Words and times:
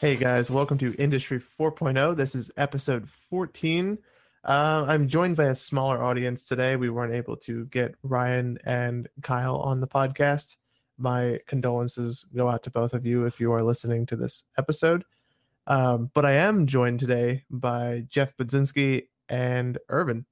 Hey 0.00 0.16
guys, 0.16 0.50
welcome 0.50 0.78
to 0.78 0.94
Industry 0.94 1.42
4.0. 1.60 2.16
This 2.16 2.34
is 2.34 2.50
episode 2.56 3.06
14. 3.28 3.98
Uh, 4.42 4.86
I'm 4.88 5.06
joined 5.06 5.36
by 5.36 5.48
a 5.48 5.54
smaller 5.54 6.02
audience 6.02 6.42
today. 6.42 6.76
We 6.76 6.88
weren't 6.88 7.12
able 7.12 7.36
to 7.36 7.66
get 7.66 7.94
Ryan 8.02 8.58
and 8.64 9.10
Kyle 9.20 9.56
on 9.56 9.78
the 9.78 9.86
podcast. 9.86 10.56
My 10.96 11.38
condolences 11.46 12.24
go 12.34 12.48
out 12.48 12.62
to 12.62 12.70
both 12.70 12.94
of 12.94 13.04
you 13.04 13.26
if 13.26 13.40
you 13.40 13.52
are 13.52 13.62
listening 13.62 14.06
to 14.06 14.16
this 14.16 14.44
episode. 14.56 15.04
Um, 15.66 16.10
but 16.14 16.24
I 16.24 16.32
am 16.32 16.66
joined 16.66 17.00
today 17.00 17.44
by 17.50 18.06
Jeff 18.08 18.34
Budzinski 18.38 19.08
and 19.28 19.76
Irvin. 19.90 20.24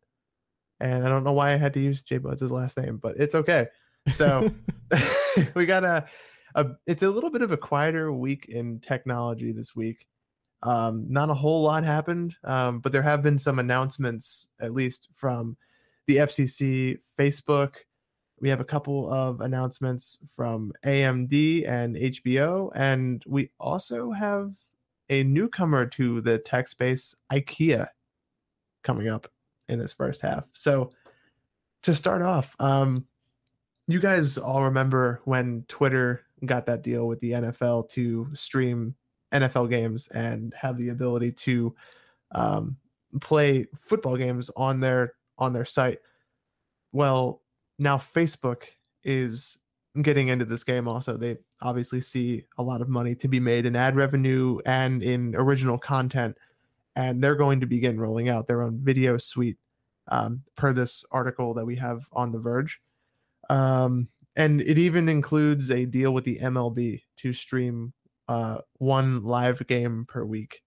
And 0.81 1.05
I 1.05 1.11
don't 1.11 1.25
know 1.25 1.33
why 1.33 1.53
I 1.53 1.57
had 1.57 1.75
to 1.75 1.81
use 1.81 2.01
J 2.01 2.17
Buds' 2.17 2.51
last 2.51 2.79
name, 2.79 2.97
but 2.97 3.19
it's 3.19 3.35
okay. 3.35 3.67
So 4.15 4.51
we 5.55 5.67
got 5.67 5.85
a, 5.85 6.07
a, 6.59 6.67
it's 6.87 7.05
a 7.05 7.09
little 7.09 7.31
bit 7.31 7.43
of 7.43 7.53
a 7.53 7.57
quieter 7.57 8.13
week 8.13 8.47
in 8.49 8.81
technology 8.81 9.53
this 9.53 9.77
week. 9.77 10.07
Um, 10.65 11.07
not 11.09 11.31
a 11.31 11.35
whole 11.35 11.63
lot 11.63 11.85
happened, 11.85 12.35
um, 12.43 12.81
but 12.81 12.91
there 12.91 13.03
have 13.03 13.23
been 13.23 13.39
some 13.39 13.61
announcements, 13.61 14.49
at 14.61 14.75
least 14.75 15.07
from 15.15 15.57
the 16.09 16.17
FCC, 16.17 16.99
Facebook. 17.17 17.77
We 18.41 18.49
have 18.49 18.61
a 18.61 18.65
couple 18.65 19.13
of 19.13 19.41
announcements 19.41 20.19
from 20.35 20.73
AMD 20.85 21.69
and 21.69 21.95
HBO, 21.95 22.73
and 22.75 23.23
we 23.27 23.51
also 23.61 24.11
have 24.11 24.53
a 25.11 25.23
newcomer 25.23 25.87
to 25.87 26.21
the 26.21 26.39
tech 26.39 26.67
space, 26.67 27.15
IKEA, 27.33 27.87
coming 28.83 29.09
up 29.09 29.31
in 29.69 29.79
this 29.79 29.93
first 29.93 30.21
half. 30.23 30.45
So, 30.55 30.91
to 31.85 31.95
start 31.95 32.23
off, 32.23 32.57
um, 32.59 33.07
you 33.87 34.01
guys 34.01 34.39
all 34.39 34.65
remember 34.65 35.21
when 35.25 35.65
Twitter 35.69 36.25
got 36.45 36.67
that 36.67 36.83
deal 36.83 37.07
with 37.07 37.21
the 37.21 37.33
NFL 37.33 37.89
to 37.91 38.29
stream 38.35 38.95
NFL 39.33 39.69
games 39.71 40.09
and 40.09 40.55
have 40.59 40.79
the 40.79 40.91
ability 40.91 41.33
to 41.33 41.75
um, 42.33 42.77
play 43.21 43.67
football 43.81 44.17
games 44.17 44.51
on 44.57 44.81
their 44.81 45.15
on 45.39 45.53
their 45.53 45.65
site. 45.65 45.99
Well, 46.93 47.43
now 47.79 47.97
Facebook 47.97 48.65
is 49.05 49.59
getting 50.03 50.29
into 50.29 50.45
this 50.45 50.65
game 50.65 50.89
also. 50.89 51.17
They 51.17 51.39
obviously 51.61 52.01
see 52.01 52.45
a 52.59 52.63
lot 52.63 52.81
of 52.81 52.89
money 52.89 53.15
to 53.17 53.29
be 53.29 53.41
made 53.41 53.67
in 53.67 53.77
ad 53.77 53.97
revenue 53.97 54.59
and 54.67 55.03
in 55.03 55.35
original 55.37 55.79
content, 55.79 56.37
and 56.97 57.23
they're 57.23 57.37
going 57.37 57.61
to 57.61 57.67
begin 57.67 58.01
rolling 58.01 58.29
out 58.29 58.47
their 58.47 58.63
own 58.63 58.81
video 58.83 59.17
suite 59.17 59.59
um, 60.09 60.43
per 60.57 60.73
this 60.73 61.05
article 61.11 61.55
that 61.55 61.65
we 61.65 61.77
have 61.77 62.07
on 62.13 62.33
The 62.33 62.39
Verge. 62.39 62.81
Um, 63.51 64.09
and 64.39 64.61
it 64.63 64.79
even 64.79 65.09
includes 65.09 65.71
a 65.71 65.85
deal 65.85 66.15
with 66.15 66.25
the 66.25 66.39
MLB 66.39 67.03
to 67.19 67.33
stream 67.33 67.93
uh, 68.29 68.59
one 68.75 69.25
live 69.25 69.67
game 69.67 70.07
per 70.09 70.25
week. 70.25 70.63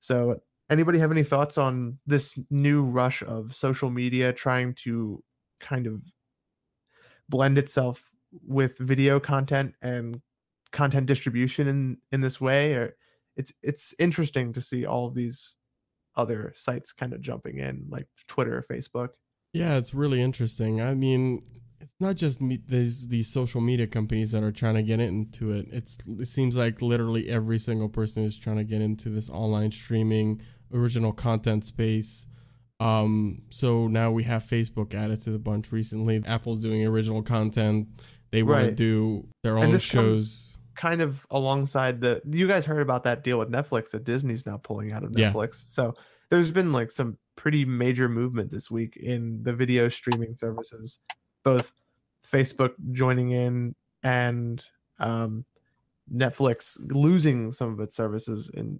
So, 0.00 0.40
anybody 0.70 1.00
have 1.00 1.10
any 1.10 1.24
thoughts 1.24 1.58
on 1.58 1.98
this 2.06 2.38
new 2.48 2.84
rush 2.84 3.22
of 3.24 3.54
social 3.56 3.90
media 3.90 4.32
trying 4.32 4.74
to 4.84 5.22
kind 5.60 5.88
of 5.88 6.00
blend 7.28 7.58
itself 7.58 8.08
with 8.46 8.78
video 8.78 9.18
content 9.18 9.74
and 9.82 10.20
content 10.70 11.06
distribution 11.06 11.66
in 11.66 11.98
in 12.12 12.20
this 12.20 12.40
way? 12.40 12.74
Or 12.74 12.94
it's 13.36 13.52
it's 13.64 13.94
interesting 13.98 14.52
to 14.52 14.60
see 14.60 14.86
all 14.86 15.08
of 15.08 15.14
these 15.14 15.54
other 16.14 16.52
sites 16.54 16.92
kind 16.92 17.12
of 17.12 17.20
jumping 17.20 17.58
in, 17.58 17.86
like 17.90 18.06
Twitter, 18.28 18.58
or 18.58 18.62
Facebook. 18.62 19.08
Yeah, 19.52 19.74
it's 19.74 19.92
really 19.92 20.22
interesting. 20.22 20.80
I 20.80 20.94
mean, 20.94 21.42
it's 21.80 22.00
not 22.00 22.16
just 22.16 22.40
me, 22.40 22.58
these 22.66 23.08
these 23.08 23.28
social 23.32 23.60
media 23.60 23.86
companies 23.86 24.32
that 24.32 24.42
are 24.42 24.52
trying 24.52 24.74
to 24.74 24.82
get 24.82 25.00
into 25.00 25.52
it. 25.52 25.66
It's 25.72 25.98
it 26.06 26.26
seems 26.26 26.56
like 26.56 26.82
literally 26.82 27.28
every 27.28 27.58
single 27.58 27.88
person 27.88 28.24
is 28.24 28.38
trying 28.38 28.56
to 28.56 28.64
get 28.64 28.80
into 28.80 29.08
this 29.08 29.30
online 29.30 29.70
streaming 29.72 30.40
original 30.72 31.12
content 31.12 31.64
space. 31.64 32.26
Um, 32.80 33.42
so 33.50 33.88
now 33.88 34.10
we 34.12 34.22
have 34.24 34.44
Facebook 34.44 34.94
added 34.94 35.20
to 35.22 35.30
the 35.30 35.38
bunch 35.38 35.72
recently. 35.72 36.22
Apple's 36.24 36.62
doing 36.62 36.84
original 36.86 37.22
content. 37.22 37.88
They 38.30 38.42
want 38.42 38.58
Right. 38.62 38.66
to 38.68 38.74
do 38.74 39.28
their 39.42 39.58
own 39.58 39.78
shows. 39.78 40.56
kind 40.76 41.02
of 41.02 41.26
alongside 41.30 42.00
the 42.00 42.20
you 42.30 42.46
guys 42.46 42.64
heard 42.64 42.80
about 42.82 43.02
that 43.02 43.24
deal 43.24 43.36
with 43.38 43.50
Netflix 43.50 43.90
that 43.90 44.04
Disney's 44.04 44.46
now 44.46 44.58
pulling 44.58 44.92
out 44.92 45.02
of 45.02 45.10
Netflix. 45.10 45.18
Yeah. 45.18 45.32
Netflix. 45.32 45.64
So 45.70 45.94
there's 46.30 46.50
been 46.52 46.72
like 46.72 46.92
some 46.92 47.18
pretty 47.36 47.64
major 47.64 48.08
movement 48.08 48.50
this 48.52 48.70
week 48.70 48.96
in 48.96 49.42
the 49.42 49.52
video 49.52 49.88
streaming 49.88 50.36
services, 50.36 51.00
both 51.48 51.72
Facebook 52.30 52.72
joining 52.92 53.30
in 53.30 53.74
and 54.02 54.64
um, 54.98 55.44
Netflix 56.14 56.76
losing 56.92 57.52
some 57.52 57.72
of 57.72 57.80
its 57.80 57.94
services. 57.94 58.50
And 58.54 58.78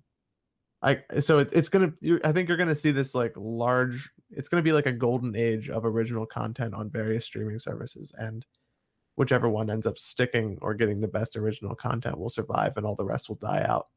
I 0.83 0.99
so 1.21 1.39
it, 1.39 1.51
it's 1.53 1.69
gonna 1.69 1.93
I 2.25 2.33
think 2.33 2.49
you're 2.49 2.59
gonna 2.59 2.75
see 2.75 2.91
this 2.91 3.15
like 3.15 3.33
large. 3.37 4.11
It's 4.31 4.49
gonna 4.49 4.63
be 4.63 4.73
like 4.73 4.87
a 4.87 4.93
golden 4.93 5.35
age 5.35 5.71
of 5.71 5.85
original 5.85 6.27
content 6.27 6.75
on 6.75 6.91
various 6.91 7.25
streaming 7.25 7.59
services 7.59 8.13
and 8.19 8.45
whichever 9.17 9.49
one 9.49 9.71
ends 9.71 9.87
up 9.87 9.99
sticking 9.99 10.59
or 10.61 10.75
getting 10.75 11.01
the 11.01 11.09
best 11.09 11.37
original 11.37 11.75
content 11.75 12.19
will 12.19 12.29
survive 12.29 12.77
and 12.77 12.87
all 12.87 12.95
the 12.95 13.05
rest 13.05 13.29
will 13.29 13.37
die 13.37 13.65
out. 13.67 13.89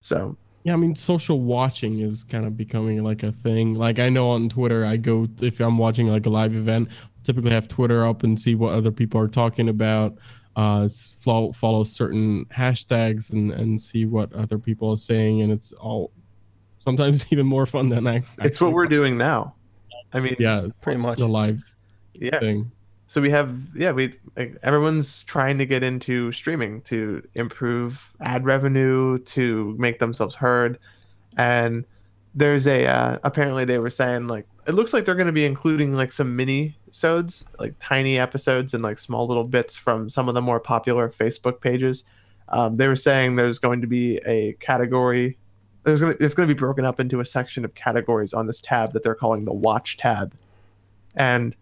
So 0.00 0.36
Yeah, 0.62 0.74
I 0.74 0.76
mean, 0.76 0.94
social 0.94 1.40
watching 1.40 1.98
is 1.98 2.24
kind 2.24 2.46
of 2.46 2.56
becoming 2.56 3.02
like 3.02 3.24
a 3.24 3.32
thing. 3.32 3.74
Like 3.74 3.98
I 3.98 4.08
know 4.08 4.30
on 4.30 4.48
Twitter, 4.48 4.86
I 4.86 4.98
go 4.98 5.28
if 5.42 5.60
I'm 5.60 5.78
watching 5.78 6.06
like 6.06 6.26
a 6.26 6.30
live 6.30 6.54
event, 6.54 6.88
typically 7.24 7.50
have 7.50 7.68
Twitter 7.68 8.06
up 8.06 8.22
and 8.22 8.38
see 8.38 8.54
what 8.54 8.74
other 8.74 8.90
people 8.90 9.20
are 9.20 9.28
talking 9.28 9.68
about. 9.68 10.16
Uh, 10.56 10.88
follow 11.18 11.50
follow 11.50 11.82
certain 11.82 12.44
hashtags 12.46 13.32
and 13.32 13.50
and 13.50 13.80
see 13.80 14.06
what 14.06 14.32
other 14.34 14.58
people 14.58 14.92
are 14.92 14.96
saying, 14.96 15.42
and 15.42 15.50
it's 15.50 15.72
all 15.72 16.12
sometimes 16.78 17.26
even 17.32 17.46
more 17.46 17.66
fun 17.66 17.88
than 17.88 18.06
I. 18.06 18.22
it's 18.38 18.60
what 18.60 18.72
we're 18.72 18.86
doing 18.86 19.18
now. 19.18 19.54
I 20.12 20.20
mean, 20.20 20.36
Yeah, 20.38 20.68
Pretty 20.80 21.02
much. 21.02 21.18
the 21.18 21.26
live 21.26 21.60
yeah. 22.14 22.38
thing. 22.38 22.70
So 23.06 23.20
we 23.20 23.30
have, 23.30 23.54
yeah, 23.74 23.92
we 23.92 24.14
like, 24.36 24.56
everyone's 24.62 25.22
trying 25.24 25.58
to 25.58 25.66
get 25.66 25.82
into 25.82 26.32
streaming 26.32 26.80
to 26.82 27.22
improve 27.34 28.14
ad 28.20 28.44
revenue, 28.44 29.18
to 29.18 29.74
make 29.78 29.98
themselves 29.98 30.34
heard, 30.34 30.78
and 31.36 31.84
there's 32.34 32.66
a 32.66 32.86
uh, 32.86 33.18
apparently 33.24 33.64
they 33.64 33.78
were 33.78 33.90
saying 33.90 34.26
like 34.26 34.46
it 34.66 34.74
looks 34.74 34.92
like 34.92 35.04
they're 35.04 35.14
going 35.14 35.26
to 35.26 35.32
be 35.32 35.44
including 35.44 35.94
like 35.94 36.12
some 36.12 36.34
mini 36.34 36.76
sodes 36.90 37.44
like 37.58 37.74
tiny 37.80 38.18
episodes 38.18 38.74
and 38.74 38.82
like 38.82 38.98
small 38.98 39.26
little 39.26 39.44
bits 39.44 39.76
from 39.76 40.08
some 40.08 40.28
of 40.28 40.34
the 40.34 40.42
more 40.42 40.60
popular 40.60 41.08
facebook 41.08 41.60
pages. 41.60 42.04
Um, 42.48 42.76
they 42.76 42.88
were 42.88 42.96
saying 42.96 43.36
there's 43.36 43.58
going 43.58 43.80
to 43.80 43.86
be 43.86 44.18
a 44.26 44.52
category 44.54 45.38
there's 45.84 46.00
going 46.00 46.16
to 46.16 46.24
it's 46.24 46.34
going 46.34 46.48
to 46.48 46.54
be 46.54 46.58
broken 46.58 46.84
up 46.84 46.98
into 46.98 47.20
a 47.20 47.24
section 47.24 47.64
of 47.64 47.74
categories 47.74 48.32
on 48.32 48.46
this 48.46 48.60
tab 48.60 48.92
that 48.92 49.02
they're 49.02 49.14
calling 49.14 49.44
the 49.44 49.52
watch 49.52 49.96
tab. 49.96 50.34
And 51.14 51.54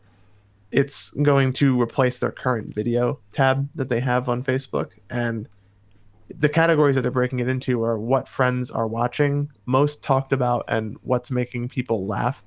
it's 0.71 1.11
going 1.11 1.53
to 1.55 1.81
replace 1.81 2.21
their 2.21 2.31
current 2.31 2.75
video 2.75 3.19
tab 3.33 3.71
that 3.75 3.91
they 3.91 4.01
have 4.01 4.29
on 4.29 4.43
facebook. 4.43 4.91
And 5.11 5.49
the 6.39 6.49
categories 6.49 6.95
that 6.95 7.03
they're 7.03 7.11
breaking 7.11 7.41
it 7.41 7.49
into 7.49 7.83
are 7.85 7.99
what 7.99 8.27
friends 8.27 8.71
are 8.71 8.87
watching, 8.87 9.51
most 9.67 10.03
talked 10.03 10.33
about, 10.33 10.65
and 10.69 10.97
what's 11.03 11.31
making 11.31 11.69
people 11.69 12.07
laugh. 12.07 12.43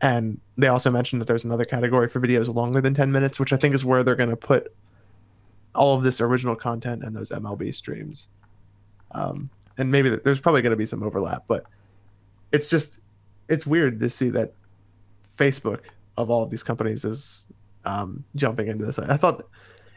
And 0.00 0.40
they 0.58 0.68
also 0.68 0.90
mentioned 0.90 1.20
that 1.20 1.26
there's 1.26 1.44
another 1.44 1.64
category 1.64 2.08
for 2.08 2.20
videos 2.20 2.54
longer 2.54 2.80
than 2.80 2.94
10 2.94 3.10
minutes, 3.10 3.40
which 3.40 3.52
I 3.52 3.56
think 3.56 3.74
is 3.74 3.84
where 3.84 4.02
they're 4.02 4.14
going 4.14 4.30
to 4.30 4.36
put 4.36 4.72
all 5.74 5.94
of 5.94 6.02
this 6.02 6.20
original 6.20 6.54
content 6.54 7.02
and 7.02 7.14
those 7.14 7.30
MLB 7.30 7.74
streams. 7.74 8.28
Um, 9.12 9.48
and 9.78 9.90
maybe 9.90 10.10
there's 10.10 10.40
probably 10.40 10.62
going 10.62 10.70
to 10.70 10.76
be 10.76 10.86
some 10.86 11.02
overlap, 11.02 11.44
but 11.48 11.64
it's 12.52 12.66
just, 12.66 12.98
it's 13.48 13.66
weird 13.66 14.00
to 14.00 14.10
see 14.10 14.30
that 14.30 14.52
Facebook, 15.38 15.80
of 16.16 16.30
all 16.30 16.42
of 16.42 16.50
these 16.50 16.62
companies, 16.62 17.04
is 17.04 17.44
um, 17.84 18.24
jumping 18.34 18.68
into 18.68 18.84
this. 18.84 18.98
I 18.98 19.16
thought 19.16 19.46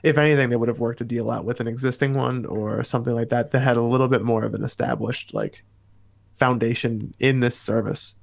if 0.04 0.18
anything, 0.18 0.50
they 0.50 0.56
would 0.56 0.70
have 0.70 0.80
worked 0.80 1.02
a 1.02 1.06
deal 1.06 1.30
out 1.30 1.46
with 1.46 1.60
an 1.60 1.68
existing 1.68 2.14
one 2.14 2.46
or 2.46 2.84
something 2.84 3.14
like 3.14 3.30
that 3.30 3.52
that 3.52 3.60
had 3.60 3.78
a 3.78 3.82
little 3.82 4.08
bit 4.08 4.24
more 4.24 4.44
of 4.44 4.54
an 4.54 4.64
established 4.64 5.34
like 5.34 5.64
foundation 6.38 7.14
in 7.20 7.42
this 7.42 7.58
service. 7.58 8.16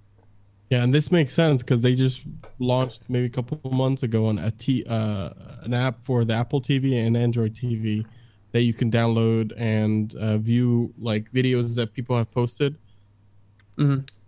Yeah, 0.71 0.83
and 0.83 0.93
this 0.93 1.13
makes 1.13 1.33
sense 1.33 1.63
because 1.63 1.81
they 1.81 1.95
just 1.95 2.25
launched 2.59 3.03
maybe 3.09 3.27
a 3.27 3.31
couple 3.31 3.61
of 3.65 3.73
months 3.73 4.03
ago 4.03 4.27
on 4.27 4.39
a 4.39 4.51
t 4.51 4.85
uh, 4.89 5.31
an 5.63 5.73
app 5.75 6.03
for 6.03 6.25
the 6.25 6.35
Apple 6.35 6.61
TV 6.61 7.07
and 7.07 7.17
Android 7.17 7.55
TV 7.55 8.05
that 8.53 8.63
you 8.63 8.73
can 8.73 8.91
download 8.91 9.53
and 9.57 10.15
uh, 10.17 10.39
view 10.39 10.93
like 10.99 11.31
videos 11.31 11.77
that 11.77 11.93
people 11.93 12.17
have 12.17 12.31
posted 12.31 12.77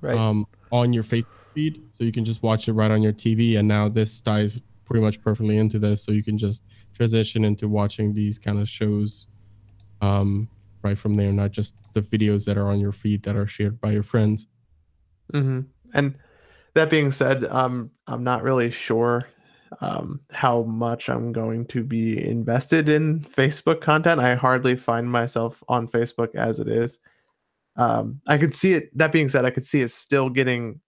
Right. 0.01 0.17
um, 0.17 0.47
on 0.71 0.93
your 0.93 1.03
Facebook 1.03 1.27
feed, 1.55 1.83
so 1.91 2.05
you 2.05 2.13
can 2.13 2.25
just 2.25 2.43
watch 2.43 2.69
it 2.69 2.73
right 2.75 2.91
on 2.91 3.03
your 3.03 3.13
TV. 3.13 3.59
And 3.59 3.67
now 3.67 3.89
this 3.89 4.21
ties 4.21 4.61
pretty 4.85 5.03
much 5.03 5.21
perfectly 5.21 5.59
into 5.59 5.79
this, 5.79 6.03
so 6.05 6.13
you 6.13 6.23
can 6.23 6.39
just 6.39 6.63
transition 6.95 7.45
into 7.45 7.69
watching 7.69 8.13
these 8.15 8.39
kind 8.39 8.61
of 8.61 8.69
shows 8.69 9.27
um, 10.03 10.49
right 10.83 10.97
from 10.99 11.17
there, 11.17 11.33
not 11.33 11.51
just 11.51 11.75
the 11.95 12.01
videos 12.01 12.45
that 12.45 12.57
are 12.57 12.69
on 12.71 12.79
your 12.79 12.93
feed 12.93 13.23
that 13.25 13.35
are 13.35 13.47
shared 13.47 13.81
by 13.81 13.91
your 13.91 14.03
friends. 14.05 14.47
Mm-hmm. 15.33 15.61
And 15.95 16.15
that 16.75 16.91
being 16.91 17.11
said, 17.11 17.45
um, 17.47 17.91
I'm 18.07 18.25
not 18.25 18.43
really 18.43 18.71
sure 18.71 19.29
um, 19.81 20.21
how 20.31 20.63
much 20.63 21.09
I'm 21.09 21.33
going 21.33 21.67
to 21.67 21.83
be 21.83 22.25
invested 22.25 22.89
in 22.89 23.21
Facebook 23.21 23.81
content. 23.81 24.21
I 24.21 24.35
hardly 24.35 24.77
find 24.77 25.11
myself 25.11 25.63
on 25.69 25.89
Facebook 25.89 26.35
as 26.35 26.61
it 26.61 26.69
is. 26.69 26.99
Um, 27.77 28.21
I 28.27 28.39
could 28.39 28.55
see 28.55 28.75
it. 28.75 28.97
That 28.97 29.13
being 29.13 29.29
said, 29.29 29.45
I 29.45 29.51
could 29.51 29.65
see 29.65 29.83
it 29.83 29.91
still 29.91 30.29
getting 30.29 30.81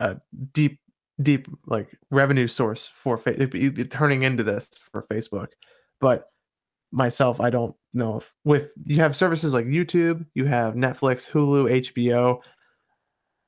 a 0.00 0.16
deep, 0.52 0.78
deep 1.20 1.46
like 1.66 1.96
revenue 2.10 2.48
source 2.48 2.90
for 2.92 3.18
fa- 3.18 3.46
turning 3.86 4.22
into 4.22 4.42
this 4.42 4.68
for 4.90 5.02
Facebook. 5.02 5.48
But 6.00 6.28
myself, 6.92 7.40
I 7.40 7.50
don't 7.50 7.74
know 7.92 8.18
if 8.18 8.32
with 8.44 8.68
you 8.84 8.96
have 8.96 9.14
services 9.14 9.52
like 9.52 9.66
YouTube, 9.66 10.24
you 10.34 10.46
have 10.46 10.74
Netflix, 10.74 11.28
Hulu, 11.28 11.82
HBO, 11.92 12.40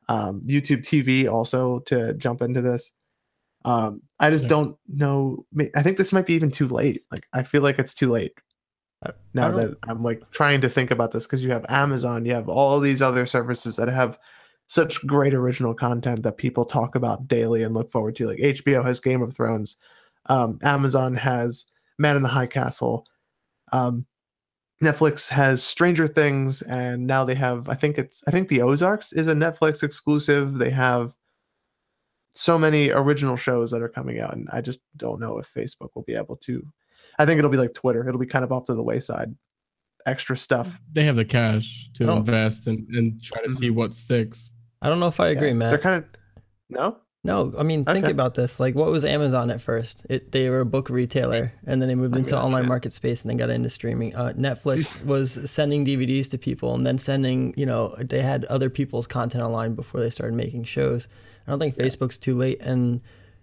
um, 0.09 0.43
YouTube 0.47 0.83
TV 0.83 1.31
also 1.31 1.81
to 1.81 2.15
jump 2.15 2.43
into 2.43 2.61
this. 2.61 2.93
Um, 3.65 4.03
I 4.21 4.31
just 4.31 4.45
Yeah. 4.45 4.51
don't 4.51 4.77
know. 4.89 5.47
I 5.75 5.83
think 5.83 5.97
this 5.97 6.13
might 6.13 6.27
be 6.27 6.35
even 6.35 6.51
too 6.51 6.69
late. 6.69 7.05
Like 7.11 7.27
I 7.33 7.43
feel 7.43 7.63
like 7.63 7.79
it's 7.79 7.95
too 7.95 8.11
late 8.11 8.33
now 9.35 9.51
that 9.51 9.77
I'm 9.85 10.03
like 10.03 10.31
trying 10.31 10.61
to 10.63 10.69
think 10.69 10.91
about 10.91 11.11
this 11.13 11.25
because 11.25 11.45
you 11.45 11.51
have 11.51 11.67
Amazon, 11.69 12.25
you 12.25 12.33
have 12.35 12.49
all 12.49 12.81
these 12.81 13.03
other 13.03 13.27
services 13.27 13.77
that 13.77 13.89
have 13.89 14.19
such 14.69 15.05
great 15.07 15.35
original 15.35 15.75
content 15.75 16.23
that 16.23 16.39
people 16.39 16.65
talk 16.65 16.95
about 16.95 17.29
daily 17.29 17.63
and 17.63 17.75
look 17.75 17.91
forward 17.91 18.17
to. 18.17 18.29
Like 18.29 18.39
HBO 18.39 18.85
has 18.85 19.01
Game 19.01 19.23
of 19.23 19.35
Thrones, 19.35 19.77
um, 20.27 20.59
Amazon 20.63 21.15
has 21.15 21.67
Man 21.99 22.17
in 22.17 22.23
the 22.23 22.29
High 22.29 22.47
Castle, 22.47 23.07
um, 23.73 24.07
Netflix 24.83 25.29
has 25.29 25.63
Stranger 25.63 26.07
Things, 26.09 26.63
and 26.63 27.07
now 27.07 27.25
they 27.25 27.35
have 27.35 27.69
I 27.69 27.75
think 27.75 27.99
it's 27.99 28.23
I 28.27 28.31
think 28.31 28.49
The 28.49 28.63
Ozarks 28.63 29.13
is 29.13 29.29
a 29.29 29.35
Netflix 29.35 29.83
exclusive. 29.83 30.59
They 30.59 30.71
have 30.71 31.15
so 32.35 32.59
many 32.59 32.91
original 32.91 33.37
shows 33.37 33.71
that 33.71 33.83
are 33.83 33.89
coming 33.89 34.21
out, 34.21 34.35
and 34.35 34.49
I 34.53 34.61
just 34.61 34.81
don't 34.97 35.21
know 35.21 35.39
if 35.39 35.53
Facebook 35.53 35.91
will 35.95 36.03
be 36.03 36.15
able 36.15 36.37
to. 36.39 36.67
I 37.19 37.27
think 37.27 37.39
it'll 37.39 37.51
be 37.51 37.57
like 37.57 37.75
Twitter; 37.75 38.07
it'll 38.07 38.21
be 38.21 38.27
kind 38.27 38.45
of 38.45 38.53
off 38.53 38.65
to 38.65 38.75
the 38.75 38.83
wayside. 38.83 39.35
Extra 40.07 40.37
stuff. 40.37 40.69
Mm-hmm. 40.69 40.93
They 40.93 41.05
have 41.05 41.17
the 41.17 41.25
cash 41.25 41.89
to 41.95 42.11
Oh. 42.11 42.17
invest 42.17 42.67
and, 42.67 42.87
and 42.95 43.23
try 43.23 43.41
to 43.41 43.49
mm-hmm. 43.49 43.57
see 43.57 43.71
what 43.71 43.95
sticks. 43.95 44.53
I 44.83 44.89
don't 44.91 45.01
know 45.01 45.09
if 45.09 45.21
I 45.21 45.29
agree, 45.29 45.49
Yeah, 45.49 45.55
Matt. 45.55 45.71
They're 45.71 45.79
kind 45.79 45.97
of 45.97 46.05
no. 46.69 46.99
No, 47.27 47.53
I 47.59 47.63
mean 47.63 47.87
think 47.87 48.05
Okay. 48.05 48.13
about 48.13 48.35
this. 48.35 48.61
Like, 48.61 48.75
what 48.75 48.91
was 48.91 49.03
Amazon 49.05 49.51
at 49.51 49.61
first? 49.63 50.05
It 50.11 50.31
they 50.33 50.51
were 50.51 50.61
a 50.61 50.67
book 50.67 50.91
retailer, 50.91 51.53
and 51.67 51.81
then 51.81 51.89
they 51.89 51.95
moved 51.95 52.17
into 52.17 52.33
the 52.33 52.39
online 52.41 52.67
market 52.67 52.93
space, 52.93 53.23
and 53.23 53.31
then 53.31 53.39
got 53.39 53.49
into 53.49 53.71
streaming. 53.71 54.15
Uh, 54.15 54.35
Netflix 54.37 55.03
was 55.05 55.39
sending 55.51 55.87
DVDs 55.87 56.29
to 56.31 56.39
people, 56.39 56.75
and 56.75 56.87
then 56.87 56.99
sending, 56.99 57.55
you 57.57 57.65
know, 57.65 57.97
they 57.99 58.21
had 58.21 58.45
other 58.47 58.69
people's 58.69 59.07
content 59.07 59.43
online 59.43 59.75
before 59.75 60.01
they 60.03 60.11
started 60.11 60.35
making 60.37 60.65
shows. 60.65 61.09
I 61.47 61.51
don't 61.51 61.59
think 61.59 61.77
Facebook's 61.77 62.19
too 62.19 62.37
late. 62.37 62.61
And 62.61 63.01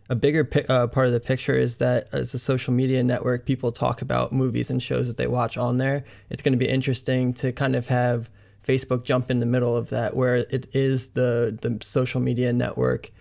a 0.09 0.15
bigger 0.15 0.43
pi- 0.43 0.65
uh, 0.69 0.85
part 0.87 1.07
of 1.07 1.13
the 1.13 1.19
picture 1.19 1.55
is 1.57 1.77
that 1.77 2.07
as 2.11 2.33
a 2.35 2.39
social 2.39 2.73
media 2.73 3.01
network, 3.03 3.45
people 3.47 3.71
talk 3.71 4.01
about 4.03 4.31
movies 4.31 4.69
and 4.69 4.81
shows 4.81 5.07
that 5.07 5.17
they 5.17 5.27
watch 5.27 5.57
on 5.57 5.77
there. 5.79 6.03
It's 6.29 6.41
going 6.43 6.53
to 6.53 6.57
be 6.57 6.67
interesting 6.69 7.33
to 7.35 7.51
kind 7.51 7.75
of 7.75 7.87
have 7.87 8.29
Facebook 8.67 9.05
jump 9.05 9.31
in 9.31 9.39
the 9.39 9.45
middle 9.47 9.75
of 9.75 9.89
that, 9.89 10.15
where 10.15 10.35
it 10.35 10.67
is 10.73 11.09
the 11.11 11.57
the 11.61 11.79
social 11.83 12.21
media 12.21 12.53
network 12.53 13.11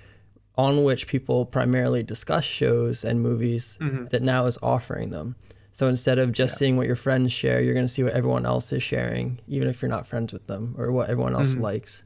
on 0.60 0.84
which 0.84 1.06
people 1.06 1.46
primarily 1.46 2.02
discuss 2.02 2.44
shows 2.44 3.04
and 3.04 3.20
movies 3.22 3.78
Mhm. 3.80 4.10
that 4.10 4.22
now 4.22 4.46
is 4.46 4.58
offering 4.62 5.10
them. 5.10 5.34
So 5.72 5.88
instead 5.88 6.18
of 6.18 6.32
just 6.32 6.54
Yeah. 6.54 6.58
seeing 6.58 6.76
what 6.76 6.86
your 6.86 6.96
friends 6.96 7.32
share, 7.32 7.60
you're 7.62 7.74
going 7.74 7.86
to 7.86 7.92
see 7.92 8.02
what 8.02 8.12
everyone 8.12 8.44
else 8.44 8.72
is 8.72 8.82
sharing, 8.82 9.38
even 9.48 9.68
if 9.68 9.80
you're 9.80 9.88
not 9.88 10.06
friends 10.06 10.32
with 10.32 10.46
them, 10.46 10.74
or 10.76 10.92
what 10.92 11.08
everyone 11.08 11.34
else 11.34 11.54
Mhm. 11.54 11.60
likes. 11.62 12.04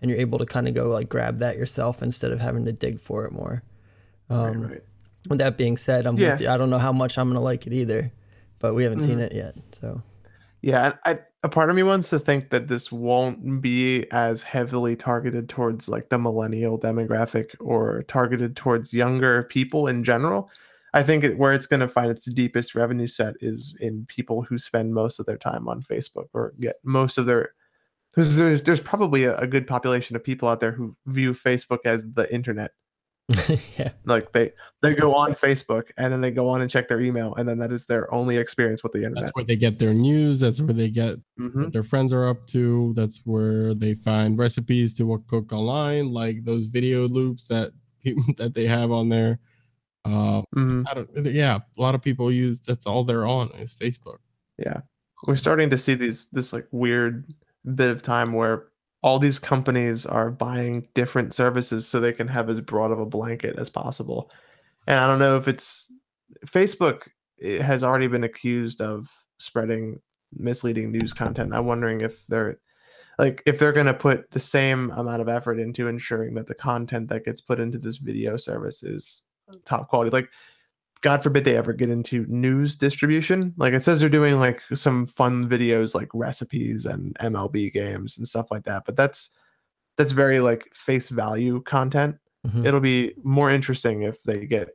And 0.00 0.10
you're 0.10 0.18
able 0.20 0.38
to 0.38 0.46
kind 0.46 0.66
of 0.66 0.74
go 0.74 0.88
like 0.88 1.08
grab 1.08 1.38
that 1.38 1.56
yourself 1.56 2.02
instead 2.02 2.32
of 2.32 2.40
having 2.40 2.64
to 2.64 2.72
dig 2.72 2.98
for 2.98 3.24
it 3.26 3.32
more. 3.32 3.62
Um, 4.28 4.62
right, 4.62 4.70
right. 4.72 4.82
With 5.28 5.38
that 5.38 5.56
being 5.56 5.76
said, 5.76 6.06
I'm 6.06 6.16
Yeah. 6.16 6.32
with 6.32 6.40
you. 6.40 6.48
I 6.48 6.56
don't 6.56 6.70
know 6.70 6.78
how 6.78 6.92
much 6.92 7.16
I'm 7.18 7.26
going 7.28 7.36
to 7.36 7.40
like 7.40 7.66
it 7.68 7.72
either, 7.72 8.10
but 8.58 8.74
we 8.74 8.82
haven't 8.82 9.00
seen 9.00 9.18
Mhm. 9.18 9.26
it 9.26 9.32
yet. 9.34 9.54
So 9.72 10.02
Yeah, 10.62 10.94
I, 11.04 11.18
a 11.42 11.48
part 11.48 11.70
of 11.70 11.76
me 11.76 11.82
wants 11.82 12.08
to 12.10 12.20
think 12.20 12.50
that 12.50 12.68
this 12.68 12.92
won't 12.92 13.60
be 13.60 14.06
as 14.12 14.42
heavily 14.42 14.94
targeted 14.94 15.48
towards 15.48 15.88
like 15.88 16.08
the 16.08 16.18
millennial 16.18 16.78
demographic 16.78 17.48
or 17.58 18.04
targeted 18.04 18.54
towards 18.56 18.92
younger 18.92 19.42
people 19.44 19.88
in 19.88 20.04
general. 20.04 20.50
I 20.94 21.02
think 21.02 21.24
it, 21.24 21.38
where 21.38 21.52
it's 21.52 21.66
going 21.66 21.80
to 21.80 21.88
find 21.88 22.10
its 22.10 22.26
deepest 22.26 22.74
revenue 22.76 23.08
set 23.08 23.34
is 23.40 23.74
in 23.80 24.06
people 24.06 24.42
who 24.42 24.58
spend 24.58 24.94
most 24.94 25.18
of 25.18 25.26
their 25.26 25.38
time 25.38 25.68
on 25.68 25.82
Facebook 25.82 26.28
or 26.32 26.54
get 26.60 26.76
most 26.84 27.18
of 27.18 27.26
their. 27.26 27.54
There's 28.14 28.62
there's 28.62 28.80
probably 28.80 29.24
a, 29.24 29.36
a 29.38 29.46
good 29.46 29.66
population 29.66 30.14
of 30.16 30.22
people 30.22 30.48
out 30.48 30.60
there 30.60 30.72
who 30.72 30.94
view 31.06 31.32
Facebook 31.32 31.78
as 31.86 32.06
the 32.12 32.32
internet. 32.32 32.72
yeah, 33.78 33.92
Like 34.04 34.32
they 34.32 34.52
they 34.82 34.94
go 34.94 35.14
on 35.14 35.34
Facebook 35.34 35.84
and 35.96 36.12
then 36.12 36.20
they 36.20 36.30
go 36.30 36.48
on 36.48 36.60
and 36.60 36.70
check 36.70 36.88
their 36.88 37.00
email 37.00 37.34
and 37.36 37.48
then 37.48 37.58
that 37.58 37.72
is 37.72 37.86
their 37.86 38.12
only 38.12 38.36
experience 38.36 38.82
with 38.82 38.92
the 38.92 38.98
internet. 38.98 39.24
That's 39.24 39.34
where 39.34 39.44
they 39.44 39.56
get 39.56 39.78
their 39.78 39.94
news. 39.94 40.40
That's 40.40 40.60
where 40.60 40.74
they 40.74 40.88
get 40.90 41.16
Mhm. 41.40 41.54
what 41.64 41.72
their 41.72 41.84
friends 41.84 42.12
are 42.12 42.26
up 42.26 42.46
to. 42.48 42.92
That's 42.94 43.20
where 43.24 43.74
they 43.74 43.94
find 43.94 44.36
recipes 44.36 44.92
to 44.94 45.04
what 45.04 45.26
cook 45.28 45.52
online, 45.52 46.12
like 46.12 46.44
those 46.44 46.66
video 46.66 47.08
loops 47.08 47.46
that 47.46 47.72
people 48.02 48.24
that 48.38 48.54
they 48.54 48.66
have 48.66 48.90
on 48.90 49.08
there. 49.08 49.38
Uh, 50.04 50.42
Mhm. 50.56 50.84
I 50.90 50.94
don't. 50.94 51.26
Yeah, 51.32 51.60
a 51.78 51.80
lot 51.80 51.94
of 51.94 52.02
people 52.02 52.30
use. 52.32 52.60
That's 52.60 52.86
all 52.86 53.04
they're 53.04 53.26
on 53.26 53.50
is 53.52 53.72
Facebook. 53.72 54.18
Yeah. 54.58 54.80
We're 55.26 55.36
starting 55.36 55.70
to 55.70 55.78
see 55.78 55.94
these 55.94 56.26
this 56.32 56.52
like 56.52 56.66
weird 56.72 57.32
bit 57.76 57.90
of 57.90 58.02
time 58.02 58.32
where 58.32 58.66
all 59.02 59.18
these 59.18 59.38
companies 59.38 60.06
are 60.06 60.30
buying 60.30 60.88
different 60.94 61.34
services 61.34 61.86
so 61.86 61.98
they 61.98 62.12
can 62.12 62.28
have 62.28 62.48
as 62.48 62.60
broad 62.60 62.92
of 62.92 63.00
a 63.00 63.06
blanket 63.06 63.58
as 63.58 63.68
possible. 63.68 64.30
And 64.86 64.98
I 64.98 65.06
don't 65.06 65.18
know 65.18 65.36
if 65.36 65.48
it's 65.48 65.92
Facebook 66.46 67.08
it 67.38 67.60
has 67.60 67.82
already 67.82 68.06
been 68.06 68.24
accused 68.24 68.80
of 68.80 69.08
spreading 69.38 70.00
misleading 70.32 70.92
news 70.92 71.12
content. 71.12 71.52
I'm 71.52 71.66
wondering 71.66 72.00
if 72.00 72.24
they're 72.28 72.58
like 73.18 73.42
if 73.44 73.58
they're 73.58 73.72
going 73.72 73.86
to 73.86 73.94
put 73.94 74.30
the 74.30 74.40
same 74.40 74.90
amount 74.92 75.20
of 75.20 75.28
effort 75.28 75.58
into 75.58 75.88
ensuring 75.88 76.34
that 76.34 76.46
the 76.46 76.54
content 76.54 77.08
that 77.08 77.24
gets 77.24 77.40
put 77.40 77.60
into 77.60 77.78
this 77.78 77.98
video 77.98 78.36
service 78.36 78.82
is 78.82 79.22
top 79.64 79.88
quality. 79.88 80.10
Like 80.10 80.28
God 81.02 81.22
forbid 81.22 81.44
they 81.44 81.56
ever 81.56 81.72
get 81.72 81.90
into 81.90 82.24
news 82.28 82.76
distribution. 82.76 83.52
Like 83.56 83.74
it 83.74 83.82
says 83.84 84.00
they're 84.00 84.08
doing 84.08 84.38
like 84.38 84.62
some 84.72 85.04
fun 85.04 85.48
videos 85.48 85.94
like 85.94 86.08
recipes 86.14 86.86
and 86.86 87.14
MLB 87.18 87.72
games 87.72 88.16
and 88.18 88.26
stuff 88.26 88.50
like 88.50 88.64
that. 88.64 88.84
But 88.86 88.96
that's 88.96 89.30
that's 89.98 90.12
very 90.12 90.40
like 90.40 90.68
face 90.74 91.08
value 91.10 91.60
content. 91.62 92.16
Mhm. 92.46 92.64
It'll 92.66 92.80
be 92.80 93.12
more 93.24 93.50
interesting 93.50 94.02
if 94.02 94.22
they 94.22 94.46
get 94.46 94.70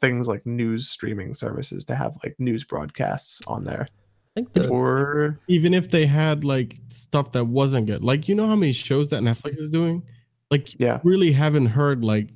things 0.00 0.26
like 0.28 0.44
news 0.46 0.88
streaming 0.88 1.34
services 1.34 1.84
to 1.84 1.94
have 1.94 2.16
like 2.24 2.34
news 2.38 2.64
broadcasts 2.64 3.40
on 3.46 3.64
there. 3.64 3.86
I 3.90 4.40
think 4.40 4.52
the, 4.54 4.68
Or 4.68 5.38
Even 5.48 5.74
if 5.74 5.90
they 5.90 6.06
had 6.06 6.44
like 6.44 6.78
stuff 6.88 7.32
that 7.32 7.44
wasn't 7.44 7.86
good, 7.86 8.02
like 8.02 8.28
you 8.28 8.34
know 8.34 8.46
how 8.46 8.56
many 8.56 8.72
shows 8.72 9.08
that 9.10 9.22
Netflix 9.22 9.58
is 9.58 9.68
doing, 9.70 10.02
like 10.50 10.78
Yeah. 10.80 11.00
really 11.04 11.32
haven't 11.32 11.66
heard 11.66 12.02
like 12.04 12.28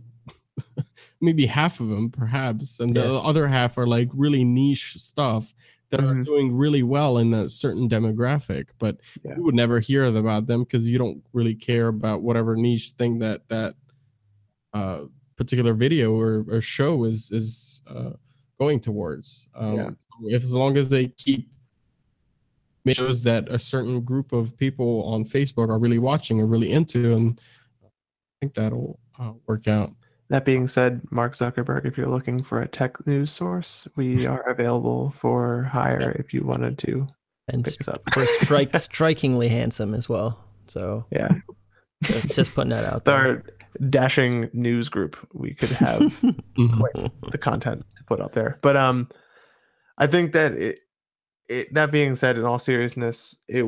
maybe 1.22 1.46
half 1.46 1.80
of 1.80 1.88
them, 1.88 2.10
perhaps, 2.10 2.80
and 2.80 2.94
the 2.94 3.04
other 3.04 3.46
half 3.46 3.78
are 3.78 3.86
like 3.86 4.10
really 4.14 4.44
niche 4.44 4.94
stuff 4.98 5.54
that 5.90 6.00
are 6.00 6.14
Mhm. 6.14 6.24
doing 6.24 6.52
really 6.56 6.82
well 6.82 7.18
in 7.18 7.32
a 7.34 7.48
certain 7.48 7.88
demographic, 7.88 8.70
but 8.78 8.98
Yeah. 9.24 9.36
you 9.36 9.42
would 9.44 9.54
never 9.54 9.78
hear 9.78 10.04
about 10.06 10.46
them 10.46 10.64
because 10.64 10.88
you 10.88 10.98
don't 10.98 11.22
really 11.32 11.54
care 11.54 11.88
about 11.88 12.22
whatever 12.22 12.56
niche 12.56 12.90
thing 12.98 13.18
that 13.20 13.48
that 13.48 13.74
uh, 14.74 15.04
particular 15.36 15.74
video 15.74 16.12
or, 16.14 16.44
or 16.48 16.60
show 16.62 17.04
is 17.04 17.30
is 17.30 17.82
uh, 17.86 18.12
going 18.58 18.80
towards. 18.80 19.48
Um, 19.54 19.74
Yeah. 19.76 19.90
If 20.24 20.42
as 20.44 20.54
long 20.54 20.76
as 20.76 20.88
they 20.88 21.08
keep 21.08 21.48
shows 22.88 23.22
that 23.22 23.48
a 23.48 23.58
certain 23.58 24.00
group 24.00 24.32
of 24.32 24.56
people 24.56 25.04
on 25.04 25.24
Facebook 25.24 25.68
are 25.68 25.78
really 25.78 25.98
watching 25.98 26.40
or 26.40 26.46
really 26.46 26.72
into, 26.72 27.14
and 27.14 27.40
I 27.84 27.88
think 28.40 28.54
that'll 28.54 28.98
uh, 29.18 29.32
work 29.46 29.68
out. 29.68 29.92
That 30.32 30.44
being 30.46 30.66
said, 30.66 31.00
Mark 31.10 31.34
Zuckerberg, 31.34 31.84
if 31.84 31.96
you're 31.98 32.08
looking 32.08 32.42
for 32.42 32.60
a 32.62 32.66
tech 32.68 33.06
news 33.06 33.30
source, 33.30 33.86
we 33.96 34.26
are 34.32 34.40
available 34.48 35.10
for 35.10 35.62
hire 35.64 36.16
if 36.18 36.32
you 36.34 36.42
wanted 36.42 36.78
to 36.78 37.06
and 37.48 37.64
pick 37.64 37.80
us 37.82 37.88
up. 37.88 38.02
we're 38.16 38.26
strike, 38.26 38.74
strikingly 38.78 39.48
handsome 39.48 39.94
as 39.94 40.08
well. 40.08 40.42
So 40.68 41.04
Yeah. 41.10 41.28
just, 42.02 42.28
just 42.30 42.54
putting 42.54 42.70
that 42.70 42.84
out 42.84 43.04
there. 43.04 43.14
Our 43.14 43.44
dashing 43.90 44.48
news 44.54 44.88
group, 44.88 45.16
we 45.34 45.54
could 45.54 45.68
have 45.70 46.00
Mhm. 46.58 47.10
the 47.30 47.38
content 47.38 47.84
to 47.96 48.04
put 48.04 48.20
up 48.20 48.32
there. 48.32 48.58
But 48.62 48.76
um, 48.76 49.08
I 49.98 50.06
think 50.06 50.32
that 50.32 50.52
it, 50.54 50.80
it 51.50 51.74
that 51.74 51.90
being 51.90 52.16
said, 52.16 52.38
in 52.38 52.44
all 52.44 52.58
seriousness, 52.58 53.36
it 53.48 53.66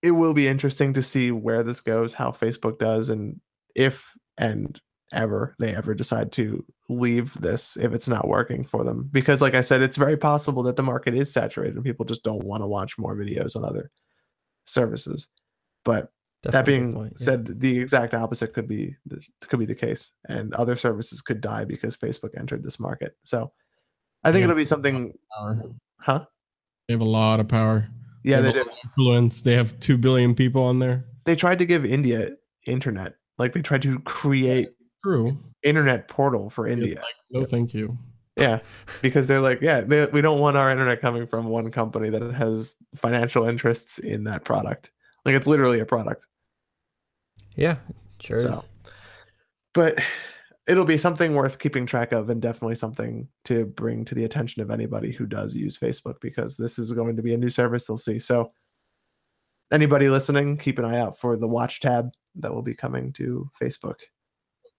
it 0.00 0.12
will 0.12 0.32
be 0.32 0.48
interesting 0.48 0.94
to 0.94 1.02
see 1.02 1.32
where 1.32 1.62
this 1.62 1.80
goes, 1.82 2.14
how 2.14 2.30
Facebook 2.30 2.78
does, 2.78 3.08
and 3.10 3.40
if 3.74 4.16
and 4.38 4.80
ever 5.12 5.54
they 5.58 5.74
ever 5.74 5.94
decide 5.94 6.32
to 6.32 6.64
leave 6.88 7.34
this 7.40 7.76
if 7.76 7.92
it's 7.92 8.08
not 8.08 8.28
working 8.28 8.64
for 8.64 8.84
them. 8.84 9.08
Because, 9.12 9.42
like 9.42 9.54
I 9.54 9.60
said, 9.60 9.82
it's 9.82 9.96
very 9.96 10.16
possible 10.16 10.62
that 10.64 10.76
the 10.76 10.82
market 10.82 11.14
is 11.14 11.32
saturated 11.32 11.76
and 11.76 11.84
people 11.84 12.04
just 12.04 12.22
don't 12.22 12.44
want 12.44 12.62
to 12.62 12.66
watch 12.66 12.98
more 12.98 13.16
videos 13.16 13.56
on 13.56 13.64
other 13.64 13.90
services. 14.66 15.28
But 15.84 16.10
that 16.42 16.52
Definitely 16.52 16.78
good 16.78 16.80
being 16.80 16.94
point, 16.94 17.12
yeah. 17.18 17.24
said, 17.24 17.60
the 17.60 17.78
exact 17.78 18.14
opposite 18.14 18.54
could 18.54 18.68
be 18.68 18.94
the, 19.06 19.20
could 19.48 19.58
be 19.58 19.66
the 19.66 19.74
case, 19.74 20.12
and 20.28 20.54
other 20.54 20.76
services 20.76 21.20
could 21.20 21.40
die 21.40 21.64
because 21.64 21.96
Facebook 21.96 22.30
entered 22.38 22.62
this 22.62 22.78
market. 22.78 23.16
So, 23.24 23.52
I 24.24 24.32
think 24.32 24.44
it'll 24.44 24.56
be 24.56 24.64
something, 24.64 25.12
huh? 26.00 26.24
They 26.86 26.94
have 26.94 27.00
a 27.00 27.04
lot 27.04 27.40
of 27.40 27.48
power. 27.48 27.88
Yeah, 28.24 28.40
They 28.40 28.52
they 28.52 28.58
have 28.58 28.68
influence. 28.84 29.42
They 29.42 29.54
have 29.54 29.78
two 29.80 29.96
billion 29.96 30.34
people 30.34 30.62
on 30.62 30.78
there. 30.78 31.04
They 31.24 31.36
tried 31.36 31.58
to 31.60 31.66
give 31.66 31.84
India 31.84 32.30
internet. 32.66 33.14
Like 33.38 33.52
they 33.52 33.62
tried 33.62 33.82
to 33.82 34.00
create 34.00 34.70
True. 35.04 35.38
internet 35.62 36.08
portal 36.08 36.50
for 36.50 36.66
India. 36.66 37.02
No, 37.30 37.44
thank 37.44 37.74
you. 37.74 37.96
Yeah, 38.36 38.60
because 39.02 39.26
they're 39.26 39.40
like, 39.40 39.60
yeah, 39.60 39.80
they, 39.80 40.06
we 40.06 40.20
don't 40.20 40.38
want 40.38 40.56
our 40.56 40.70
internet 40.70 41.00
coming 41.00 41.26
from 41.26 41.46
one 41.46 41.70
company 41.72 42.08
that 42.10 42.22
has 42.34 42.76
financial 42.94 43.48
interests 43.48 43.98
in 43.98 44.24
that 44.24 44.44
product. 44.44 44.92
Like 45.24 45.34
it's 45.34 45.48
literally 45.48 45.80
a 45.80 45.84
product. 45.84 46.26
Yeah, 47.56 47.76
sure. 48.20 48.38
So, 48.38 48.50
is. 48.50 48.62
but 49.74 49.98
it'll 50.68 50.84
be 50.84 50.98
something 50.98 51.34
worth 51.34 51.58
keeping 51.58 51.84
track 51.84 52.12
of 52.12 52.30
and 52.30 52.40
definitely 52.40 52.76
something 52.76 53.26
to 53.46 53.64
bring 53.64 54.04
to 54.04 54.14
the 54.14 54.24
attention 54.24 54.62
of 54.62 54.70
anybody 54.70 55.10
who 55.10 55.26
does 55.26 55.56
use 55.56 55.76
Facebook 55.76 56.20
because 56.20 56.56
this 56.56 56.78
is 56.78 56.92
going 56.92 57.16
to 57.16 57.22
be 57.22 57.34
a 57.34 57.38
new 57.38 57.50
service 57.50 57.86
they'll 57.86 57.98
see. 57.98 58.20
So, 58.20 58.52
anybody 59.72 60.08
listening, 60.08 60.56
keep 60.56 60.78
an 60.78 60.84
eye 60.84 60.98
out 60.98 61.18
for 61.18 61.36
the 61.36 61.48
watch 61.48 61.80
tab 61.80 62.12
that 62.36 62.54
will 62.54 62.62
be 62.62 62.74
coming 62.74 63.12
to 63.14 63.50
Facebook. 63.60 63.96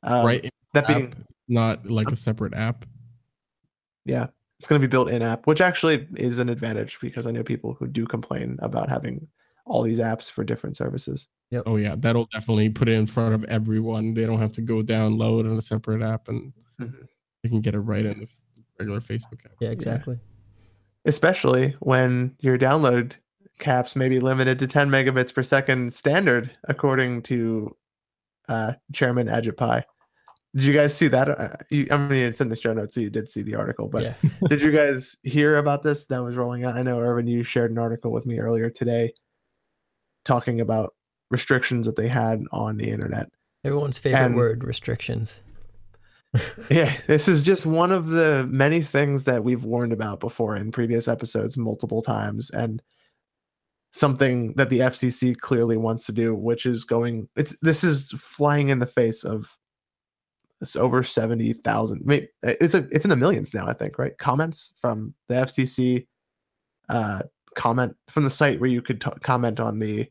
Um, 0.03 0.25
right. 0.25 0.49
That 0.73 0.87
being, 0.87 1.05
App, 1.07 1.15
not 1.47 1.85
like 1.89 2.11
a 2.11 2.15
separate 2.15 2.53
app. 2.53 2.85
yeah, 4.05 4.27
it's 4.59 4.67
going 4.67 4.79
to 4.81 4.87
be 4.87 4.89
built 4.91 5.09
in 5.09 5.21
app, 5.21 5.47
which 5.47 5.61
actually 5.61 6.07
is 6.15 6.39
an 6.39 6.49
advantage 6.49 6.99
because 7.01 7.25
I 7.25 7.31
know 7.31 7.43
people 7.43 7.73
who 7.73 7.87
do 7.87 8.05
complain 8.05 8.57
about 8.61 8.89
having 8.89 9.27
all 9.65 9.81
these 9.83 9.99
apps 9.99 10.29
for 10.29 10.43
different 10.43 10.77
services. 10.77 11.27
Oh 11.65 11.75
yeah, 11.77 11.95
that'll 11.97 12.27
definitely 12.31 12.69
put 12.69 12.87
it 12.87 12.93
in 12.93 13.07
front 13.07 13.33
of 13.35 13.43
everyone. 13.45 14.13
They 14.13 14.25
don't 14.25 14.39
have 14.39 14.53
to 14.53 14.61
go 14.61 14.81
download 14.81 15.49
on 15.49 15.57
a 15.57 15.61
separate 15.61 16.01
app, 16.03 16.27
and 16.27 16.53
Mhm. 16.79 17.07
they 17.43 17.49
can 17.49 17.61
get 17.61 17.73
it 17.75 17.79
right 17.79 18.05
in 18.05 18.19
the 18.19 18.27
regular 18.79 18.99
Facebook 18.99 19.45
app. 19.45 19.53
Yeah, 19.59 19.69
exactly. 19.69 20.19
especially 21.05 21.75
when 21.79 22.35
your 22.39 22.57
download 22.57 23.15
caps 23.57 23.95
may 23.95 24.09
be 24.09 24.19
limited 24.19 24.59
to 24.59 24.67
10 24.67 24.89
megabits 24.89 25.33
per 25.33 25.41
second 25.41 25.93
standard, 25.93 26.51
according 26.65 27.21
to 27.23 27.75
uh, 28.49 28.73
Chairman 28.93 29.27
Ajit 29.27 29.55
Pai. 29.55 29.83
Did 30.55 30.63
you 30.63 30.73
guys 30.73 30.95
see 30.95 31.07
that? 31.09 31.29
Uh, 31.29 31.55
you, 31.69 31.87
I 31.91 31.97
mean, 31.97 32.25
it's 32.25 32.41
in 32.41 32.49
the 32.49 32.55
show 32.55 32.73
notes, 32.73 32.95
so 32.95 32.99
you 33.01 33.09
did 33.11 33.29
see 33.29 33.43
the 33.43 33.55
article. 33.55 33.87
But 33.87 34.03
yeah. 34.03 34.13
did 34.49 34.61
you 34.61 34.71
guys 34.71 35.15
hear 35.23 35.57
about 35.57 35.83
this 35.83 36.05
that 36.07 36.23
was 36.23 36.35
rolling 36.35 36.65
out? 36.65 36.75
I 36.75 36.81
know, 36.81 36.99
Irvin, 36.99 37.27
you 37.27 37.43
shared 37.43 37.71
an 37.71 37.77
article 37.77 38.11
with 38.11 38.25
me 38.25 38.39
earlier 38.39 38.69
today 38.69 39.13
talking 40.25 40.59
about 40.59 40.95
restrictions 41.31 41.85
that 41.85 41.95
they 41.95 42.07
had 42.07 42.43
on 42.51 42.77
the 42.77 42.89
internet. 42.89 43.29
Everyone's 43.63 43.99
favorite 43.99 44.25
And- 44.25 44.35
word, 44.35 44.63
restrictions. 44.63 45.39
Yeah, 46.69 46.95
this 47.07 47.27
is 47.27 47.41
just 47.41 47.65
one 47.65 47.91
of 47.91 48.09
the 48.09 48.47
many 48.51 48.83
things 48.83 49.25
that 49.25 49.43
we've 49.43 49.63
warned 49.63 49.91
about 49.91 50.19
before 50.19 50.55
in 50.57 50.71
previous 50.71 51.07
episodes 51.07 51.57
multiple 51.57 52.03
times 52.03 52.51
and 52.51 52.83
something 53.91 54.53
that 54.53 54.69
the 54.69 54.79
FCC 54.79 55.35
clearly 55.37 55.77
wants 55.77 56.05
to 56.05 56.11
do 56.11 56.35
which 56.35 56.65
is 56.65 56.83
going 56.83 57.27
it's 57.35 57.57
this 57.61 57.83
is 57.83 58.11
flying 58.11 58.69
in 58.69 58.79
the 58.79 58.85
face 58.85 59.23
of 59.23 59.57
it's 60.61 60.75
over 60.75 61.01
70,000 61.03 62.01
maybe 62.05 62.27
it's 62.43 62.73
a 62.73 62.87
it's 62.91 63.05
in 63.05 63.09
the 63.09 63.15
millions 63.15 63.53
now 63.53 63.65
I 63.67 63.73
think 63.73 63.97
right 63.97 64.17
comments 64.17 64.73
from 64.79 65.13
the 65.27 65.35
FCC 65.35 66.05
uh 66.89 67.21
comment 67.55 67.95
from 68.09 68.23
the 68.23 68.29
site 68.29 68.59
where 68.59 68.69
you 68.69 68.81
could 68.81 69.01
t- 69.01 69.09
comment 69.23 69.59
on 69.59 69.79
the 69.79 70.07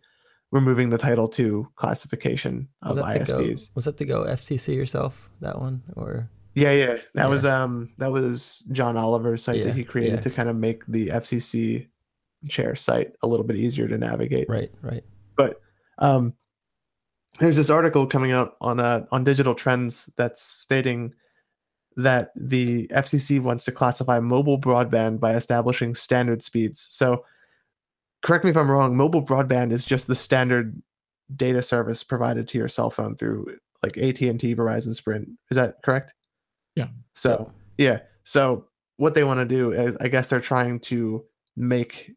removing 0.51 0.89
the 0.89 0.99
title 0.99 1.29
2 1.29 1.69
classification 1.77 2.67
of 2.83 2.97
that, 2.97 3.27
the 3.27 3.33
go, 3.33 3.41
ISPs 3.43 3.69
was 3.77 3.85
that 3.85 3.97
the 3.99 4.05
go 4.05 4.25
FCC 4.25 4.75
yourself? 4.75 5.29
That 5.41 5.59
one 5.61 5.83
or 5.97 6.29
Yeah, 6.55 6.73
yeah. 6.73 6.87
That 7.15 7.25
Yeah. 7.25 7.27
was 7.27 7.45
um 7.45 7.91
that 7.99 8.11
was 8.11 8.65
John 8.73 8.97
Oliver's 8.97 9.43
site 9.45 9.59
Yeah, 9.59 9.65
that 9.67 9.77
he 9.77 9.85
created 9.85 10.15
yeah. 10.15 10.21
to 10.23 10.31
kind 10.31 10.49
of 10.49 10.57
make 10.57 10.85
the 10.87 11.09
FCC 11.09 11.87
chair 12.49 12.75
site 12.75 13.13
a 13.23 13.27
little 13.27 13.45
bit 13.45 13.57
easier 13.57 13.89
to 13.89 13.99
navigate. 13.99 14.49
right, 14.49 14.71
right. 14.83 15.05
But 15.37 15.61
um 15.99 16.35
there's 17.41 17.57
this 17.57 17.71
article 17.71 18.07
coming 18.07 18.33
out 18.33 18.57
on 18.61 18.81
uh 18.81 19.07
on 19.11 19.25
digital 19.25 19.55
trends 19.55 20.11
that's 20.17 20.43
stating 20.43 21.15
that 21.97 22.31
the 22.37 22.87
FCC 22.89 23.41
wants 23.41 23.65
to 23.65 23.73
classify 23.73 24.21
mobile 24.21 24.59
broadband 24.59 25.19
by 25.19 25.35
establishing 25.35 25.97
standard 25.97 26.43
speeds. 26.43 26.87
So 26.91 27.25
correct 28.23 28.45
me 28.45 28.51
if 28.51 28.57
I'm 28.57 28.71
wrong, 28.71 28.97
mobile 28.97 29.23
broadband 29.23 29.73
is 29.73 29.85
just 29.85 30.07
the 30.07 30.15
standard 30.15 30.81
data 31.35 31.61
service 31.61 32.05
provided 32.05 32.47
to 32.49 32.59
your 32.59 32.69
cell 32.69 32.91
phone 32.91 33.17
through 33.17 33.59
like 33.83 33.97
AT&T, 33.99 34.55
Verizon, 34.55 34.95
Sprint. 34.95 35.29
Is 35.51 35.57
that 35.57 35.83
correct? 35.83 36.15
Yeah. 36.75 36.89
So, 37.15 37.53
yeah. 37.79 38.01
So 38.25 38.67
what 38.97 39.15
they 39.15 39.25
want 39.25 39.41
to 39.41 39.45
do 39.45 39.73
is 39.73 39.97
I 40.01 40.09
guess 40.09 40.29
they're 40.29 40.41
trying 40.41 40.81
to 40.81 41.25
make 41.57 42.13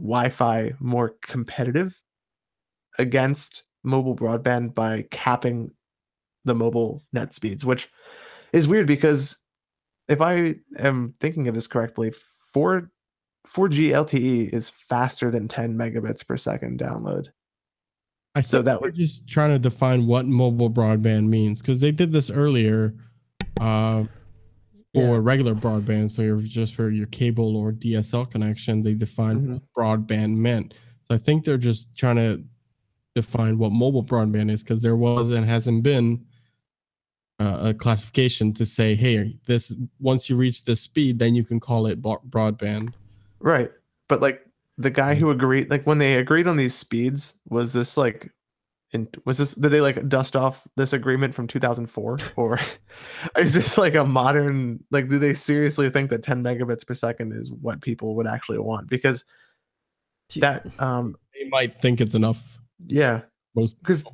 Wi-Fi 0.00 0.72
more 0.80 1.14
competitive 1.22 2.00
against 2.98 3.64
mobile 3.84 4.16
broadband 4.16 4.74
by 4.74 5.04
capping 5.10 5.70
the 6.44 6.54
mobile 6.54 7.02
net 7.12 7.32
speeds, 7.32 7.64
which 7.64 7.88
is 8.52 8.66
weird 8.68 8.86
because 8.86 9.36
if 10.08 10.20
I 10.20 10.56
am 10.78 11.14
thinking 11.20 11.48
of 11.48 11.54
this 11.54 11.66
correctly, 11.66 12.12
4 12.52 12.90
4G 13.46 13.88
LTE 13.90 14.50
is 14.52 14.70
faster 14.88 15.30
than 15.30 15.48
10 15.48 15.74
megabits 15.74 16.26
per 16.26 16.36
second 16.36 16.78
download. 16.78 17.28
I 18.34 18.42
So 18.42 18.62
that 18.62 18.80
we're 18.80 18.88
would- 18.88 18.94
just 18.96 19.26
trying 19.26 19.50
to 19.50 19.58
define 19.58 20.06
what 20.06 20.26
mobile 20.26 20.70
broadband 20.70 21.26
means 21.28 21.60
because 21.60 21.80
they 21.80 21.90
did 21.90 22.12
this 22.12 22.30
earlier 22.30 22.94
uh, 23.60 24.04
Yeah. 24.92 25.02
for 25.06 25.20
regular 25.20 25.54
broadband. 25.54 26.10
So 26.10 26.22
you're 26.22 26.38
just 26.38 26.74
for 26.74 26.90
your 26.90 27.06
cable 27.06 27.56
or 27.56 27.70
DSL 27.72 28.26
connection, 28.28 28.82
they 28.82 28.94
defined 28.94 29.40
Mhm. 29.46 29.52
what 29.52 29.62
broadband 29.76 30.34
meant. 30.34 30.74
So 31.04 31.14
I 31.14 31.18
think 31.18 31.44
they're 31.44 31.56
just 31.58 31.94
trying 31.96 32.16
to 32.16 32.42
define 33.14 33.58
what 33.58 33.70
mobile 33.72 34.04
broadband 34.04 34.50
is 34.50 34.62
because 34.62 34.82
there 34.82 34.96
was 34.96 35.30
and 35.30 35.44
hasn't 35.46 35.82
been 35.82 36.24
uh, 37.38 37.68
a 37.70 37.74
classification 37.74 38.52
to 38.52 38.66
say, 38.66 38.94
hey, 38.94 39.34
this 39.46 39.72
once 39.98 40.28
you 40.28 40.36
reach 40.36 40.62
this 40.64 40.82
speed, 40.82 41.18
then 41.18 41.34
you 41.34 41.42
can 41.42 41.58
call 41.58 41.86
it 41.86 42.02
broadband. 42.02 42.92
Right. 43.38 43.70
But 44.08 44.20
like 44.20 44.44
the 44.76 44.90
guy 44.90 45.14
who 45.14 45.30
agreed 45.30 45.70
like 45.70 45.86
when 45.86 45.96
they 45.98 46.16
agreed 46.16 46.46
on 46.46 46.56
these 46.58 46.74
speeds, 46.74 47.32
was 47.48 47.72
this 47.72 47.96
like 47.96 48.30
in 48.92 49.08
was 49.24 49.38
this 49.38 49.54
did 49.54 49.70
they 49.70 49.80
like 49.80 50.08
dust 50.08 50.34
off 50.34 50.66
this 50.76 50.92
agreement 50.92 51.34
from 51.34 51.46
2004 51.46 52.18
or 52.36 52.58
is 53.38 53.54
this 53.54 53.78
like 53.78 53.94
a 53.94 54.04
modern 54.04 54.82
like 54.90 55.08
do 55.08 55.18
they 55.18 55.34
seriously 55.34 55.88
think 55.90 56.10
that 56.10 56.22
10 56.22 56.42
megabits 56.42 56.86
per 56.86 56.94
second 56.94 57.32
is 57.32 57.52
what 57.52 57.80
people 57.80 58.14
would 58.16 58.26
actually 58.26 58.58
want? 58.58 58.88
Because 58.88 59.24
that 60.36 60.66
um 60.80 61.16
They 61.34 61.48
might 61.48 61.80
think 61.80 62.00
it's 62.00 62.14
enough. 62.14 62.58
yeah. 62.86 63.22
Because 63.54 64.04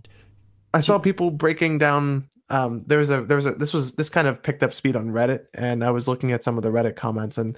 I 0.73 0.80
saw 0.80 0.99
people 0.99 1.30
breaking 1.30 1.78
down. 1.78 2.28
Um, 2.49 2.85
there 2.87 2.99
was 2.99 3.11
a 3.11 3.23
there 3.23 3.37
was 3.37 3.47
a 3.47 3.52
this 3.52 3.73
was 3.73 3.95
this 3.95 4.09
kind 4.09 4.28
of 4.28 4.42
picked 4.42 4.62
up 4.62 4.73
speed 4.73 4.97
on 4.97 5.11
Reddit, 5.11 5.47
and 5.54 5.85
I 5.85 5.90
was 5.90 6.09
looking 6.09 6.33
at 6.33 6.42
some 6.42 6.56
of 6.56 6.62
the 6.62 6.71
Reddit 6.71 6.97
comments, 6.97 7.38
and 7.38 7.56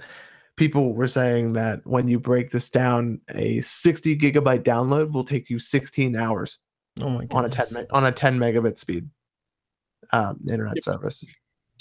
people 0.57 0.93
were 0.93 1.07
saying 1.07 1.53
that 1.53 1.85
when 1.85 2.07
you 2.07 2.19
break 2.19 2.51
this 2.51 2.69
down, 2.69 3.21
a 3.33 3.61
60 3.61 4.17
gigabyte 4.17 4.63
download 4.63 5.13
will 5.13 5.23
take 5.23 5.49
you 5.49 5.59
16 5.59 6.15
hours 6.17 6.59
oh 7.01 7.09
my 7.09 7.25
god. 7.25 7.37
on 7.37 7.45
a 7.45 7.49
10 7.49 7.67
me- 7.73 7.85
on 7.91 8.05
a 8.05 8.11
10 8.11 8.37
megabit 8.39 8.77
speed 8.77 9.09
um, 10.11 10.39
internet 10.49 10.75
Yep. 10.77 10.83
service. 10.83 11.25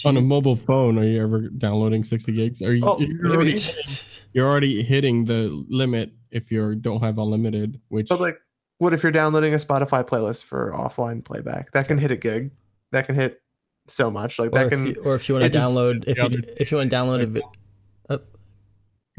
on 0.05 0.17
a 0.17 0.21
mobile 0.21 0.57
phone, 0.57 0.99
are 0.99 1.05
you 1.05 1.23
ever 1.23 1.49
downloading 1.49 2.05
60 2.05 2.33
gigs? 2.33 2.63
Are 2.63 2.75
you 2.75 2.85
Oh, 2.87 2.99
you're, 3.01 3.35
already, 3.35 3.57
you're 4.33 4.47
already 4.49 4.83
hitting 4.83 5.25
the 5.25 5.49
limit 5.69 6.13
if 6.31 6.51
you 6.53 6.75
don't 6.77 7.01
have 7.03 7.19
unlimited, 7.19 7.81
which 7.89 8.09
But 8.09 8.21
like, 8.21 8.39
what 8.79 8.95
if 8.95 9.03
you're 9.03 9.11
downloading 9.13 9.55
a 9.55 9.57
Spotify 9.57 10.07
playlist 10.07 10.45
for 10.45 10.73
offline 10.73 11.25
playback? 11.25 11.73
That 11.73 11.89
can 11.89 11.99
hit 11.99 12.11
a 12.13 12.17
gig. 12.17 12.53
That 12.93 13.07
can 13.07 13.15
hit 13.17 13.41
so 13.89 14.09
much. 14.11 14.39
Like 14.39 14.51
or, 14.51 14.59
that 14.59 14.69
can. 14.71 14.87
you, 14.87 14.95
or 15.05 15.15
if 15.17 15.29
you 15.29 15.35
want 15.35 15.45
it 15.47 15.49
to 15.53 15.59
just- 15.59 15.69
download 15.75 16.05
if 16.07 16.19
you 16.19 16.43
if 16.59 16.71
you 16.71 16.77
want 16.79 16.91
to 16.91 16.97
download 16.97 17.23
a 17.23 17.27
vi- 17.27 18.19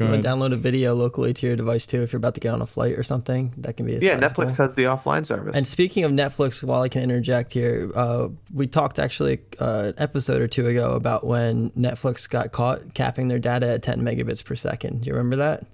go 0.00 0.06
you 0.06 0.10
want 0.12 0.22
to 0.22 0.28
download 0.28 0.52
a 0.52 0.56
video 0.56 0.94
locally 0.94 1.32
to 1.34 1.46
your 1.46 1.56
device 1.56 1.86
too 1.86 2.02
if 2.02 2.12
you're 2.12 2.18
about 2.18 2.34
to 2.34 2.40
get 2.40 2.52
on 2.52 2.62
a 2.62 2.66
flight 2.66 2.98
or 2.98 3.02
something 3.02 3.52
that 3.58 3.76
can 3.76 3.86
be 3.86 3.94
a 3.94 3.98
yeah, 4.00 4.20
sizable. 4.20 4.44
Netflix 4.44 4.56
has 4.56 4.74
the 4.74 4.84
offline 4.84 5.24
service. 5.24 5.54
And 5.54 5.66
speaking 5.66 6.04
of 6.04 6.12
Netflix, 6.12 6.62
while 6.62 6.82
I 6.82 6.88
can 6.88 7.02
interject 7.02 7.52
here, 7.52 7.90
uh, 7.94 8.28
we 8.52 8.66
talked 8.66 8.98
actually 8.98 9.40
uh, 9.60 9.92
an 9.92 9.94
episode 9.98 10.40
or 10.40 10.48
two 10.48 10.66
ago 10.66 10.92
about 10.92 11.24
when 11.24 11.70
Netflix 11.70 12.28
got 12.28 12.52
caught 12.52 12.94
capping 12.94 13.28
their 13.28 13.38
data 13.38 13.68
at 13.68 13.82
10 13.82 14.02
megabits 14.02 14.44
per 14.44 14.56
second. 14.56 15.02
Do 15.02 15.08
you 15.08 15.14
remember 15.14 15.36
that? 15.36 15.66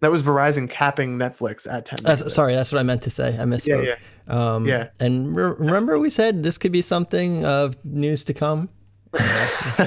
that 0.00 0.10
was 0.10 0.22
Verizon 0.22 0.68
capping 0.68 1.18
Netflix 1.18 1.70
at 1.70 1.86
10. 1.86 2.00
That's, 2.02 2.34
sorry, 2.34 2.54
that's 2.54 2.70
what 2.70 2.78
I 2.78 2.82
meant 2.82 3.02
to 3.02 3.10
say. 3.10 3.36
I 3.38 3.44
missed. 3.44 3.66
yeah, 3.66 3.80
yeah. 3.80 3.96
Um, 4.28 4.66
Yeah. 4.66 4.88
And 5.00 5.34
re- 5.34 5.54
remember, 5.58 5.98
we 5.98 6.10
said 6.10 6.42
this 6.42 6.58
could 6.58 6.72
be 6.72 6.82
something 6.82 7.44
of 7.44 7.74
news 7.84 8.24
to 8.24 8.34
come. 8.34 8.68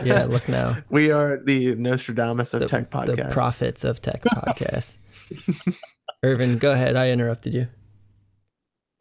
Yeah, 0.03 0.25
look 0.29 0.47
now. 0.47 0.77
We 0.89 1.11
are 1.11 1.37
the 1.43 1.75
Nostradamus 1.75 2.53
of 2.53 2.61
The, 2.61 2.67
tech 2.67 2.89
podcast. 2.89 3.15
the 3.15 3.33
prophets 3.33 3.83
of 3.83 4.01
tech 4.01 4.23
podcast. 4.23 4.95
Irvin, 6.23 6.57
go 6.57 6.71
ahead. 6.71 6.95
I 6.95 7.11
interrupted 7.11 7.53
you. 7.53 7.67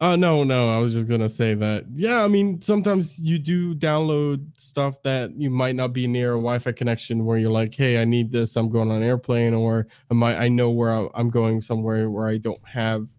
Oh 0.01 0.15
no, 0.15 0.45
no, 0.45 0.73
I 0.73 0.79
was 0.79 0.93
just 0.93 1.09
gonna 1.09 1.27
say 1.27 1.55
that. 1.55 1.83
Yeah, 1.93 2.23
I 2.23 2.29
mean, 2.29 2.61
sometimes 2.61 3.19
you 3.19 3.37
do 3.37 3.75
download 3.75 4.45
stuff 4.57 5.01
that 5.03 5.31
you 5.35 5.49
might 5.49 5.75
not 5.75 5.91
be 5.91 6.07
near 6.07 6.31
a 6.31 6.37
Wi-Fi 6.37 6.71
connection, 6.71 7.25
where 7.25 7.37
you're 7.37 7.51
like, 7.51 7.73
"Hey, 7.73 8.01
I 8.01 8.05
need 8.05 8.31
this. 8.31 8.55
I'm 8.55 8.69
going 8.69 8.89
on 8.91 8.97
an 8.97 9.03
airplane, 9.03 9.53
or 9.53 9.87
am 10.09 10.23
I? 10.23 10.43
I 10.43 10.47
know 10.47 10.69
where 10.69 11.09
I'm 11.13 11.29
going 11.29 11.59
somewhere 11.59 12.09
where 12.09 12.29
I 12.29 12.37
don't 12.37 12.65
have 12.65 13.09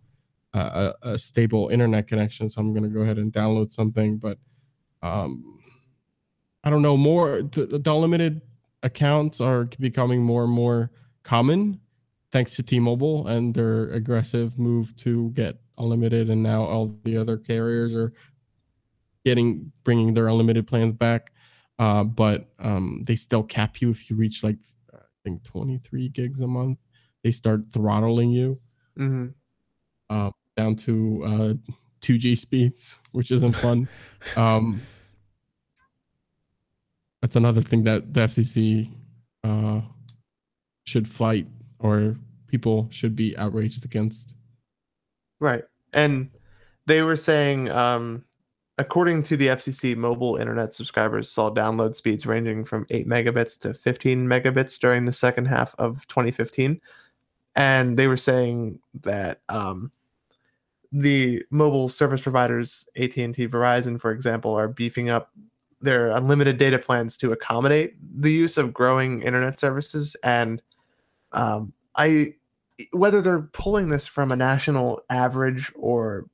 a, 0.54 0.95
a, 1.02 1.19
stable 1.19 1.69
internet 1.69 2.07
connection, 2.07 2.49
so 2.49 2.62
I'm 2.62 2.73
gonna 2.73 2.88
go 2.88 3.02
ahead 3.02 3.19
and 3.19 3.30
download 3.30 3.71
something." 3.71 4.16
But 4.16 4.38
um, 5.02 5.59
I 6.70 6.72
don't 6.72 6.82
know. 6.82 6.96
More 6.96 7.42
the, 7.42 7.66
the 7.66 7.92
unlimited 7.92 8.42
accounts 8.84 9.40
are 9.40 9.64
becoming 9.80 10.22
more 10.22 10.44
and 10.44 10.52
more 10.52 10.92
common, 11.24 11.80
thanks 12.30 12.54
to 12.54 12.62
T-Mobile 12.62 13.26
and 13.26 13.52
their 13.52 13.90
aggressive 13.90 14.56
move 14.56 14.94
to 14.98 15.30
get 15.30 15.60
unlimited, 15.78 16.30
and 16.30 16.44
now 16.44 16.62
all 16.62 16.96
the 17.02 17.16
other 17.16 17.36
carriers 17.36 17.92
are 17.92 18.12
getting 19.24 19.72
bringing 19.82 20.14
their 20.14 20.28
unlimited 20.28 20.68
plans 20.68 20.92
back. 20.92 21.32
Uh, 21.80 22.04
but 22.04 22.48
um, 22.60 23.02
they 23.04 23.16
still 23.16 23.42
cap 23.42 23.80
you 23.80 23.90
if 23.90 24.08
you 24.08 24.14
reach 24.14 24.44
like 24.44 24.58
I 24.94 24.98
think 25.24 25.42
23 25.42 26.08
gigs 26.10 26.40
a 26.40 26.46
month. 26.46 26.78
They 27.24 27.32
start 27.32 27.62
throttling 27.72 28.30
you 28.30 28.60
mm-hmm. 28.96 29.26
uh, 30.08 30.30
down 30.56 30.76
to 30.76 31.24
uh, 31.24 31.72
2G 32.00 32.38
speeds, 32.38 33.00
which 33.10 33.32
isn't 33.32 33.56
fun. 33.56 33.88
um, 34.36 34.80
that's 37.22 37.36
another 37.36 37.60
thing 37.60 37.84
that 37.84 38.14
the 38.14 38.20
FCC 38.20 38.90
uh, 39.44 39.80
should 40.86 41.06
fight 41.06 41.46
or 41.78 42.16
people 42.46 42.88
should 42.90 43.14
be 43.14 43.36
outraged 43.36 43.84
against. 43.84 44.34
Right. 45.38 45.64
And 45.92 46.30
they 46.86 47.02
were 47.02 47.16
saying, 47.16 47.70
um, 47.70 48.24
according 48.78 49.22
to 49.24 49.36
the 49.36 49.48
FCC, 49.48 49.96
mobile 49.96 50.36
internet 50.36 50.74
subscribers 50.74 51.30
saw 51.30 51.50
download 51.50 51.94
speeds 51.94 52.26
ranging 52.26 52.64
from 52.64 52.86
8 52.90 53.06
megabits 53.06 53.58
to 53.60 53.74
15 53.74 54.26
megabits 54.26 54.78
during 54.78 55.04
the 55.04 55.12
second 55.12 55.46
half 55.46 55.74
of 55.78 56.06
2015. 56.08 56.80
And 57.56 57.98
they 57.98 58.06
were 58.06 58.16
saying 58.16 58.78
that 59.02 59.40
um, 59.48 59.90
the 60.92 61.42
mobile 61.50 61.88
service 61.88 62.20
providers, 62.20 62.88
AT&T, 62.96 63.48
Verizon, 63.48 64.00
for 64.00 64.12
example, 64.12 64.54
are 64.54 64.68
beefing 64.68 65.10
up 65.10 65.30
their 65.80 66.10
unlimited 66.10 66.58
data 66.58 66.78
plans 66.78 67.16
to 67.18 67.32
accommodate 67.32 67.94
the 68.20 68.32
use 68.32 68.56
of 68.56 68.75
growing 68.75 69.22
internet 69.22 69.58
services. 69.58 70.16
And 70.22 70.62
um, 71.32 71.72
I 71.96 72.34
whether 72.92 73.20
they're 73.20 73.42
pulling 73.52 73.88
this 73.88 74.06
from 74.06 74.32
a 74.32 74.37
national 74.37 75.02
average 75.10 75.70
or 75.76 76.26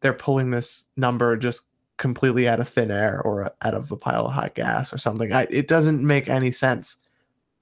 they're 0.00 0.12
pulling 0.12 0.50
this 0.50 0.86
number 0.96 1.36
just 1.36 1.66
completely 1.96 2.48
out 2.48 2.58
of 2.58 2.68
thin 2.68 2.90
air 2.90 3.20
or 3.22 3.52
out 3.62 3.74
of 3.74 3.92
a 3.92 3.96
pile 3.96 4.26
of 4.26 4.32
hot 4.32 4.54
gas 4.54 4.92
or 4.92 4.98
something. 4.98 5.32
I, 5.32 5.46
it 5.50 5.68
doesn't 5.68 6.04
make 6.04 6.28
any 6.28 6.50
sense 6.50 6.96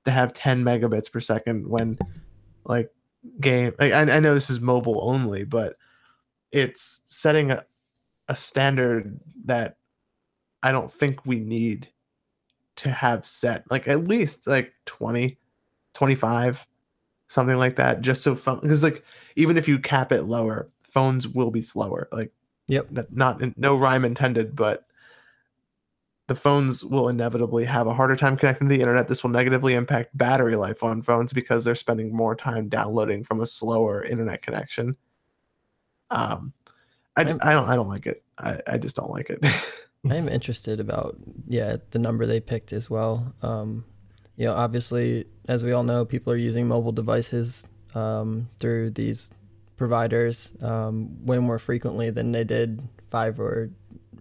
to 0.05 0.11
have 0.11 0.33
10 0.33 0.65
megabits 0.65 1.11
per 1.11 1.21
second 1.21 1.69
when 1.69 1.99
like 2.65 2.91
game 3.41 3.75
I, 3.79 3.93
I 3.93 4.21
know 4.21 4.33
this 4.33 4.49
is 4.49 4.61
mobile 4.61 5.01
only 5.03 5.45
but 5.45 5.77
it's 6.53 7.03
setting 7.05 7.51
a, 7.51 7.65
a 8.29 8.35
standard 8.35 9.21
that 9.45 9.77
i 10.63 10.73
don't 10.73 10.91
think 10.91 11.25
we 11.27 11.41
need 11.41 11.89
to 12.77 12.91
have 12.91 13.27
set 13.27 13.65
like 13.71 13.89
at 13.89 14.07
least 14.07 14.47
like 14.47 14.73
20 14.87 15.39
25 15.95 16.67
something 17.31 17.57
like 17.57 17.77
that, 17.77 18.01
just 18.01 18.23
so 18.23 18.35
phone 18.35 18.59
because 18.61 18.83
like 18.83 19.05
even 19.37 19.57
if 19.57 19.69
you 19.69 19.79
cap 19.79 20.11
it 20.11 20.25
lower, 20.25 20.69
phones 20.83 21.29
will 21.29 21.53
be 21.53 21.61
slower. 21.61 22.09
Like, 22.11 22.33
yep, 22.67 22.89
not 23.13 23.41
no 23.57 23.77
rhyme 23.77 24.05
intended, 24.05 24.57
but 24.57 24.85
the 26.27 26.35
phones 26.35 26.85
will 26.85 27.09
inevitably 27.09 27.65
have 27.65 27.87
a 27.87 27.95
harder 27.95 28.17
time 28.17 28.37
connecting 28.37 28.69
to 28.69 28.75
the 28.75 28.81
internet. 28.81 29.07
This 29.07 29.23
will 29.23 29.31
negatively 29.31 29.75
impact 29.75 30.17
battery 30.19 30.57
life 30.57 30.83
on 30.83 31.03
phones 31.03 31.33
because 31.33 31.65
they're 31.65 31.77
spending 31.77 32.13
more 32.13 32.35
time 32.35 32.69
downloading 32.69 33.23
from 33.23 33.41
a 33.41 33.47
slower 33.47 34.03
internet 34.03 34.43
connection. 34.43 34.97
Um, 36.11 36.53
I, 37.17 37.21
I 37.21 37.25
don't 37.25 37.69
I 37.69 37.77
don't 37.77 37.89
like 37.89 38.07
it. 38.07 38.25
I, 38.39 38.59
I 38.67 38.77
just 38.77 38.97
don't 38.97 39.11
like 39.11 39.31
it. 39.31 39.45
I'm 40.11 40.29
interested 40.29 40.81
about 40.81 41.17
yeah 41.47 41.77
the 41.91 41.99
number 41.99 42.27
they 42.27 42.41
picked 42.41 42.73
as 42.73 42.89
well. 42.89 43.35
Um, 43.43 43.85
you 44.37 44.47
know, 44.47 44.55
obviously, 44.55 45.27
as 45.49 45.65
we 45.65 45.73
all 45.73 45.83
know, 45.83 46.05
people 46.05 46.33
are 46.33 46.37
using 46.37 46.67
mobile 46.67 46.93
devices 46.93 47.67
um, 47.95 48.49
through 48.59 48.91
these 48.91 49.31
providers 49.77 50.53
um, 50.63 51.25
way 51.25 51.39
more 51.39 51.59
frequently 51.59 52.11
than 52.11 52.33
they 52.33 52.45
did 52.45 52.83
five 53.11 53.39
or 53.39 53.71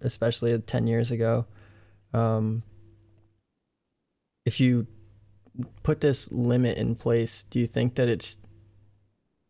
especially 0.02 0.58
10 0.58 0.86
years 0.86 1.10
ago. 1.10 1.46
Um, 2.12 2.62
if 4.44 4.60
you 4.60 4.86
put 5.82 6.00
this 6.00 6.30
limit 6.32 6.78
in 6.78 6.94
place, 6.94 7.44
do 7.50 7.60
you 7.60 7.66
think 7.66 7.94
that 7.96 8.08
it's 8.08 8.38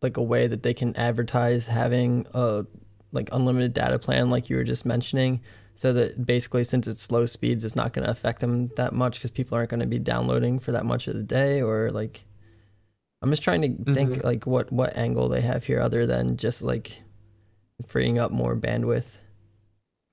like 0.01 0.17
a 0.17 0.23
way 0.23 0.47
that 0.47 0.63
they 0.63 0.73
can 0.73 0.95
advertise 0.95 1.67
having 1.67 2.25
a 2.33 2.65
like 3.11 3.29
unlimited 3.31 3.73
data 3.73 3.99
plan 3.99 4.29
like 4.29 4.49
you 4.49 4.55
were 4.55 4.63
just 4.63 4.85
mentioning 4.85 5.41
so 5.75 5.93
that 5.93 6.25
basically 6.25 6.63
since 6.63 6.87
it's 6.87 7.01
slow 7.01 7.25
speeds 7.25 7.63
it's 7.63 7.75
not 7.75 7.93
going 7.93 8.05
to 8.05 8.11
affect 8.11 8.39
them 8.39 8.69
that 8.75 8.93
much 8.93 9.15
because 9.15 9.31
people 9.31 9.57
aren't 9.57 9.69
going 9.69 9.79
to 9.79 9.85
be 9.85 9.99
downloading 9.99 10.59
for 10.59 10.71
that 10.71 10.85
much 10.85 11.07
of 11.07 11.15
the 11.15 11.23
day 11.23 11.61
or 11.61 11.89
like 11.91 12.23
i'm 13.21 13.29
just 13.29 13.43
trying 13.43 13.61
to 13.61 13.69
mm-hmm. 13.69 13.93
think 13.93 14.23
like 14.23 14.45
what 14.45 14.71
what 14.71 14.95
angle 14.95 15.29
they 15.29 15.41
have 15.41 15.63
here 15.63 15.79
other 15.79 16.05
than 16.05 16.37
just 16.37 16.61
like 16.61 17.01
freeing 17.87 18.19
up 18.19 18.31
more 18.31 18.55
bandwidth 18.55 19.15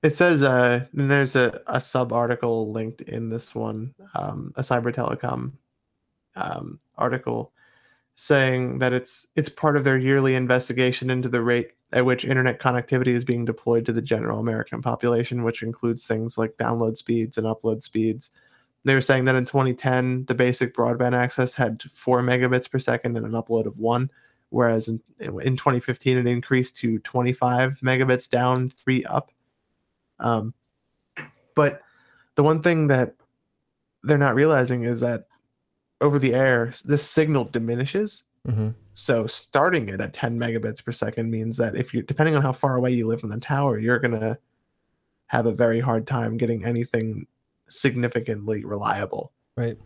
it 0.01 0.15
says 0.15 0.41
uh 0.43 0.85
there's 0.93 1.35
a, 1.35 1.61
a 1.67 1.79
sub 1.79 2.11
article 2.13 2.71
linked 2.71 3.01
in 3.01 3.29
this 3.29 3.53
one 3.53 3.93
um 4.15 4.51
a 4.55 4.61
cyber 4.61 4.93
telecom 4.93 5.51
um 6.35 6.79
article 6.97 7.51
saying 8.15 8.79
that 8.79 8.91
it's 8.91 9.27
it's 9.37 9.47
part 9.47 9.77
of 9.77 9.85
their 9.85 9.97
yearly 9.97 10.35
investigation 10.35 11.09
into 11.09 11.29
the 11.29 11.41
rate 11.41 11.71
at 11.91 12.05
which 12.05 12.25
internet 12.25 12.59
connectivity 12.59 13.07
is 13.07 13.23
being 13.23 13.45
deployed 13.45 13.85
to 13.85 13.93
the 13.93 14.01
general 14.01 14.39
American 14.39 14.81
population, 14.81 15.43
which 15.43 15.63
includes 15.63 16.05
things 16.05 16.37
like 16.37 16.55
download 16.57 16.95
speeds 16.97 17.37
and 17.37 17.47
upload 17.47 17.81
speeds. 17.81 18.31
They 18.83 18.93
were 18.93 19.01
saying 19.01 19.25
that 19.25 19.35
in 19.35 19.45
2010, 19.45 20.25
the 20.25 20.35
basic 20.35 20.75
broadband 20.75 21.17
access 21.17 21.53
had 21.53 21.81
four 21.91 22.21
megabits 22.21 22.69
per 22.69 22.79
second 22.79 23.17
and 23.17 23.25
an 23.25 23.31
upload 23.33 23.65
of 23.65 23.77
one, 23.77 24.09
whereas 24.49 24.87
in, 24.87 25.01
in 25.19 25.57
2015 25.57 26.17
it 26.17 26.27
increased 26.27 26.77
to 26.77 26.99
25 26.99 27.79
megabits 27.79 28.29
down, 28.29 28.69
three 28.69 29.03
up. 29.05 29.31
Um, 30.19 30.53
but 31.55 31.81
the 32.35 32.43
one 32.43 32.61
thing 32.61 32.87
that 32.87 33.15
they're 34.03 34.17
not 34.17 34.35
realizing 34.35 34.83
is 34.83 34.99
that 35.01 35.27
over 36.01 36.19
the 36.19 36.33
air, 36.33 36.73
this 36.85 37.03
signal 37.07 37.45
diminishes. 37.45 38.23
Mm-hmm. 38.47 38.69
So 38.93 39.27
starting 39.27 39.89
it 39.89 40.01
at 40.01 40.13
10 40.13 40.37
megabits 40.37 40.83
per 40.83 40.91
second 40.91 41.29
means 41.29 41.57
that 41.57 41.75
if 41.75 41.93
you, 41.93 42.01
depending 42.01 42.35
on 42.35 42.41
how 42.41 42.51
far 42.51 42.75
away 42.75 42.91
you 42.91 43.07
live 43.07 43.21
from 43.21 43.29
the 43.29 43.39
tower, 43.39 43.79
you're 43.79 43.99
gonna 43.99 44.37
have 45.27 45.45
a 45.45 45.51
very 45.51 45.79
hard 45.79 46.07
time 46.07 46.37
getting 46.37 46.65
anything 46.65 47.25
significantly 47.69 48.65
reliable. 48.65 49.31
Right. 49.55 49.77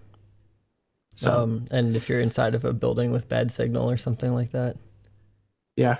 So, 1.15 1.43
um, 1.43 1.65
and 1.71 1.95
if 1.95 2.09
you're 2.09 2.21
inside 2.21 2.55
of 2.55 2.65
a 2.65 2.73
building 2.73 3.11
with 3.11 3.29
bad 3.29 3.51
signal 3.51 3.89
or 3.89 3.97
something 3.97 4.33
like 4.33 4.51
that. 4.51 4.77
Yeah. 5.75 5.97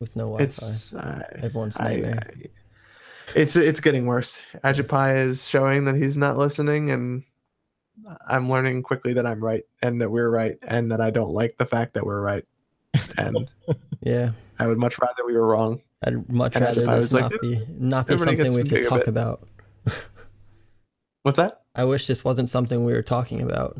With 0.00 0.14
no 0.16 0.24
Wi-Fi. 0.24 0.44
It's 0.44 0.94
uh, 0.94 1.22
everyone's 1.36 1.78
nightmare. 1.78 2.22
I, 2.22 2.32
I, 2.32 2.50
it's 3.34 3.56
it's 3.56 3.80
getting 3.80 4.06
worse. 4.06 4.38
Ajit 4.64 4.88
Pai 4.88 5.18
is 5.18 5.46
showing 5.46 5.84
that 5.84 5.94
he's 5.94 6.16
not 6.16 6.36
listening, 6.36 6.90
and 6.90 7.22
I'm 8.26 8.48
learning 8.48 8.82
quickly 8.82 9.12
that 9.14 9.26
I'm 9.26 9.42
right 9.42 9.64
and 9.82 10.00
that 10.00 10.10
we're 10.10 10.30
right 10.30 10.58
and 10.62 10.90
that 10.90 11.00
I 11.00 11.10
don't 11.10 11.32
like 11.32 11.56
the 11.56 11.66
fact 11.66 11.94
that 11.94 12.04
we're 12.04 12.20
right. 12.20 12.44
And 13.16 13.50
yeah, 14.02 14.32
I 14.58 14.66
would 14.66 14.78
much 14.78 14.98
rather 14.98 15.24
we 15.26 15.34
were 15.34 15.46
wrong. 15.46 15.80
I'd 16.02 16.28
much 16.30 16.56
and 16.56 16.64
rather 16.64 16.86
this 16.86 17.12
not 17.12 17.32
like, 17.32 17.40
be 17.40 17.64
not 17.78 18.06
be 18.06 18.16
something 18.16 18.54
we 18.54 18.64
could 18.64 18.84
talk 18.84 19.06
about. 19.06 19.46
What's 21.22 21.36
that? 21.36 21.62
I 21.74 21.84
wish 21.84 22.06
this 22.06 22.24
wasn't 22.24 22.48
something 22.48 22.84
we 22.84 22.92
were 22.92 23.02
talking 23.02 23.42
about. 23.42 23.78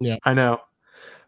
Yeah, 0.00 0.16
I 0.24 0.34
know. 0.34 0.60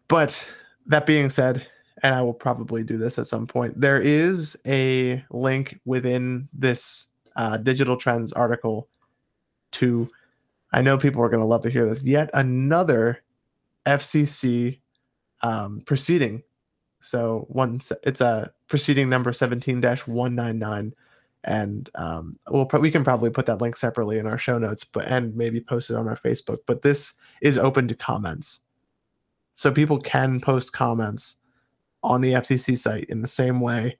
But 0.07 0.45
that 0.87 1.05
being 1.05 1.29
said, 1.29 1.65
and 2.03 2.13
I 2.13 2.21
will 2.21 2.33
probably 2.33 2.83
do 2.83 2.97
this 2.97 3.17
at 3.17 3.27
some 3.27 3.47
point, 3.47 3.79
there 3.79 4.01
is 4.01 4.57
a 4.65 5.23
link 5.29 5.79
within 5.85 6.47
this 6.53 7.07
uh, 7.35 7.57
digital 7.57 7.97
trends 7.97 8.31
article 8.33 8.87
to 9.73 10.09
I 10.75 10.81
know 10.81 10.97
people 10.97 11.21
are 11.21 11.29
going 11.29 11.41
to 11.41 11.47
love 11.47 11.63
to 11.63 11.69
hear 11.69 11.87
this. 11.87 12.03
Yet 12.03 12.29
another 12.33 13.23
FCC 13.85 14.81
um, 15.41 15.81
proceeding. 15.85 16.43
So 16.99 17.45
one, 17.47 17.79
it's 18.03 18.19
a 18.19 18.51
proceeding 18.67 19.07
number 19.07 19.31
17-199 19.31 20.91
and 21.45 21.89
um, 21.95 22.37
we'll 22.49 22.67
we 22.79 22.91
can 22.91 23.05
probably 23.05 23.29
put 23.29 23.45
that 23.45 23.61
link 23.61 23.77
separately 23.77 24.17
in 24.17 24.27
our 24.27 24.37
show 24.37 24.57
notes, 24.57 24.83
but 24.83 25.05
and 25.05 25.33
maybe 25.35 25.61
post 25.61 25.91
it 25.91 25.95
on 25.95 26.07
our 26.07 26.17
Facebook. 26.17 26.57
But 26.65 26.81
this 26.81 27.13
is 27.41 27.57
open 27.57 27.87
to 27.87 27.95
comments, 27.95 28.61
so 29.53 29.71
people 29.71 29.99
can 29.99 30.41
post 30.41 30.73
comments 30.73 31.35
on 32.03 32.21
the 32.21 32.33
FCC 32.33 32.75
site 32.75 33.05
in 33.05 33.21
the 33.21 33.27
same 33.27 33.61
way 33.61 33.95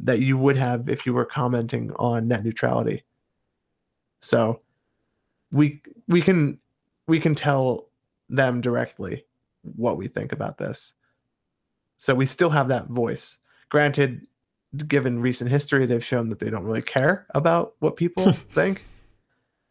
that 0.00 0.20
you 0.20 0.36
would 0.36 0.56
have 0.56 0.90
if 0.90 1.06
you 1.06 1.14
were 1.14 1.24
commenting 1.24 1.90
on 1.96 2.28
net 2.28 2.44
neutrality. 2.44 3.02
So 4.20 4.60
we 5.54 5.80
we 6.08 6.20
can 6.20 6.58
we 7.06 7.20
can 7.20 7.34
tell 7.34 7.86
them 8.28 8.60
directly 8.60 9.24
what 9.76 9.96
we 9.96 10.08
think 10.08 10.32
about 10.32 10.58
this. 10.58 10.92
So 11.96 12.14
we 12.14 12.26
still 12.26 12.50
have 12.50 12.68
that 12.68 12.88
voice. 12.88 13.38
Granted, 13.70 14.26
given 14.88 15.20
recent 15.20 15.50
history, 15.50 15.86
they've 15.86 16.04
shown 16.04 16.28
that 16.28 16.38
they 16.38 16.50
don't 16.50 16.64
really 16.64 16.82
care 16.82 17.26
about 17.30 17.74
what 17.78 17.96
people 17.96 18.32
think. 18.50 18.84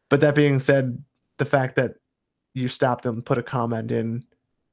But 0.09 0.21
that 0.21 0.35
being 0.35 0.57
said, 0.57 1.03
the 1.37 1.45
fact 1.45 1.75
that 1.75 1.95
you 2.53 2.67
stopped 2.67 3.05
and 3.05 3.25
put 3.25 3.37
a 3.37 3.43
comment 3.43 3.91
in 3.91 4.23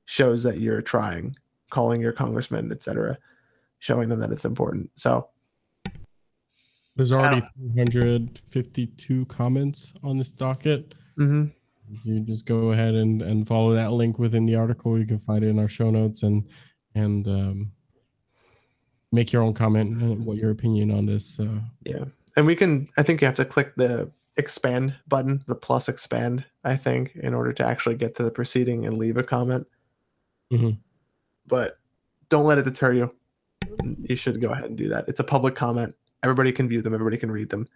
shows 0.05 0.43
that 0.45 0.59
you're 0.59 0.83
trying, 0.83 1.37
calling 1.71 2.01
your 2.01 2.13
congressman, 2.13 2.71
etc., 2.71 3.19
showing 3.79 4.09
them 4.09 4.21
that 4.21 4.33
it's 4.33 4.45
important. 4.45 4.91
So 4.97 5.29
there's 6.97 7.13
already 7.13 7.39
uh, 7.39 7.73
352 7.75 9.25
comments 9.27 9.93
on 10.03 10.19
this 10.19 10.31
docket. 10.31 10.95
Mm-hmm. 11.21 11.45
You 12.03 12.21
just 12.21 12.47
go 12.47 12.73
ahead 12.73 12.95
and, 12.95 13.21
and 13.21 13.47
follow 13.47 13.75
that 13.75 13.93
link 13.93 14.19
within 14.19 14.47
the 14.47 14.55
article. 14.55 14.99
You 14.99 15.07
can 15.07 15.19
find 15.19 15.45
it 15.45 15.49
in 15.49 15.59
our 15.59 15.69
show 15.69 15.91
notes 15.91 16.23
and 16.23 16.49
and 16.95 17.27
um, 17.29 17.73
make 19.13 19.33
your 19.33 19.43
own 19.43 19.55
comment 19.55 20.01
and 20.01 20.25
what 20.25 20.37
your 20.37 20.51
opinion 20.51 20.91
on 20.91 21.07
this. 21.07 21.39
Uh, 21.39 21.61
yeah, 21.85 22.05
and 22.37 22.47
we 22.47 22.57
can. 22.57 22.89
I 22.97 23.03
think 23.03 23.21
you 23.21 23.27
have 23.27 23.35
to 23.37 23.45
click 23.45 23.75
the 23.77 24.11
expand 24.37 24.95
button, 25.09 25.43
the 25.47 25.55
plus 25.55 25.89
expand. 25.89 26.45
I 26.65 26.77
think 26.77 27.17
in 27.17 27.35
order 27.35 27.53
to 27.53 27.67
actually 27.67 27.97
get 27.97 28.15
to 28.17 28.23
the 28.23 28.31
proceeding 28.31 28.87
and 28.87 28.97
leave 28.97 29.17
a 29.17 29.23
comment. 29.23 29.67
Mm-hmm. 30.53 30.71
But 31.47 31.79
don't 32.29 32.45
let 32.45 32.59
it 32.59 32.65
deter 32.65 32.93
you. 32.93 33.15
You 34.03 34.17
should 34.17 34.41
go 34.41 34.51
ahead 34.51 34.67
and 34.67 34.77
do 34.77 34.89
that. 34.89 35.07
It's 35.09 35.21
a 35.21 35.25
public 35.25 35.55
comment. 35.55 35.95
Everybody 36.23 36.53
can 36.53 36.69
view 36.69 36.83
them. 36.83 36.95
Everybody 36.95 37.17
can 37.17 37.31
read 37.31 37.51
them. 37.51 37.69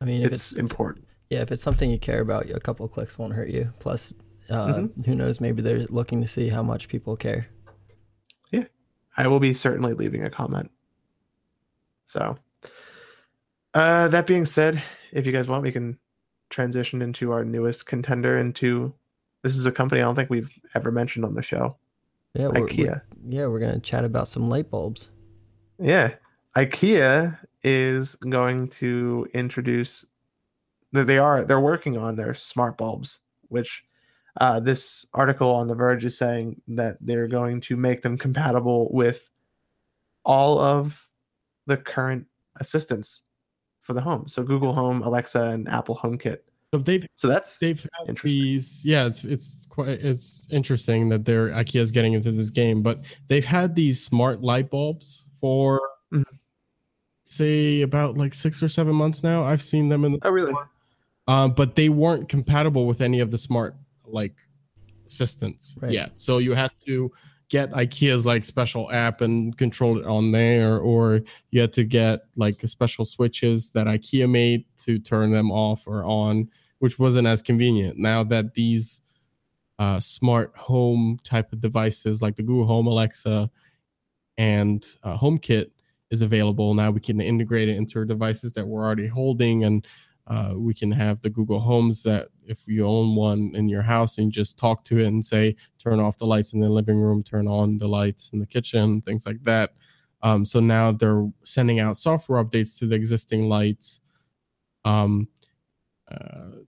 I 0.00 0.04
mean, 0.04 0.22
if 0.22 0.32
it's, 0.32 0.52
it's, 0.52 0.60
important. 0.60 1.06
Yeah, 1.34 1.42
if 1.42 1.50
it's 1.50 1.62
something 1.62 1.90
you 1.90 1.98
care 1.98 2.20
about, 2.20 2.48
a 2.50 2.60
couple 2.60 2.86
clicks 2.88 3.18
won't 3.18 3.32
hurt 3.32 3.48
you. 3.48 3.72
Plus, 3.80 4.14
uh, 4.50 4.66
Mm-hmm. 4.68 5.02
who 5.02 5.14
knows? 5.14 5.40
Maybe 5.40 5.62
they're 5.62 5.86
looking 5.88 6.20
to 6.20 6.28
see 6.28 6.48
how 6.48 6.62
much 6.62 6.86
people 6.88 7.16
care. 7.16 7.46
Yeah, 8.52 8.64
I 9.16 9.26
will 9.26 9.40
be 9.40 9.52
certainly 9.54 9.94
leaving 9.94 10.22
a 10.24 10.30
comment. 10.30 10.70
So, 12.06 12.36
uh, 13.74 14.08
that 14.08 14.26
being 14.26 14.44
said, 14.46 14.82
if 15.12 15.26
you 15.26 15.32
guys 15.32 15.48
want, 15.48 15.62
we 15.62 15.72
can 15.72 15.98
transition 16.50 17.02
into 17.02 17.32
our 17.32 17.44
newest 17.44 17.86
contender. 17.86 18.38
Into 18.38 18.92
this 19.42 19.56
is 19.56 19.66
a 19.66 19.72
company 19.72 20.00
I 20.00 20.04
don't 20.04 20.14
think 20.14 20.30
we've 20.30 20.50
ever 20.74 20.92
mentioned 20.92 21.24
on 21.24 21.34
the 21.34 21.42
show. 21.42 21.76
Yeah, 22.34 22.48
we're, 22.48 22.66
IKEA. 22.66 22.78
we're- 22.78 23.00
yeah, 23.28 23.46
we're 23.46 23.60
gonna 23.60 23.80
chat 23.80 24.04
about 24.04 24.28
some 24.28 24.48
light 24.48 24.70
bulbs. 24.70 25.10
Yeah, 25.78 26.14
IKEA 26.56 27.36
is 27.64 28.14
going 28.16 28.68
to 28.68 29.26
introduce. 29.34 30.04
They 31.02 31.18
are 31.18 31.44
they're 31.44 31.60
working 31.60 31.96
on 31.96 32.14
their 32.14 32.34
smart 32.34 32.78
bulbs, 32.78 33.18
which 33.48 33.84
uh, 34.40 34.60
this 34.60 35.04
article 35.14 35.50
on 35.52 35.66
The 35.66 35.74
Verge 35.74 36.04
is 36.04 36.16
saying 36.16 36.60
that 36.68 36.96
they're 37.00 37.26
going 37.28 37.60
to 37.62 37.76
make 37.76 38.00
them 38.02 38.16
compatible 38.16 38.88
with 38.92 39.28
all 40.24 40.58
of 40.60 41.06
the 41.66 41.76
current 41.76 42.26
assistants 42.60 43.22
for 43.80 43.92
the 43.92 44.00
home. 44.00 44.28
So 44.28 44.42
Google 44.42 44.72
Home, 44.72 45.02
Alexa, 45.02 45.42
and 45.42 45.68
Apple 45.68 45.96
HomeKit. 45.96 46.38
so 46.72 46.78
they've 46.78 47.06
So 47.16 47.28
that's 47.28 47.58
they've 47.58 47.80
had 48.06 48.16
these 48.22 48.84
yeah 48.84 49.06
it's 49.06 49.24
it's 49.24 49.66
quite 49.68 49.88
it's 49.88 50.46
interesting 50.50 51.08
that 51.10 51.24
they're 51.24 51.48
IKEA's 51.50 51.90
getting 51.90 52.12
into 52.14 52.32
this 52.32 52.50
game 52.50 52.82
but 52.82 53.00
they've 53.28 53.44
had 53.44 53.74
these 53.74 54.02
smart 54.02 54.42
light 54.42 54.70
bulbs 54.70 55.26
for 55.40 55.80
Mhm. 56.12 56.24
say 57.22 57.82
about 57.82 58.16
like 58.16 58.34
six 58.34 58.62
or 58.62 58.68
seven 58.68 58.94
months 58.94 59.22
now 59.22 59.44
I've 59.44 59.62
seen 59.62 59.88
them 59.88 60.04
in 60.04 60.12
the 60.12 60.18
oh 60.22 60.30
really 60.30 60.54
um, 61.26 61.52
but 61.52 61.74
they 61.74 61.88
weren't 61.88 62.28
compatible 62.28 62.86
with 62.86 63.00
any 63.00 63.20
of 63.20 63.30
the 63.30 63.38
smart 63.38 63.74
like 64.06 64.36
assistants 65.06 65.78
Right. 65.80 65.92
yet. 65.92 66.12
So 66.16 66.38
you 66.38 66.54
had 66.54 66.70
to 66.86 67.10
get 67.50 67.70
IKEA's 67.72 68.24
like 68.26 68.42
special 68.42 68.90
app 68.90 69.20
and 69.20 69.56
control 69.56 69.98
it 69.98 70.06
on 70.06 70.32
there, 70.32 70.78
or 70.78 71.20
you 71.50 71.60
had 71.60 71.72
to 71.74 71.84
get 71.84 72.20
like 72.36 72.60
special 72.62 73.04
switches 73.04 73.70
that 73.72 73.86
IKEA 73.86 74.28
made 74.28 74.64
to 74.78 74.98
turn 74.98 75.30
them 75.30 75.50
off 75.52 75.86
or 75.86 76.04
on, 76.04 76.48
which 76.78 76.98
wasn't 76.98 77.26
as 77.26 77.42
convenient. 77.42 77.98
Now 77.98 78.24
that 78.24 78.54
these 78.54 79.02
uh, 79.78 80.00
smart 80.00 80.56
home 80.56 81.18
type 81.22 81.52
of 81.52 81.60
devices 81.60 82.22
like 82.22 82.36
the 82.36 82.42
Google 82.42 82.66
Home, 82.66 82.86
Alexa, 82.86 83.50
and 84.38 84.84
uh, 85.02 85.16
HomeKit 85.16 85.70
is 86.10 86.22
available, 86.22 86.74
now 86.74 86.90
we 86.90 87.00
can 87.00 87.20
integrate 87.20 87.68
it 87.68 87.76
into 87.76 87.98
our 87.98 88.04
devices 88.04 88.52
that 88.52 88.66
we're 88.66 88.84
already 88.84 89.06
holding 89.06 89.64
and 89.64 89.86
uh, 90.26 90.54
we 90.56 90.72
can 90.72 90.90
have 90.90 91.20
the 91.20 91.30
Google 91.30 91.60
Homes 91.60 92.02
that 92.04 92.28
if 92.46 92.66
you 92.66 92.86
own 92.86 93.14
one 93.14 93.52
in 93.54 93.68
your 93.68 93.82
house 93.82 94.16
and 94.16 94.26
you 94.26 94.32
just 94.32 94.58
talk 94.58 94.84
to 94.84 94.98
it 94.98 95.06
and 95.06 95.24
say, 95.24 95.54
turn 95.78 96.00
off 96.00 96.16
the 96.16 96.26
lights 96.26 96.54
in 96.54 96.60
the 96.60 96.68
living 96.68 96.98
room, 96.98 97.22
turn 97.22 97.46
on 97.46 97.76
the 97.76 97.88
lights 97.88 98.30
in 98.32 98.38
the 98.38 98.46
kitchen, 98.46 99.02
things 99.02 99.26
like 99.26 99.42
that. 99.42 99.74
Um, 100.22 100.44
so 100.44 100.60
now 100.60 100.92
they're 100.92 101.28
sending 101.42 101.80
out 101.80 101.98
software 101.98 102.42
updates 102.42 102.78
to 102.78 102.86
the 102.86 102.96
existing 102.96 103.48
lights. 103.48 104.00
Um, 104.86 105.28
uh, 106.10 106.62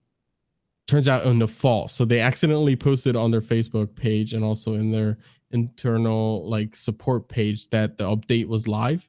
turns 0.87 1.07
out 1.07 1.25
in 1.25 1.39
the 1.39 1.47
fall. 1.47 1.87
So 1.87 2.05
they 2.05 2.19
accidentally 2.19 2.75
posted 2.75 3.15
on 3.15 3.31
their 3.31 3.41
Facebook 3.41 3.95
page 3.95 4.33
and 4.33 4.43
also 4.43 4.75
in 4.75 4.91
their 4.91 5.17
internal 5.51 6.47
like 6.47 6.75
support 6.75 7.27
page 7.27 7.69
that 7.69 7.97
the 7.97 8.03
update 8.03 8.47
was 8.47 8.67
live 8.67 9.07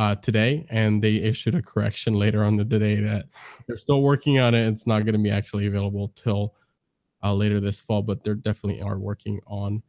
uh, 0.00 0.14
today, 0.14 0.64
and 0.70 1.02
they 1.04 1.16
issued 1.16 1.54
a 1.54 1.60
correction 1.60 2.14
later 2.14 2.42
on 2.42 2.56
the 2.56 2.64
day 2.64 3.00
that 3.00 3.26
they're 3.66 3.76
still 3.76 4.00
working 4.00 4.38
on 4.38 4.54
it. 4.54 4.66
It's 4.66 4.86
not 4.86 5.04
going 5.04 5.12
to 5.12 5.18
be 5.18 5.30
actually 5.30 5.66
available 5.66 6.08
till 6.16 6.54
uh, 7.22 7.34
later 7.34 7.60
this 7.60 7.82
fall, 7.82 8.00
but 8.00 8.24
they're 8.24 8.34
definitely 8.34 8.80
are 8.80 8.98
working 8.98 9.40
on 9.46 9.82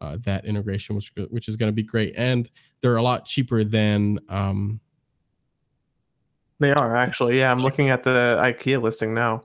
uh, 0.00 0.16
that 0.24 0.46
integration, 0.46 0.96
which 0.96 1.12
which 1.30 1.46
is 1.46 1.54
going 1.54 1.68
to 1.70 1.74
be 1.74 1.84
great, 1.84 2.12
and 2.16 2.50
they're 2.80 2.96
a 2.96 3.02
lot 3.02 3.24
cheaper 3.24 3.62
than. 3.62 4.18
Um, 4.28 4.80
they 6.58 6.72
are 6.72 6.96
actually. 6.96 7.38
Yeah, 7.38 7.52
I'm 7.52 7.60
looking 7.60 7.90
at 7.90 8.02
the 8.02 8.38
IKEA 8.40 8.82
listing 8.82 9.14
now. 9.14 9.42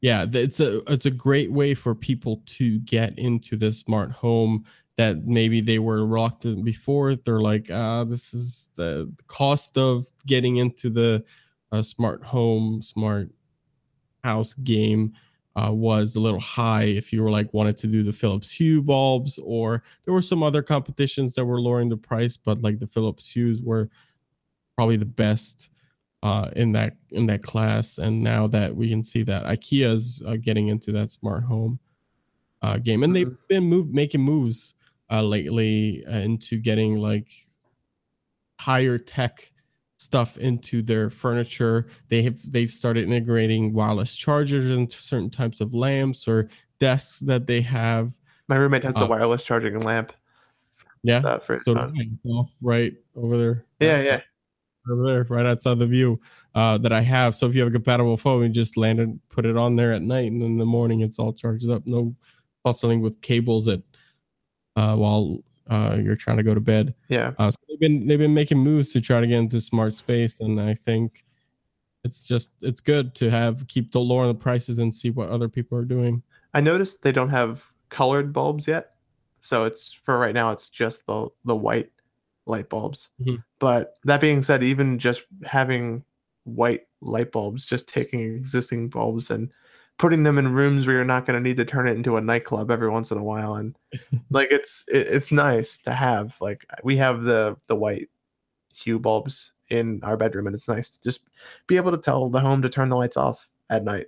yeah, 0.00 0.24
it's 0.32 0.60
a 0.60 0.80
it's 0.90 1.04
a 1.04 1.10
great 1.10 1.52
way 1.52 1.74
for 1.74 1.94
people 1.94 2.42
to 2.46 2.78
get 2.78 3.18
into 3.18 3.58
the 3.58 3.70
smart 3.70 4.12
home 4.12 4.64
that 4.96 5.26
maybe 5.26 5.60
they 5.60 5.78
were 5.78 6.06
reluctant 6.06 6.64
before. 6.64 7.16
They're 7.16 7.40
like, 7.40 7.68
ah, 7.72 8.04
this 8.04 8.32
is 8.32 8.70
the, 8.74 9.12
cost 9.26 9.76
of 9.76 10.06
getting 10.26 10.56
into 10.56 10.88
the 10.88 11.24
uh, 11.72 11.82
smart 11.82 12.22
home, 12.22 12.80
smart 12.82 13.30
house 14.22 14.54
game 14.54 15.12
uh, 15.56 15.70
was 15.72 16.16
a 16.16 16.20
little 16.20 16.40
high 16.40 16.84
if 16.84 17.12
you 17.12 17.22
were 17.22 17.30
like 17.30 17.52
wanted 17.54 17.76
to 17.78 17.86
do 17.86 18.02
the 18.02 18.12
Philips 18.12 18.50
Hue 18.50 18.82
bulbs, 18.82 19.38
or 19.42 19.82
there 20.04 20.14
were 20.14 20.22
some 20.22 20.42
other 20.42 20.62
competitions 20.62 21.34
that 21.34 21.44
were 21.44 21.60
lowering 21.60 21.88
the 21.88 21.96
price, 21.96 22.36
but 22.36 22.58
like 22.58 22.78
the 22.78 22.86
Philips 22.86 23.28
Hues 23.30 23.62
were 23.62 23.88
probably 24.76 24.96
the 24.96 25.04
best 25.04 25.70
uh, 26.22 26.50
in 26.56 26.72
that 26.72 26.96
in 27.10 27.26
that 27.26 27.42
class. 27.42 27.98
And 27.98 28.22
now 28.22 28.46
that 28.48 28.74
we 28.74 28.88
can 28.88 29.02
see 29.02 29.22
that 29.24 29.44
IKEA 29.44 29.92
is 29.92 30.22
uh, 30.26 30.36
getting 30.40 30.68
into 30.68 30.90
that 30.92 31.10
smart 31.10 31.44
home 31.44 31.78
uh, 32.62 32.78
game, 32.78 33.04
and 33.04 33.14
they've 33.14 33.36
been 33.48 33.64
move, 33.64 33.92
making 33.92 34.22
moves 34.22 34.74
uh, 35.10 35.22
lately 35.22 36.04
uh, 36.06 36.18
into 36.18 36.58
getting 36.58 36.96
like 36.96 37.28
higher 38.60 38.98
tech 38.98 39.50
stuff 39.98 40.36
into 40.38 40.82
their 40.82 41.10
furniture. 41.10 41.86
They 42.08 42.22
have 42.22 42.38
they've 42.50 42.70
started 42.70 43.04
integrating 43.04 43.72
wireless 43.72 44.16
chargers 44.16 44.70
into 44.70 44.96
certain 45.00 45.30
types 45.30 45.60
of 45.60 45.74
lamps 45.74 46.26
or 46.28 46.48
desks 46.80 47.20
that 47.20 47.46
they 47.46 47.60
have. 47.62 48.12
My 48.48 48.56
roommate 48.56 48.84
has 48.84 48.94
the 48.96 49.04
Uh, 49.04 49.08
wireless 49.08 49.42
charging 49.42 49.78
lamp 49.80 50.12
Yeah, 51.02 51.38
for 51.38 51.58
so 51.58 51.92
right 52.62 52.94
over 53.14 53.38
there. 53.38 53.64
Yeah, 53.80 53.96
outside- 53.96 54.06
yeah. 54.06 54.92
over 54.92 55.02
there, 55.04 55.24
right 55.28 55.46
outside 55.46 55.78
the 55.78 55.86
view 55.86 56.20
uh, 56.54 56.76
that 56.78 56.92
I 56.92 57.00
have. 57.00 57.34
So 57.34 57.46
if 57.46 57.54
you 57.54 57.60
have 57.62 57.68
a 57.70 57.72
compatible 57.72 58.16
phone, 58.16 58.42
you 58.42 58.48
just 58.50 58.76
land 58.76 59.00
it, 59.00 59.08
put 59.28 59.46
it 59.46 59.56
on 59.56 59.76
there 59.76 59.92
at 59.92 60.02
night, 60.02 60.30
and 60.32 60.42
in 60.42 60.58
the 60.58 60.64
morning 60.66 61.00
it's 61.00 61.18
all 61.18 61.32
charged 61.32 61.68
up. 61.70 61.86
No 61.86 62.14
fussing 62.62 63.00
with 63.00 63.20
cables 63.22 63.68
at 63.68 63.80
uh, 64.76 64.96
while 64.96 65.42
uh, 65.70 65.96
you're 66.00 66.16
trying 66.16 66.36
to 66.36 66.42
go 66.42 66.54
to 66.54 66.60
bed. 66.60 66.94
Yeah. 67.08 67.32
Uh, 67.38 67.50
so 67.50 67.58
they've 67.68 67.80
been 67.80 68.06
they've 68.06 68.18
been 68.18 68.34
making 68.34 68.58
moves 68.58 68.92
to 68.92 69.00
try 69.00 69.20
to 69.20 69.26
get 69.26 69.38
into 69.38 69.60
smart 69.60 69.94
space, 69.94 70.40
and 70.40 70.60
I 70.60 70.74
think 70.74 71.24
it's 72.04 72.22
just 72.22 72.52
it's 72.60 72.80
good 72.80 73.14
to 73.16 73.30
have 73.30 73.66
keep 73.68 73.92
the 73.92 74.00
lowering 74.00 74.28
the 74.28 74.34
prices 74.34 74.78
and 74.78 74.94
see 74.94 75.10
what 75.10 75.30
other 75.30 75.48
people 75.48 75.78
are 75.78 75.84
doing. 75.84 76.22
I 76.52 76.60
noticed 76.60 77.02
they 77.02 77.12
don't 77.12 77.30
have 77.30 77.64
colored 77.88 78.32
bulbs 78.32 78.68
yet. 78.68 78.90
So 79.40 79.64
it's 79.64 79.92
for 79.92 80.18
right 80.18 80.34
now 80.34 80.50
it's 80.50 80.68
just 80.68 81.06
the 81.06 81.28
the 81.44 81.56
white 81.56 81.90
light 82.46 82.68
bulbs. 82.68 83.10
Mhm. 83.22 83.42
But 83.58 83.94
that 84.04 84.20
being 84.20 84.42
said, 84.42 84.62
even 84.62 84.98
just 84.98 85.22
having 85.44 86.04
white 86.44 86.82
light 87.00 87.32
bulbs, 87.32 87.64
just 87.64 87.88
taking 87.88 88.20
existing 88.20 88.88
bulbs 88.88 89.30
and 89.30 89.52
putting 89.98 90.22
them 90.22 90.38
in 90.38 90.52
rooms 90.52 90.86
where 90.86 90.96
you're 90.96 91.04
not 91.04 91.26
going 91.26 91.34
to 91.34 91.48
need 91.48 91.56
to 91.56 91.64
turn 91.64 91.86
it 91.86 91.96
into 91.96 92.16
a 92.16 92.20
nightclub 92.20 92.70
every 92.70 92.88
once 92.88 93.10
in 93.10 93.18
a 93.18 93.22
while 93.24 93.54
and 93.54 93.76
like 94.30 94.48
it's 94.50 94.84
it, 94.88 95.06
it's 95.08 95.30
nice 95.32 95.78
to 95.78 95.92
have 95.92 96.36
like 96.40 96.66
we 96.82 96.96
have 96.96 97.22
the 97.22 97.56
the 97.68 97.76
white 97.76 98.08
hue 98.74 98.98
bulbs 98.98 99.52
in 99.70 100.00
our 100.02 100.16
bedroom, 100.16 100.46
and 100.46 100.54
it's 100.54 100.68
nice 100.68 100.90
to 100.90 101.00
just 101.02 101.28
be 101.66 101.76
able 101.76 101.90
to 101.90 101.98
tell 101.98 102.28
the 102.28 102.40
home 102.40 102.62
to 102.62 102.68
turn 102.68 102.88
the 102.88 102.96
lights 102.96 103.16
off 103.16 103.48
at 103.70 103.84
night. 103.84 104.06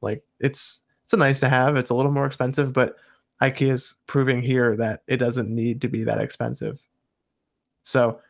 Like 0.00 0.22
it's 0.40 0.82
it's 1.04 1.12
a 1.12 1.16
nice 1.16 1.40
to 1.40 1.48
have. 1.48 1.76
It's 1.76 1.90
a 1.90 1.94
little 1.94 2.12
more 2.12 2.26
expensive, 2.26 2.72
but 2.72 2.96
IKEA 3.40 3.72
is 3.72 3.94
proving 4.06 4.42
here 4.42 4.76
that 4.76 5.02
it 5.06 5.16
doesn't 5.16 5.48
need 5.48 5.80
to 5.80 5.88
be 5.88 6.04
that 6.04 6.20
expensive. 6.20 6.80
So 7.82 8.20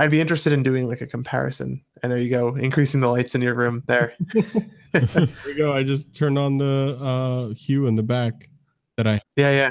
I'd 0.00 0.10
be 0.10 0.20
interested 0.20 0.52
in 0.54 0.62
doing 0.62 0.88
like 0.88 1.00
a 1.02 1.06
comparison. 1.06 1.84
And 2.02 2.10
there 2.10 2.18
you 2.18 2.30
go, 2.30 2.56
increasing 2.56 3.00
the 3.00 3.08
lights 3.08 3.34
in 3.34 3.42
your 3.42 3.54
room 3.54 3.82
there. 3.86 4.14
there 4.92 5.28
you 5.46 5.54
go. 5.56 5.72
I 5.72 5.84
just 5.84 6.14
turned 6.14 6.38
on 6.38 6.56
the 6.56 6.98
uh, 7.00 7.54
hue 7.54 7.86
in 7.86 7.94
the 7.96 8.02
back 8.02 8.48
that 8.96 9.06
I. 9.06 9.20
Yeah, 9.36 9.50
yeah. 9.50 9.70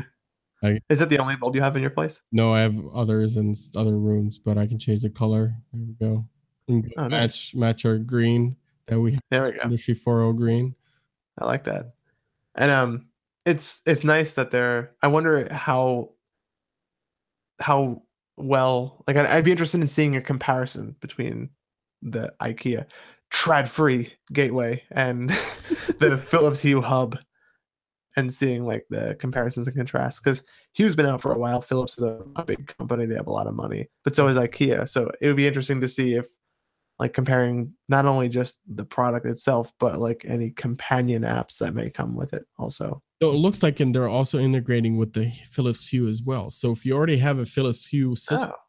I- 0.64 0.80
Is 0.90 1.00
that 1.00 1.10
the 1.10 1.18
only 1.18 1.36
bulb 1.36 1.56
you 1.56 1.62
have 1.62 1.76
in 1.76 1.82
your 1.82 1.90
place? 1.92 2.22
No, 2.32 2.54
I 2.54 2.60
have 2.60 2.78
others 2.94 3.38
in 3.38 3.56
other 3.76 3.98
rooms, 3.98 4.38
but 4.38 4.58
I 4.58 4.68
can 4.68 4.78
change 4.78 5.02
the 5.02 5.10
color. 5.10 5.56
There 5.74 5.82
we 5.88 5.94
go. 6.08 6.26
We 6.68 6.82
can 6.84 6.92
Oh, 6.98 7.08
nice. 7.08 7.12
match 7.12 7.56
match 7.56 7.86
our 7.86 7.98
green 7.98 8.56
that 8.88 9.00
we 9.00 9.14
have, 9.14 9.22
There 9.32 9.46
we 9.46 9.52
go. 9.54 9.60
industry 9.64 9.94
40 9.96 10.38
green. 10.38 10.76
I 11.40 11.46
like 11.46 11.64
that. 11.64 11.94
And 12.56 12.70
um 12.70 13.08
it's 13.46 13.82
it's 13.88 14.04
nice 14.04 14.34
that 14.34 14.52
they're 14.52 14.92
I 15.02 15.08
wonder 15.08 15.52
how 15.52 16.12
how 17.60 18.04
well 18.40 19.04
like 19.08 19.18
I'd, 19.18 19.26
I'd 19.28 19.44
be 19.44 19.52
interested 19.52 19.82
in 19.82 19.88
seeing 19.88 20.16
a 20.16 20.22
comparison 20.22 20.96
between 21.02 21.50
the 22.02 22.32
IKEA 22.42 22.86
TRÅDFRI 23.32 24.10
gateway 24.34 24.82
and 24.92 25.30
the 26.00 26.18
Philips 26.26 26.62
Hue 26.62 26.82
hub 26.82 27.18
and 28.16 28.34
seeing 28.34 28.66
like 28.66 28.86
the 28.90 29.16
comparisons 29.20 29.68
and 29.68 29.76
contrasts 29.76 30.20
because 30.20 30.44
Hue's 30.74 30.96
been 30.96 31.06
out 31.06 31.22
for 31.22 31.32
a 31.32 31.38
while. 31.38 31.62
Philips 31.62 31.98
is 31.98 32.04
a, 32.04 32.24
a 32.36 32.44
big 32.44 32.76
company, 32.78 33.06
they 33.06 33.16
have 33.16 33.28
a 33.28 33.32
lot 33.32 33.48
of 33.48 33.54
money, 33.54 33.88
but 34.04 34.16
so 34.16 34.28
is 34.28 34.38
IKEA. 34.38 34.90
So 34.90 35.12
it 35.22 35.28
would 35.28 35.36
be 35.36 35.48
interesting 35.48 35.80
to 35.82 35.88
see 35.88 36.16
if 36.16 36.28
like 37.00 37.14
comparing 37.14 37.74
not 37.88 38.06
only 38.06 38.28
just 38.28 38.60
the 38.76 38.84
product 38.84 39.26
itself, 39.26 39.72
but 39.80 40.00
like 40.00 40.26
any 40.28 40.52
companion 40.52 41.24
apps 41.24 41.58
that 41.60 41.74
may 41.74 41.90
come 41.90 42.14
with 42.14 42.34
it 42.34 42.46
also. 42.58 43.02
So 43.22 43.32
it 43.32 43.36
looks 43.36 43.64
like 43.64 43.80
and 43.80 43.94
they're 43.96 44.10
also 44.10 44.38
integrating 44.38 44.98
with 44.98 45.14
the 45.14 45.32
Philips 45.50 45.88
Hue 45.88 46.08
as 46.08 46.22
well. 46.22 46.52
So 46.52 46.72
if 46.72 46.86
you 46.86 46.94
already 46.94 47.18
have 47.18 47.40
a 47.40 47.46
Philips 47.46 47.86
Hue 47.86 48.16
system 48.16 48.52
Oh, 48.54 48.60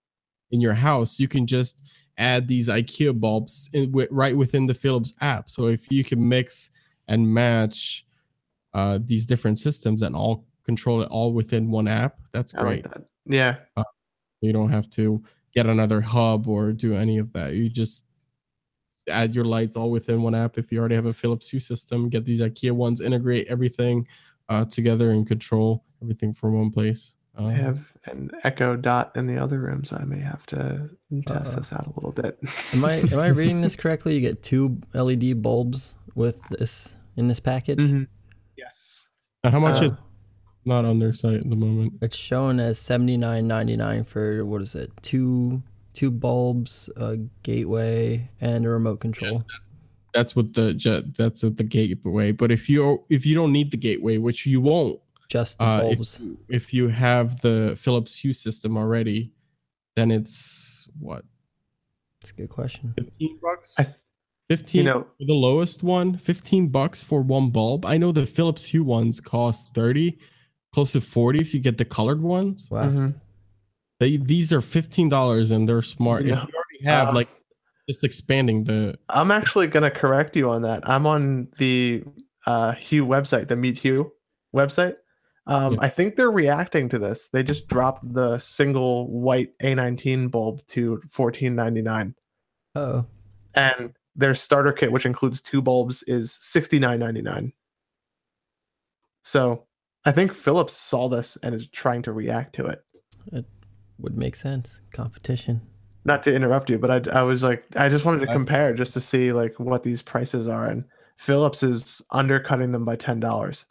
in 0.53 0.61
your 0.61 0.75
house, 0.75 1.19
you 1.19 1.29
can 1.29 1.47
just 1.47 1.83
add 2.19 2.47
these 2.47 2.69
IKEA 2.69 3.19
bulbs 3.19 3.69
in, 3.73 3.87
wi- 3.87 4.09
right 4.11 4.37
within 4.37 4.67
the 4.67 4.75
Philips 4.75 5.13
app. 5.21 5.49
So 5.51 5.67
if 5.67 5.91
you 5.91 6.05
can 6.05 6.27
mix 6.27 6.71
and 7.09 7.27
match 7.27 8.07
uh, 8.75 8.99
these 9.05 9.27
different 9.27 9.59
systems 9.59 10.03
and 10.03 10.15
all 10.15 10.47
control 10.65 11.03
it 11.03 11.09
all 11.09 11.33
within 11.33 11.71
one 11.71 11.89
app, 11.89 12.19
that's 12.33 12.55
I 12.55 12.63
great. 12.63 12.85
like 12.85 12.95
that. 12.95 13.05
Yeah. 13.27 13.57
You 14.41 14.53
don't 14.53 14.71
have 14.71 14.89
to 14.91 15.23
get 15.53 15.67
another 15.67 16.01
hub 16.01 16.47
or 16.47 16.73
do 16.73 16.95
any 16.95 17.19
of 17.19 17.33
that. 17.33 17.55
You 17.55 17.69
just 17.69 18.05
add 19.09 19.35
your 19.35 19.45
lights 19.45 19.77
all 19.77 19.91
within 19.91 20.23
one 20.23 20.35
app. 20.35 20.59
If 20.59 20.71
you 20.73 20.79
already 20.79 20.95
have 20.95 21.07
a 21.07 21.13
Philips 21.13 21.49
Hue 21.49 21.61
system, 21.61 22.09
get 22.09 22.25
these 22.25 22.41
IKEA 22.41 22.73
ones, 22.73 23.01
integrate 23.01 23.47
everything 23.49 24.07
uh, 24.49 24.65
together 24.65 25.11
and 25.13 25.27
control 25.27 25.85
everything 26.03 26.33
from 26.33 26.55
one 26.55 26.71
place. 26.71 27.17
Uh, 27.39 27.47
I 27.47 27.53
have 27.53 27.81
an 28.07 28.31
Echo 28.45 28.77
Dot 28.77 29.13
in 29.15 29.27
the 29.27 29.39
other 29.39 29.61
room, 29.61 29.85
so 29.85 29.97
I 29.97 30.05
may 30.05 30.19
have 30.19 30.45
to 30.47 30.91
test 31.27 31.53
Uh, 31.53 31.57
this 31.57 31.73
out 31.73 31.87
a 31.87 31.93
little 31.95 32.13
bit. 32.13 32.39
Am 32.73 32.85
I 32.85 32.95
am 32.95 33.19
I 33.19 33.29
reading 33.41 33.61
this 33.61 33.77
correctly? 33.77 34.15
You 34.15 34.21
get 34.21 34.43
two 34.43 34.79
LED 34.95 35.41
bulbs 35.41 35.95
with 36.15 36.43
this 36.49 36.95
in 37.17 37.29
this 37.29 37.39
package. 37.41 37.79
Mhm. 37.79 38.07
Yes. 38.57 39.07
how 39.45 39.61
much 39.61 39.81
Uh, 39.81 39.87
is 39.87 39.93
not 40.65 40.85
on 40.85 40.99
their 40.99 41.13
site 41.13 41.41
at 41.41 41.49
the 41.49 41.57
moment? 41.57 41.95
It's 42.03 42.17
shown 42.17 42.59
as 42.61 42.79
seventy 42.79 43.17
nine 43.17 43.47
ninety 43.47 43.77
nine 43.77 44.05
for 44.05 44.45
what 44.45 44.61
is 44.61 44.75
it? 44.75 44.91
Two 45.03 45.63
two 46.01 46.11
bulbs, 46.11 46.89
a 46.97 47.19
gateway, 47.43 48.27
and 48.41 48.65
a 48.65 48.69
remote 48.71 49.01
control. 49.01 49.45
That's 50.15 50.35
what 50.35 50.55
the 50.55 50.73
jet. 50.73 51.15
That's 51.15 51.43
what 51.43 51.57
the 51.59 51.63
gateway. 51.65 52.33
But 52.33 52.51
if 52.51 52.71
you 52.71 53.05
if 53.11 53.27
you 53.27 53.35
don't 53.35 53.53
need 53.53 53.71
the 53.71 53.77
gateway, 53.77 54.17
which 54.17 54.47
you 54.47 54.61
won't, 54.63 54.99
Just 55.29 55.59
the 55.59 55.65
uh, 55.67 55.81
if, 55.85 55.97
bulbs. 55.99 56.23
if 56.49 56.73
you 56.73 56.89
have 56.89 57.41
the 57.43 57.77
Philips 57.79 58.17
Hue 58.17 58.33
system 58.33 58.77
already, 58.79 59.31
then 59.97 60.11
it's 60.11 60.89
what 60.99 61.23
That's 62.21 62.33
a 62.33 62.35
good 62.35 62.49
question. 62.49 62.95
15 62.97 63.39
bucks 63.43 63.75
I- 63.79 63.95
15 64.49 64.79
You 64.79 64.91
know, 64.91 65.07
the 65.21 65.35
lowest 65.49 65.83
one 65.85 66.17
15 66.17 66.69
bucks 66.69 67.05
for 67.05 67.23
one 67.23 67.51
bulb 67.51 67.87
i 67.87 67.97
know 67.97 68.11
the 68.11 68.27
philips 68.27 68.65
hue 68.65 68.83
ones 68.83 69.21
cost 69.21 69.73
30 69.75 70.19
close 70.75 70.91
to 70.93 71.01
40 71.01 71.39
if 71.39 71.55
you 71.55 71.61
get 71.61 71.79
the 71.79 71.85
colored 71.85 72.21
ones 72.21 72.67
Wow. 72.69 72.89
mhm. 72.91 73.15
They 74.01 74.17
these 74.17 74.53
are 74.53 74.61
$15 74.61 75.53
and 75.53 75.69
they're 75.69 75.83
smart 75.83 76.25
You 76.25 76.33
if 76.33 76.39
you 76.39 76.43
already 76.43 76.85
have 76.85 77.09
uh, 77.09 77.13
like 77.13 77.29
just 77.89 78.03
expanding 78.03 78.65
the 78.65 78.99
I'm 79.09 79.31
actually 79.31 79.69
going 79.69 79.83
to 79.83 79.91
correct 79.91 80.35
you 80.35 80.51
on 80.51 80.63
that. 80.63 80.89
I'm 80.89 81.07
on 81.07 81.49
the 81.59 82.03
uh, 82.47 82.73
Hue 82.73 83.07
website, 83.07 83.47
the 83.49 83.57
Meet 83.57 83.79
Hue 83.79 84.11
website. 84.55 84.97
Um, 85.47 85.75
Yeah. 85.75 85.81
I 85.83 85.89
think 85.89 86.17
they're 86.17 86.31
reacting 86.31 86.89
to 86.91 86.99
this. 86.99 87.29
They 87.33 87.43
just 87.43 87.69
dropped 87.69 88.13
the 88.13 88.39
single 88.39 89.11
white 89.11 89.51
A19 89.63 90.31
bulb 90.31 90.67
to 90.69 91.01
14.99, 91.13 92.15
Oh, 92.77 93.05
and 93.55 93.93
their 94.15 94.35
starter 94.35 94.73
kit, 94.73 94.93
which 94.93 95.07
includes 95.07 95.41
two 95.41 95.61
bulbs, 95.61 96.03
is 96.05 96.39
69.99. 96.41 97.53
So 99.23 99.67
I 100.05 100.13
think 100.13 100.33
Philips 100.35 100.77
saw 100.77 101.09
this 101.09 101.37
and 101.43 101.55
is 101.55 101.69
trying 101.69 102.03
to 102.03 102.13
react 102.13 102.55
to 102.57 102.67
it. 102.67 102.85
Would 104.03 104.17
make 104.17 104.37
sense. 104.37 104.81
Competition. 104.93 105.61
Not 106.05 106.23
to 106.25 106.35
interrupt 106.35 106.71
you, 106.71 106.79
but 106.79 107.09
I, 107.09 107.21
I 107.21 107.23
was 107.23 107.43
like, 107.43 107.65
I 107.77 107.89
just 107.89 108.05
wanted 108.05 108.27
to 108.27 108.33
compare 108.33 108.73
just 108.73 108.93
to 108.95 109.01
see 109.01 109.33
like 109.33 109.59
what 109.59 109.83
these 109.83 110.03
prices 110.03 110.49
are, 110.49 110.67
and 110.67 110.85
Philips 111.19 111.63
is 111.63 112.03
undercutting 112.11 112.73
them 112.73 112.85
by 112.85 112.97
ten 112.97 113.21
dollars. 113.21 113.67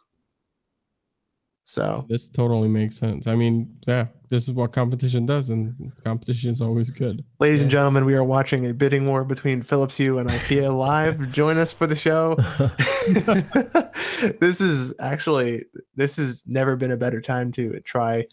So 1.64 2.04
this 2.08 2.26
totally 2.26 2.66
makes 2.66 2.98
sense 2.98 3.28
i 3.28 3.36
mean 3.36 3.72
yeah 3.86 4.06
this 4.28 4.48
is 4.48 4.54
what 4.54 4.72
competition 4.72 5.24
does 5.24 5.50
and 5.50 5.92
competition 6.02 6.50
is 6.50 6.60
always 6.60 6.90
good 6.90 7.24
Ladies 7.38 7.62
and 7.62 7.70
gentlemen, 7.70 8.04
we 8.04 8.14
are 8.14 8.24
watching 8.24 8.66
a 8.66 8.74
bidding 8.74 9.06
war 9.06 9.24
between 9.24 9.62
Philips 9.62 9.96
Hue 9.96 10.18
and 10.18 10.28
IKEA 10.28 10.76
live. 10.76 11.30
Join 11.30 11.58
us 11.58 11.72
for 11.72 11.86
the 11.86 11.96
show. 11.96 12.34
this 14.40 14.60
is 14.60 14.92
actually 14.98 15.64
this 15.94 16.16
has 16.16 16.42
never 16.46 16.76
been 16.76 16.90
a 16.90 16.96
better 16.96 17.20
time 17.20 17.52
to 17.52 17.78
try 17.80 18.24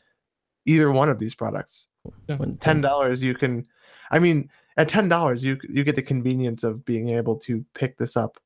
either 0.67 0.91
one 0.91 1.09
of 1.09 1.17
these 1.17 1.33
products. 1.33 1.87
When- 2.27 2.57
Ten 2.57 2.81
dollars, 2.81 3.21
you 3.21 3.33
can. 3.33 3.65
I 4.11 4.19
mean, 4.19 4.49
at 4.77 4.87
ten 4.87 5.09
dollars, 5.09 5.43
you 5.43 5.57
you 5.67 5.83
get 5.83 5.95
the 5.95 6.01
convenience 6.03 6.63
of 6.63 6.85
being 6.85 7.09
able 7.09 7.35
to 7.39 7.65
pick 7.73 7.97
this 7.97 8.15
up, 8.15 8.37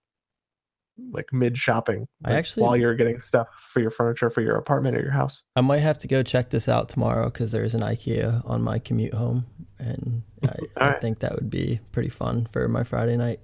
like 1.11 1.31
mid 1.33 1.57
shopping. 1.57 2.07
I 2.25 2.33
actually- 2.33 2.63
while 2.63 2.77
you're 2.77 2.95
getting 2.95 3.19
stuff 3.19 3.47
for 3.71 3.79
your 3.81 3.91
furniture 3.91 4.29
for 4.29 4.41
your 4.41 4.55
apartment 4.55 4.95
or 4.97 5.01
your 5.01 5.11
house. 5.11 5.43
I 5.55 5.61
might 5.61 5.79
have 5.79 5.97
to 5.99 6.07
go 6.07 6.23
check 6.23 6.49
this 6.49 6.67
out 6.69 6.89
tomorrow 6.89 7.25
because 7.25 7.51
there's 7.51 7.75
an 7.75 7.81
IKEA 7.81 8.41
on 8.49 8.61
my 8.61 8.79
commute 8.79 9.13
home, 9.13 9.45
and 9.79 10.23
I, 10.43 10.47
I 10.77 10.83
Alright. 10.85 11.01
think 11.01 11.19
that 11.19 11.35
would 11.35 11.49
be 11.49 11.79
pretty 11.91 12.09
fun 12.09 12.47
for 12.51 12.67
my 12.67 12.83
Friday 12.83 13.17
night. 13.17 13.39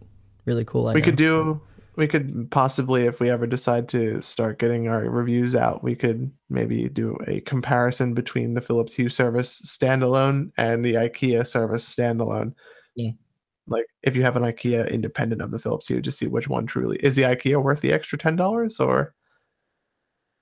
Really 0.45 0.65
cool. 0.65 0.87
I 0.87 0.93
we 0.93 1.01
know. 1.01 1.05
could 1.05 1.15
do 1.17 1.61
we 1.97 2.07
could 2.07 2.47
possibly 2.51 3.05
if 3.05 3.19
we 3.19 3.29
ever 3.29 3.45
decide 3.47 3.89
to 3.89 4.21
start 4.21 4.59
getting 4.59 4.87
our 4.87 5.09
reviews 5.09 5.55
out 5.55 5.83
we 5.83 5.95
could 5.95 6.31
maybe 6.49 6.87
do 6.87 7.17
a 7.27 7.41
comparison 7.41 8.13
between 8.13 8.53
the 8.53 8.61
philips 8.61 8.93
hue 8.93 9.09
service 9.09 9.61
standalone 9.65 10.51
and 10.57 10.85
the 10.85 10.93
ikea 10.93 11.45
service 11.45 11.93
standalone 11.93 12.53
Yeah. 12.95 13.11
like 13.67 13.85
if 14.03 14.15
you 14.15 14.23
have 14.23 14.35
an 14.37 14.43
ikea 14.43 14.89
independent 14.91 15.41
of 15.41 15.51
the 15.51 15.59
philips 15.59 15.87
hue 15.87 15.99
just 16.01 16.19
see 16.19 16.27
which 16.27 16.47
one 16.47 16.65
truly 16.65 16.97
is 16.97 17.15
the 17.15 17.23
ikea 17.23 17.61
worth 17.61 17.81
the 17.81 17.91
extra 17.91 18.17
$10 18.17 18.79
or 18.79 19.13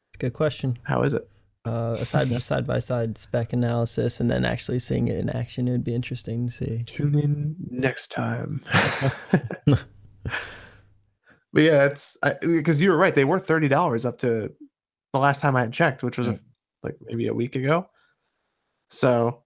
It's 0.09 0.15
a 0.15 0.19
good 0.19 0.33
question. 0.33 0.77
how 0.83 1.03
is 1.03 1.13
it 1.13 1.27
Uh, 1.65 1.97
a 1.99 2.05
side 2.05 2.29
side 2.43 2.67
by 2.67 2.77
side 2.79 3.17
spec 3.17 3.51
analysis, 3.53 4.19
and 4.19 4.29
then 4.29 4.45
actually 4.45 4.77
seeing 4.77 5.07
it 5.07 5.17
in 5.17 5.29
action, 5.31 5.67
it 5.67 5.71
would 5.71 5.83
be 5.83 5.95
interesting 5.95 6.45
to 6.47 6.53
see. 6.53 6.83
tune 6.85 7.17
in 7.17 7.55
next 7.71 8.11
time 8.11 8.61
but 11.55 11.63
yeah 11.63 11.85
it's 11.85 12.15
because 12.41 12.79
you 12.79 12.91
were 12.91 12.97
right 12.97 13.15
they 13.15 13.25
were 13.25 13.39
$30 13.39 14.05
up 14.05 14.19
to 14.19 14.51
the 15.13 15.19
last 15.19 15.41
time 15.41 15.55
i 15.55 15.61
had 15.61 15.73
checked 15.73 16.03
which 16.03 16.17
was 16.19 16.27
Yeah. 16.27 16.33
Mm. 16.33 16.39
like 16.83 16.95
maybe 17.01 17.27
a 17.27 17.33
week 17.33 17.55
ago. 17.55 17.89
So 18.91 19.41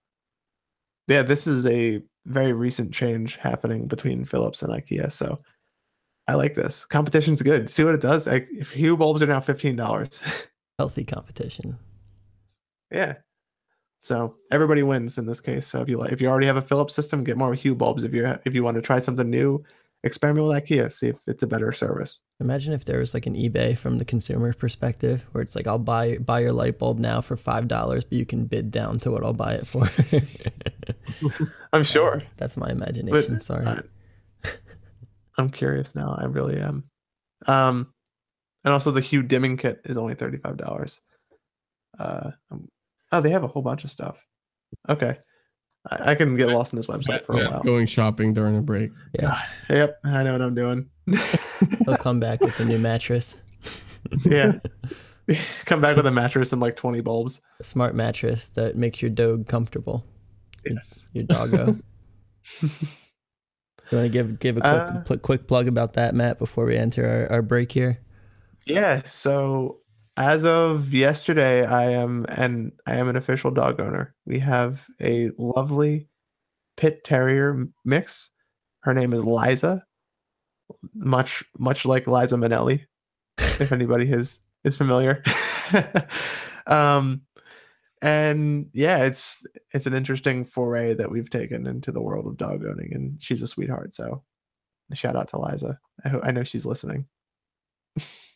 yeah 1.08 1.22
this 1.22 1.48
is 1.48 1.66
a 1.68 2.02
very 2.26 2.52
recent 2.54 2.92
change 2.94 3.38
happening 3.38 3.88
between 3.88 4.26
philips 4.26 4.62
and 4.62 4.74
ikea 4.74 5.12
so 5.12 5.40
i 6.28 6.36
like 6.36 6.54
this. 6.54 6.86
Competition's 6.86 7.42
good. 7.42 7.70
See 7.72 7.84
what 7.84 7.96
it 7.96 8.02
does? 8.02 8.28
Like 8.28 8.48
if 8.52 8.70
hue 8.72 8.98
bulbs 8.98 9.22
are 9.24 9.28
now 9.28 9.40
$15 9.40 10.22
Healthy 10.80 11.04
competition. 11.06 11.78
yeah. 12.92 13.16
So 14.02 14.36
everybody 14.52 14.82
wins 14.84 15.18
in 15.18 15.26
this 15.26 15.42
case 15.42 15.68
so 15.68 15.82
if 15.82 15.90
you 15.90 15.98
like 15.98 16.12
if 16.12 16.22
you 16.22 16.28
already 16.30 16.48
have 16.48 16.58
a 16.58 16.62
philips 16.62 16.96
system 16.96 17.24
get 17.24 17.38
more 17.38 17.54
hue 17.54 17.76
bulbs 17.76 18.04
if 18.04 18.14
you 18.14 18.26
if 18.46 18.56
you 18.56 18.64
want 18.64 18.76
to 18.76 18.82
try 18.82 18.98
something 19.00 19.30
new 19.30 19.64
experiment 20.04 20.48
with 20.48 20.64
IKEA, 20.64 20.92
see 20.92 21.08
if 21.08 21.20
it's 21.28 21.44
a 21.44 21.48
better 21.48 21.72
service. 21.72 22.20
Imagine 22.40 22.74
if 22.74 22.86
there 22.86 23.00
was 23.00 23.14
like 23.14 23.26
an 23.26 23.36
eBay 23.36 23.78
from 23.78 23.98
the 23.98 24.06
consumer 24.06 24.54
perspective, 24.54 25.26
where 25.32 25.42
it's 25.42 25.56
like 25.56 25.68
I'll 25.68 25.78
buy 25.78 26.18
buy 26.18 26.40
your 26.40 26.54
light 26.54 26.80
bulb 26.80 27.00
now 27.00 27.22
for 27.22 27.36
five 27.36 27.68
dollars, 27.68 28.04
but 28.06 28.18
you 28.18 28.26
can 28.26 28.46
bid 28.46 28.72
down 28.72 29.00
to 29.00 29.12
what 29.12 29.24
I'll 29.24 29.34
buy 29.34 29.54
it 29.56 29.68
for. 29.68 29.90
I'm 31.74 31.84
sure. 31.84 32.24
That's 32.38 32.58
my 32.58 32.70
imagination. 32.70 33.36
But, 33.36 33.44
Sorry. 33.44 33.66
uh, 33.66 33.82
I'm 35.38 35.50
curious 35.50 35.94
now. 35.96 36.18
I 36.20 36.26
really 36.26 36.60
am. 36.60 36.86
Um, 37.48 37.94
and 38.64 38.74
also 38.74 38.92
the 38.92 39.02
hue 39.02 39.24
dimming 39.24 39.58
kit 39.58 39.82
is 39.86 39.98
only 39.98 40.16
thirty 40.16 40.38
five 40.38 40.58
dollars. 40.58 41.00
Uh, 41.98 42.32
um, 42.52 42.70
oh, 43.12 43.22
they 43.22 43.32
have 43.32 43.44
a 43.44 43.48
whole 43.48 43.62
bunch 43.62 43.84
of 43.84 43.92
stuff. 43.92 44.18
Okay, 44.88 45.18
I, 45.90 46.12
I 46.12 46.16
can 46.16 46.36
get 46.36 46.50
lost 46.50 46.74
in 46.74 46.78
this 46.78 46.88
website 46.88 47.26
for 47.26 47.34
a 47.34 47.38
Yeah, 47.44 47.50
while. 47.52 47.64
Going 47.64 47.86
shopping 47.86 48.34
during 48.34 48.58
a 48.58 48.62
break. 48.62 48.92
yeah, 49.20 49.42
Yep, 49.70 50.00
I 50.04 50.24
know 50.24 50.34
what 50.34 50.42
I'm 50.42 50.56
doing. 50.56 50.90
he'll 51.86 51.98
come 51.98 52.20
back 52.20 52.42
with 52.42 52.60
a 52.60 52.66
new 52.66 52.78
mattress, 52.78 53.38
yeah, 54.26 54.54
come 55.66 55.82
back 55.82 55.96
with 55.96 56.06
a 56.06 56.12
mattress 56.12 56.52
and 56.54 56.62
like 56.62 56.76
twenty 56.76 57.02
bulbs. 57.02 57.42
a 57.60 57.64
smart 57.64 57.96
mattress 57.96 58.50
that 58.50 58.76
makes 58.76 59.02
your 59.02 59.10
dog 59.12 59.48
comfortable, 59.48 60.06
Yes. 60.66 61.06
your 61.14 61.24
doggo. 61.24 61.76
you 62.62 62.70
want 63.92 64.06
to 64.06 64.10
give 64.10 64.40
give 64.40 64.58
a 64.58 64.62
quick 64.62 64.72
Uh, 64.72 65.00
pl- 65.02 65.18
quick 65.18 65.48
plug 65.48 65.68
about 65.68 65.94
that, 65.94 66.14
Matt, 66.14 66.38
before 66.38 66.66
we 66.66 66.78
enter 66.78 67.08
our, 67.30 67.38
our 67.38 67.42
break 67.42 67.72
here? 67.72 68.00
Yeah. 68.68 69.02
So 69.06 69.79
as 70.20 70.44
of 70.44 70.94
yesterday, 70.94 71.66
I 71.66 71.92
am 71.92 72.26
and 72.28 72.74
I 72.86 72.98
am 72.98 73.08
an 73.08 73.16
official 73.16 73.52
dog 73.52 73.80
owner. 73.80 74.14
We 74.26 74.38
have 74.40 74.86
a 75.02 75.32
lovely 75.38 76.10
pit 76.76 77.06
terrier 77.06 77.66
mix. 77.86 78.30
Her 78.82 78.94
name 78.94 79.14
is 79.14 79.24
Liza, 79.24 79.84
much 80.94 81.44
much 81.58 81.86
like 81.86 82.06
Liza 82.06 82.36
Minnelli, 82.36 82.86
if 83.38 83.72
anybody 83.72 84.12
is 84.12 84.42
is 84.66 84.76
familiar. 84.76 85.24
um, 86.68 87.22
and 88.02 88.70
yeah, 88.74 89.06
it's 89.06 89.46
it's 89.74 89.86
an 89.86 89.94
interesting 89.94 90.44
foray 90.44 90.94
that 90.96 91.10
we've 91.10 91.30
taken 91.30 91.66
into 91.66 91.94
the 91.94 92.02
world 92.02 92.28
of 92.28 92.36
dog 92.36 92.66
owning, 92.66 92.92
and 92.94 93.24
she's 93.24 93.42
a 93.42 93.48
sweetheart. 93.48 93.96
So, 93.96 94.22
shout 94.94 95.16
out 95.16 95.30
to 95.30 95.40
Liza. 95.40 95.80
I, 96.04 96.10
ho- 96.10 96.22
I 96.22 96.32
know 96.32 96.44
she's 96.44 96.66
listening. 96.66 97.06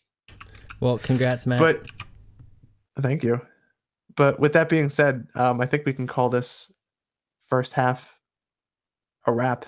Well, 0.84 0.98
congrats, 0.98 1.46
Matt. 1.46 1.62
But 1.62 1.90
thank 3.02 3.24
you. 3.24 3.40
But 4.18 4.38
with 4.38 4.52
that 4.52 4.68
being 4.68 4.90
said, 4.90 5.26
um, 5.34 5.62
I 5.62 5.66
think 5.66 5.86
we 5.86 5.94
can 5.94 6.08
call 6.08 6.28
this 6.28 6.74
first 7.48 7.72
half 7.72 8.14
a 9.26 9.32
wrap. 9.32 9.66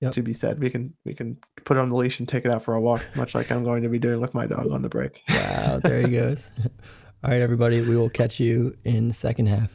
Yep. 0.00 0.12
To 0.12 0.22
be 0.22 0.32
said, 0.32 0.58
we 0.58 0.68
can 0.68 0.92
we 1.04 1.14
can 1.14 1.38
put 1.64 1.76
on 1.78 1.88
the 1.90 1.96
leash 1.96 2.18
and 2.18 2.28
take 2.28 2.44
it 2.44 2.54
out 2.54 2.62
for 2.62 2.74
a 2.74 2.80
walk, 2.80 3.02
much 3.14 3.34
like 3.34 3.50
I'm 3.50 3.64
going 3.64 3.82
to 3.82 3.88
be 3.88 3.98
doing 3.98 4.20
with 4.20 4.34
my 4.34 4.46
dog 4.46 4.70
on 4.70 4.82
the 4.82 4.90
break. 4.90 5.22
wow, 5.28 5.80
there 5.82 6.02
he 6.02 6.08
goes. 6.08 6.50
All 7.24 7.30
right, 7.30 7.40
everybody, 7.40 7.80
we 7.80 7.96
will 7.96 8.10
catch 8.10 8.38
you 8.38 8.76
in 8.84 9.08
the 9.08 9.14
second 9.14 9.46
half. 9.46 9.70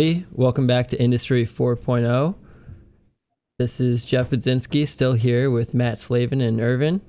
Everybody. 0.00 0.24
Welcome 0.30 0.68
back 0.68 0.86
to 0.88 1.02
Industry 1.02 1.44
4.0. 1.44 2.36
This 3.58 3.80
is 3.80 4.04
Jeff 4.04 4.30
Budzinski, 4.30 4.86
still 4.86 5.14
here 5.14 5.50
with 5.50 5.74
Matt 5.74 5.98
Slavin 5.98 6.40
and 6.40 6.60
Irvin. 6.60 7.00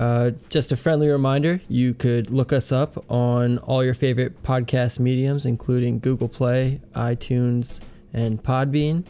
Uh, 0.00 0.32
just 0.48 0.72
a 0.72 0.76
friendly 0.76 1.06
reminder 1.06 1.60
you 1.68 1.94
could 1.94 2.30
look 2.30 2.52
us 2.52 2.72
up 2.72 3.08
on 3.08 3.58
all 3.58 3.84
your 3.84 3.94
favorite 3.94 4.42
podcast 4.42 4.98
mediums, 4.98 5.46
including 5.46 6.00
Google 6.00 6.28
Play, 6.28 6.80
iTunes, 6.96 7.78
and 8.12 8.42
Podbean. 8.42 9.04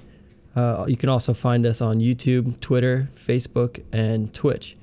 Uh, 0.54 0.84
you 0.86 0.98
can 0.98 1.08
also 1.08 1.32
find 1.32 1.64
us 1.64 1.80
on 1.80 2.00
YouTube, 2.00 2.60
Twitter, 2.60 3.08
Facebook, 3.16 3.82
and 3.90 4.34
Twitch. 4.34 4.76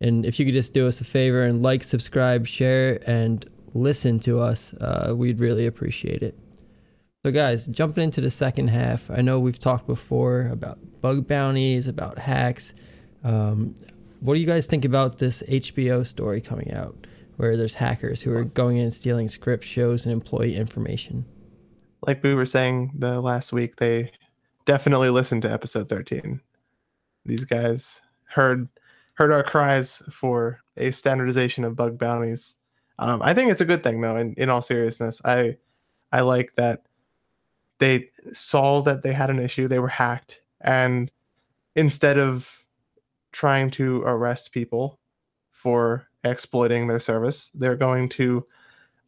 And 0.00 0.26
if 0.26 0.40
you 0.40 0.44
could 0.44 0.54
just 0.54 0.74
do 0.74 0.88
us 0.88 1.00
a 1.00 1.04
favor 1.04 1.44
and 1.44 1.62
like, 1.62 1.84
subscribe, 1.84 2.48
share, 2.48 2.98
and 3.08 3.48
listen 3.74 4.18
to 4.20 4.40
us, 4.40 4.74
uh, 4.74 5.14
we'd 5.16 5.38
really 5.38 5.66
appreciate 5.66 6.24
it. 6.24 6.36
So, 7.24 7.30
guys, 7.30 7.64
jumping 7.68 8.04
into 8.04 8.20
the 8.20 8.28
second 8.28 8.68
half, 8.68 9.10
I 9.10 9.22
know 9.22 9.40
we've 9.40 9.58
talked 9.58 9.86
before 9.86 10.50
about 10.52 10.78
bug 11.00 11.26
bounties, 11.26 11.88
about 11.88 12.18
hacks. 12.18 12.74
Um, 13.22 13.74
what 14.20 14.34
do 14.34 14.40
you 14.40 14.46
guys 14.46 14.66
think 14.66 14.84
about 14.84 15.16
this 15.16 15.42
HBO 15.48 16.06
story 16.06 16.42
coming 16.42 16.74
out 16.74 17.06
where 17.38 17.56
there's 17.56 17.72
hackers 17.74 18.20
who 18.20 18.36
are 18.36 18.44
going 18.44 18.76
in 18.76 18.82
and 18.82 18.92
stealing 18.92 19.28
script 19.28 19.64
shows, 19.64 20.04
and 20.04 20.12
employee 20.12 20.54
information? 20.54 21.24
Like 22.06 22.22
we 22.22 22.34
were 22.34 22.44
saying 22.44 22.92
the 22.98 23.22
last 23.22 23.54
week, 23.54 23.76
they 23.76 24.12
definitely 24.66 25.08
listened 25.08 25.40
to 25.42 25.50
episode 25.50 25.88
13. 25.88 26.38
These 27.24 27.46
guys 27.46 28.02
heard 28.24 28.68
heard 29.14 29.32
our 29.32 29.42
cries 29.42 30.02
for 30.10 30.60
a 30.76 30.90
standardization 30.90 31.64
of 31.64 31.74
bug 31.74 31.96
bounties. 31.96 32.56
Um, 32.98 33.22
I 33.22 33.32
think 33.32 33.50
it's 33.50 33.62
a 33.62 33.64
good 33.64 33.82
thing, 33.82 34.02
though. 34.02 34.16
In 34.16 34.34
in 34.34 34.50
all 34.50 34.60
seriousness, 34.60 35.22
I 35.24 35.56
I 36.12 36.20
like 36.20 36.52
that 36.56 36.82
they 37.78 38.10
saw 38.32 38.80
that 38.82 39.02
they 39.02 39.12
had 39.12 39.30
an 39.30 39.38
issue, 39.38 39.68
they 39.68 39.78
were 39.78 39.88
hacked, 39.88 40.40
and 40.60 41.10
instead 41.76 42.18
of 42.18 42.64
trying 43.32 43.70
to 43.72 44.02
arrest 44.02 44.52
people 44.52 44.98
for 45.50 46.06
exploiting 46.22 46.86
their 46.86 47.00
service, 47.00 47.50
they're 47.54 47.76
going 47.76 48.08
to 48.08 48.46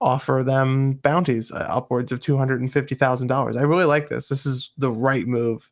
offer 0.01 0.43
them 0.45 0.95
bounties 0.95 1.51
uh, 1.51 1.67
upwards 1.71 2.13
of 2.13 2.21
$250,000. 2.21 3.57
I 3.57 3.63
really 3.63 3.85
like 3.85 4.09
this. 4.09 4.29
This 4.29 4.45
is 4.45 4.73
the 4.77 4.91
right 4.91 5.27
move 5.27 5.71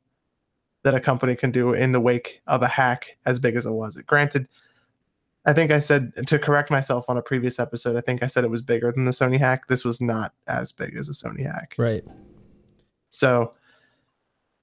that 0.83 0.95
a 0.95 1.01
company 1.01 1.35
can 1.35 1.51
do 1.51 1.75
in 1.75 1.93
the 1.93 2.01
wake 2.01 2.41
of 2.47 2.63
a 2.63 2.69
hack 2.69 3.17
as 3.27 3.39
big 3.39 3.57
as 3.57 3.67
it 3.67 3.73
was. 3.73 3.97
Granted, 4.07 4.49
I 5.47 5.53
think 5.53 5.71
I 5.71 5.79
said 5.79 6.13
to 6.27 6.39
correct 6.39 6.71
myself 6.71 7.07
on 7.09 7.19
a 7.19 7.23
previous 7.23 7.59
episode, 7.59 7.97
I 7.97 8.01
think 8.01 8.23
I 8.23 8.27
said 8.27 8.45
it 8.45 8.51
was 8.51 8.63
bigger 8.63 8.93
than 8.93 9.05
the 9.05 9.11
Sony 9.11 9.39
hack. 9.39 9.67
This 9.69 9.85
was 9.85 10.01
not 10.01 10.33
as 10.47 10.73
big 10.73 10.97
as 10.97 11.09
a 11.09 11.13
Sony 11.13 11.45
hack. 11.45 11.75
Right. 11.79 12.05
So, 13.15 13.53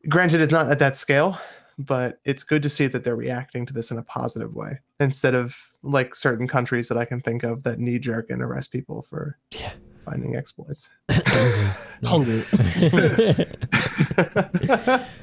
granted, 0.10 0.41
it's 0.41 0.52
not 0.52 0.70
at 0.70 0.78
that 0.80 0.97
scale, 0.97 1.38
but 1.80 2.20
it's 2.26 2.43
good 2.43 2.62
to 2.64 2.70
see 2.70 2.86
that 2.88 3.02
they're 3.06 3.16
reacting 3.16 3.66
to 3.66 3.74
this 3.74 3.91
in 3.91 3.97
a 3.97 4.04
positive 4.04 4.54
way 4.54 4.78
instead 4.99 5.36
of 5.36 5.56
like 5.84 6.14
certain 6.16 6.49
countries 6.49 6.89
that 6.89 6.97
I 6.97 7.06
can 7.06 7.22
think 7.22 7.43
of 7.43 7.64
that 7.64 7.80
knee 7.80 7.97
jerk 7.97 8.30
and 8.30 8.41
arrest 8.41 8.70
people 8.72 9.04
for 9.10 9.38
Yeah. 9.52 9.72
finding 10.04 10.36
exploits. 10.36 10.89
Hungry. 12.04 12.43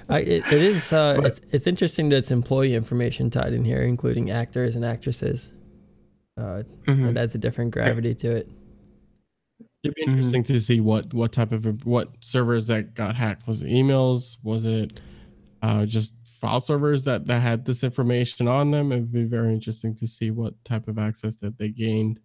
I, 0.09 0.21
it, 0.21 0.47
it 0.51 0.63
is. 0.63 0.91
Uh, 0.91 1.17
But- 1.17 1.27
it's 1.27 1.41
it's 1.53 1.67
interesting 1.67 2.09
that 2.09 2.17
it's 2.17 2.31
employee 2.31 2.75
information 2.75 3.29
tied 3.29 3.53
in 3.53 3.63
here, 3.65 3.83
including 3.83 4.31
actors 4.31 4.75
and 4.75 4.85
actresses. 4.87 5.51
Uh, 6.39 6.63
Mhm. 6.87 7.11
It 7.11 7.17
adds 7.19 7.35
a 7.35 7.39
different 7.39 7.73
gravity 7.73 8.15
to 8.15 8.37
it. 8.37 8.49
It'd 9.85 9.95
be 9.95 10.03
interesting 10.03 10.43
to 10.45 10.61
see 10.61 10.81
what 10.81 11.15
what 11.15 11.33
type 11.33 11.53
of 11.53 11.87
what 11.87 12.11
servers 12.21 12.67
that 12.67 12.95
got 12.95 13.15
hacked. 13.15 13.47
Was 13.47 13.63
it 13.63 13.69
emails? 13.69 14.37
Was 14.43 14.65
it 14.65 15.01
uh, 15.63 15.87
just 15.87 16.15
file 16.25 16.61
servers 16.61 17.05
that 17.05 17.27
that 17.29 17.41
had 17.41 17.65
this 17.65 17.85
information 17.85 18.49
on 18.49 18.71
them? 18.73 18.91
It'd 18.91 19.13
be 19.13 19.25
very 19.25 19.53
interesting 19.53 19.95
to 19.97 20.07
see 20.07 20.31
what 20.33 20.55
type 20.65 20.89
of 20.89 20.99
access 20.99 21.37
that 21.37 21.59
they 21.59 21.69
gained. 21.69 22.19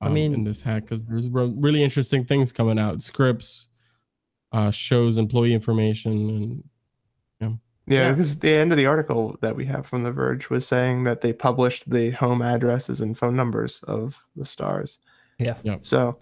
I 0.00 0.06
um, 0.06 0.14
mean- 0.14 0.34
in 0.34 0.44
this 0.44 0.60
hack, 0.60 0.84
because 0.84 1.04
there's 1.04 1.28
really 1.28 1.82
interesting 1.82 2.24
things 2.24 2.52
coming 2.52 2.78
out. 2.78 3.02
Scripts, 3.02 3.68
uh, 4.52 4.70
shows 4.70 5.18
employee 5.18 5.54
information, 5.54 6.12
and 6.30 6.64
Yeah, 7.40 7.50
Yeah. 7.86 8.10
because 8.12 8.38
the 8.38 8.54
end 8.54 8.70
of 8.70 8.78
the 8.78 8.86
article 8.86 9.36
that 9.40 9.56
we 9.56 9.64
have 9.66 9.84
from 9.86 10.04
The 10.04 10.12
Verge 10.12 10.48
was 10.48 10.64
saying 10.66 11.02
that 11.04 11.20
they 11.20 11.32
published 11.32 11.90
the 11.90 12.10
home 12.10 12.40
addresses 12.40 13.00
and 13.00 13.18
phone 13.18 13.34
numbers 13.34 13.82
of 13.88 14.16
the 14.36 14.44
stars. 14.44 14.98
Yeah. 15.38 15.56
Yep. 15.64 15.84
So 15.84 16.18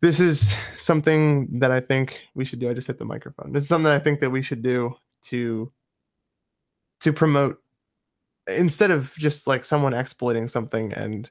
this 0.00 0.20
is 0.20 0.56
something 0.76 1.58
that 1.58 1.70
I 1.70 1.80
think 1.80 2.22
we 2.34 2.44
should 2.44 2.60
do. 2.60 2.70
I 2.70 2.74
just 2.74 2.86
hit 2.86 2.98
the 2.98 3.04
microphone. 3.04 3.52
This 3.52 3.64
is 3.64 3.68
something 3.68 3.90
I 3.90 3.98
think 3.98 4.20
that 4.20 4.30
we 4.30 4.42
should 4.42 4.62
do 4.62 4.94
to 5.24 5.72
to 7.00 7.12
promote 7.12 7.60
instead 8.48 8.90
of 8.90 9.14
just 9.16 9.46
like 9.46 9.64
someone 9.64 9.94
exploiting 9.94 10.48
something 10.48 10.92
and 10.94 11.30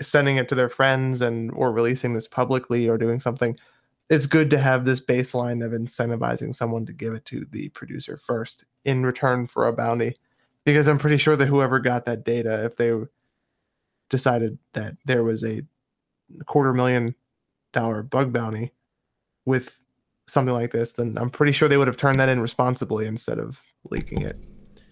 sending 0.00 0.36
it 0.36 0.48
to 0.48 0.54
their 0.54 0.68
friends 0.68 1.22
and 1.22 1.50
or 1.52 1.72
releasing 1.72 2.12
this 2.12 2.28
publicly 2.28 2.88
or 2.88 2.96
doing 2.96 3.20
something 3.20 3.56
it's 4.08 4.26
good 4.26 4.50
to 4.50 4.58
have 4.58 4.84
this 4.84 5.04
baseline 5.04 5.64
of 5.64 5.72
incentivizing 5.72 6.54
someone 6.54 6.84
to 6.84 6.92
give 6.92 7.14
it 7.14 7.24
to 7.24 7.46
the 7.50 7.68
producer 7.70 8.16
first 8.16 8.64
in 8.84 9.04
return 9.04 9.46
for 9.46 9.66
a 9.66 9.72
bounty 9.72 10.14
because 10.64 10.88
i'm 10.88 10.98
pretty 10.98 11.16
sure 11.16 11.36
that 11.36 11.48
whoever 11.48 11.78
got 11.78 12.04
that 12.04 12.24
data 12.24 12.64
if 12.64 12.76
they 12.76 12.92
decided 14.10 14.58
that 14.72 14.94
there 15.04 15.24
was 15.24 15.44
a 15.44 15.62
quarter 16.46 16.72
million 16.72 17.14
dollar 17.72 18.02
bug 18.02 18.32
bounty 18.32 18.72
with 19.44 19.78
something 20.28 20.54
like 20.54 20.70
this 20.70 20.92
then 20.92 21.16
i'm 21.18 21.28
pretty 21.30 21.52
sure 21.52 21.68
they 21.68 21.76
would 21.76 21.88
have 21.88 21.96
turned 21.96 22.18
that 22.20 22.28
in 22.28 22.40
responsibly 22.40 23.06
instead 23.06 23.38
of 23.38 23.60
leaking 23.90 24.22
it 24.22 24.36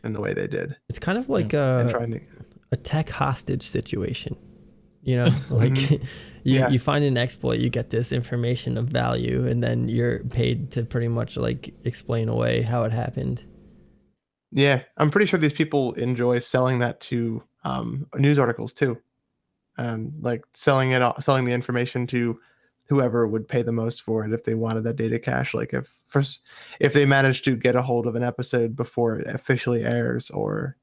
in 0.04 0.12
the 0.12 0.20
way 0.20 0.32
they 0.34 0.46
did 0.46 0.76
It's 0.88 0.98
kind 0.98 1.18
of 1.18 1.28
like 1.28 1.52
and 1.52 1.90
a, 1.90 2.08
to 2.08 2.20
a 2.72 2.76
tech 2.76 3.10
hostage 3.10 3.62
situation. 3.64 4.36
You 5.02 5.16
know, 5.16 5.34
like 5.50 5.90
you, 5.90 6.00
Yeah. 6.44 6.68
you 6.70 6.78
find 6.78 7.04
an 7.04 7.18
exploit, 7.18 7.58
you 7.58 7.68
get 7.68 7.90
this 7.90 8.12
information 8.12 8.76
of 8.78 8.86
value, 8.88 9.46
and 9.46 9.62
then 9.62 9.88
you're 9.88 10.20
paid 10.24 10.70
to 10.72 10.84
pretty 10.84 11.08
much 11.08 11.36
like 11.36 11.74
explain 11.84 12.28
away 12.28 12.62
how 12.62 12.84
it 12.84 12.92
happened. 12.92 13.44
Yeah, 14.52 14.82
I'm 14.96 15.10
pretty 15.10 15.26
sure 15.26 15.38
these 15.38 15.52
people 15.52 15.92
enjoy 15.94 16.38
selling 16.38 16.78
that 16.80 17.00
to 17.02 17.42
um, 17.64 18.06
news 18.16 18.38
articles 18.38 18.72
too, 18.72 18.98
um, 19.78 20.12
like 20.20 20.44
selling 20.54 20.92
it, 20.92 21.02
selling 21.20 21.44
the 21.44 21.52
information 21.52 22.06
to 22.08 22.38
whoever 22.90 23.26
would 23.26 23.48
pay 23.48 23.62
the 23.62 23.72
most 23.72 24.02
for 24.02 24.24
it 24.26 24.32
if 24.34 24.44
they 24.44 24.54
wanted 24.54 24.82
that 24.84 24.96
data 24.96 25.18
cache. 25.18 25.54
Like 25.54 25.72
if 25.72 25.98
first, 26.08 26.40
if 26.80 26.92
they 26.92 27.06
managed 27.06 27.44
to 27.44 27.56
get 27.56 27.76
a 27.76 27.82
hold 27.82 28.06
of 28.06 28.16
an 28.16 28.22
episode 28.22 28.76
before 28.76 29.16
it 29.20 29.26
officially 29.34 29.82
airs 29.84 30.28
or 30.30 30.76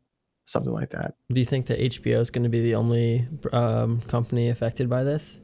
something 0.45 0.71
like 0.73 0.89
that. 0.91 1.15
Do 1.31 1.39
you 1.39 1.45
think 1.45 1.65
that 1.67 1.79
HBO 1.79 2.17
is 2.19 2.31
going 2.31 2.43
to 2.43 2.49
be 2.49 2.61
the 2.61 2.73
only 2.75 3.27
um, 3.51 3.99
company 4.07 4.49
affected 4.49 4.89
by 4.89 5.03
this? 5.03 5.37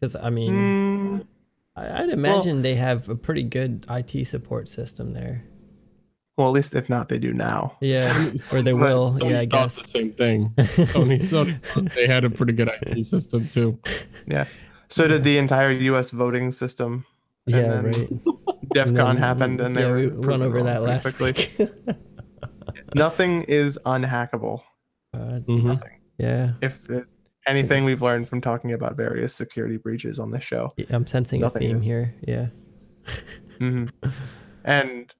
Because 0.00 0.16
I 0.16 0.30
mean, 0.30 0.52
Mm, 0.54 1.26
I, 1.76 2.02
I'd 2.02 2.08
imagine 2.10 2.62
they 2.62 2.74
have 2.74 3.08
a 3.10 3.14
pretty 3.14 3.42
good 3.42 3.84
IT 3.90 4.24
support 4.26 4.68
system 4.70 5.12
there. 5.12 5.44
well, 6.38 6.48
at 6.48 6.54
least 6.54 6.74
if 6.74 6.88
not, 6.88 7.08
they 7.08 7.18
do 7.18 7.34
now. 7.34 7.76
Yeah, 7.82 8.30
or 8.52 8.62
they 8.62 8.72
will. 8.72 9.12
Sony 9.20 9.30
yeah, 9.32 9.40
I 9.40 9.44
guess. 9.44 9.76
the 9.76 9.84
same 9.86 10.12
thing. 10.14 10.54
Sony, 10.56 11.20
Sony, 11.20 11.92
they 11.94 12.06
had 12.06 12.24
a 12.24 12.30
pretty 12.30 12.54
good 12.54 12.70
IT 12.80 13.04
system 13.04 13.46
too. 13.50 13.78
So 14.90 15.06
did 15.08 15.24
the 15.24 15.38
entire 15.38 15.70
U.S. 15.72 16.10
voting 16.10 16.50
system. 16.52 17.04
and 17.46 17.54
Yeah, 17.56 17.62
then 17.62 17.84
right. 17.84 18.10
DEF 18.72 18.86
And 18.88 18.96
CON 18.96 19.14
then- 19.14 19.22
happened, 19.22 19.60
and 19.60 19.74
they 19.76 19.82
yeah, 19.82 19.88
were 19.88 19.96
we 19.96 20.08
went 20.08 20.42
over 20.42 20.62
that 20.62 20.78
pretty 20.78 20.92
last 20.92 21.16
quickly. 21.16 21.48
week. 21.58 21.96
Nothing 22.94 23.42
is 23.44 23.78
unhackable. 23.86 24.62
Uh, 25.14 25.40
Mhm. 25.46 25.80
yeah, 26.18 26.52
if 26.60 26.88
it- 26.90 27.06
anything 27.46 27.84
we've 27.84 28.02
learned 28.02 28.28
from 28.28 28.40
talking 28.40 28.72
about 28.72 28.96
various 28.96 29.34
security 29.34 29.76
breaches 29.76 30.20
on 30.20 30.30
this 30.30 30.44
show. 30.44 30.72
I'm 30.90 31.06
sensing 31.06 31.40
Nothing 31.40 31.62
a 31.64 31.68
theme 31.68 31.76
is. 31.78 31.84
here. 31.84 32.14
Yeah. 32.26 32.46
hmm 33.58 33.86
And 34.64 35.12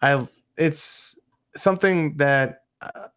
I, 0.00 0.26
it's 0.56 1.18
something 1.56 2.16
that, 2.18 2.62
uh, 2.80 3.08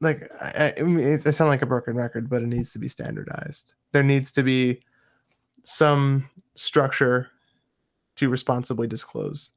like, 0.00 0.30
I, 0.40 0.74
I 0.78 0.82
mean, 0.82 1.00
it, 1.06 1.26
I 1.26 1.30
sound 1.30 1.48
like 1.50 1.62
a 1.62 1.66
broken 1.66 1.94
record, 1.96 2.28
but 2.28 2.42
it 2.42 2.46
needs 2.48 2.72
to 2.74 2.78
be 2.78 2.86
standardized. 2.88 3.74
There 3.92 4.02
needs 4.04 4.30
to 4.32 4.42
be 4.42 4.82
some 5.64 6.28
structure 6.54 7.28
to 8.16 8.28
responsibly 8.28 8.86
disclose 8.86 9.50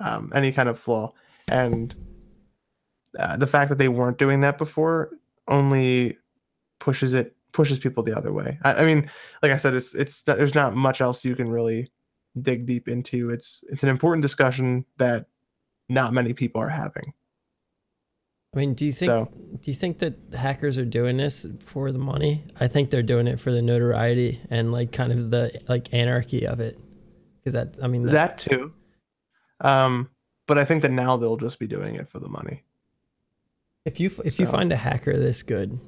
um, 0.00 0.32
any 0.34 0.52
kind 0.52 0.68
of 0.68 0.78
flaw, 0.78 1.12
and 1.48 1.94
uh, 3.18 3.36
the 3.36 3.46
fact 3.46 3.68
that 3.68 3.78
they 3.78 3.88
weren't 3.88 4.18
doing 4.18 4.40
that 4.40 4.58
before 4.58 5.10
only 5.48 6.16
pushes 6.78 7.14
it 7.14 7.36
pushes 7.52 7.78
people 7.78 8.02
the 8.02 8.16
other 8.16 8.32
way. 8.32 8.58
I, 8.64 8.74
I 8.74 8.84
mean, 8.84 9.10
like 9.42 9.52
I 9.52 9.56
said, 9.56 9.74
it's 9.74 9.94
it's 9.94 10.22
there's 10.22 10.54
not 10.54 10.76
much 10.76 11.00
else 11.00 11.24
you 11.24 11.34
can 11.34 11.48
really 11.48 11.90
dig 12.42 12.66
deep 12.66 12.88
into. 12.88 13.30
It's 13.30 13.64
it's 13.70 13.82
an 13.82 13.88
important 13.88 14.22
discussion 14.22 14.84
that 14.98 15.26
not 15.88 16.12
many 16.12 16.32
people 16.32 16.60
are 16.60 16.68
having. 16.68 17.12
I 18.54 18.58
mean, 18.58 18.74
do 18.74 18.86
you 18.86 18.92
think 18.92 19.08
So- 19.08 19.30
do 19.60 19.70
you 19.70 19.74
think 19.74 19.98
that 19.98 20.14
hackers 20.34 20.78
are 20.78 20.84
doing 20.84 21.16
this 21.16 21.46
for 21.60 21.92
the 21.92 21.98
money? 21.98 22.44
I 22.58 22.68
think 22.68 22.90
they're 22.90 23.02
doing 23.02 23.26
it 23.26 23.38
for 23.38 23.52
the 23.52 23.62
notoriety 23.62 24.40
and 24.50 24.72
like 24.72 24.92
kind 24.92 25.12
of 25.12 25.30
the 25.30 25.60
like 25.68 25.92
anarchy 25.92 26.46
of 26.46 26.60
it. 26.60 26.78
Because 27.38 27.52
that, 27.54 27.82
I 27.82 27.86
mean, 27.88 28.04
That 28.06 28.38
too. 28.38 28.72
Um, 29.60 30.10
but 30.46 30.58
I 30.58 30.64
think 30.64 30.82
that 30.82 30.90
now 30.90 31.16
they'll 31.16 31.36
just 31.36 31.58
be 31.58 31.66
doing 31.66 31.94
it 31.96 32.08
for 32.08 32.18
the 32.18 32.28
money. 32.28 32.62
if 33.84 34.00
you 34.00 34.10
if 34.24 34.38
you 34.40 34.46
find 34.46 34.72
a 34.72 34.76
hacker 34.76 35.16
this 35.16 35.42
good, 35.44 35.78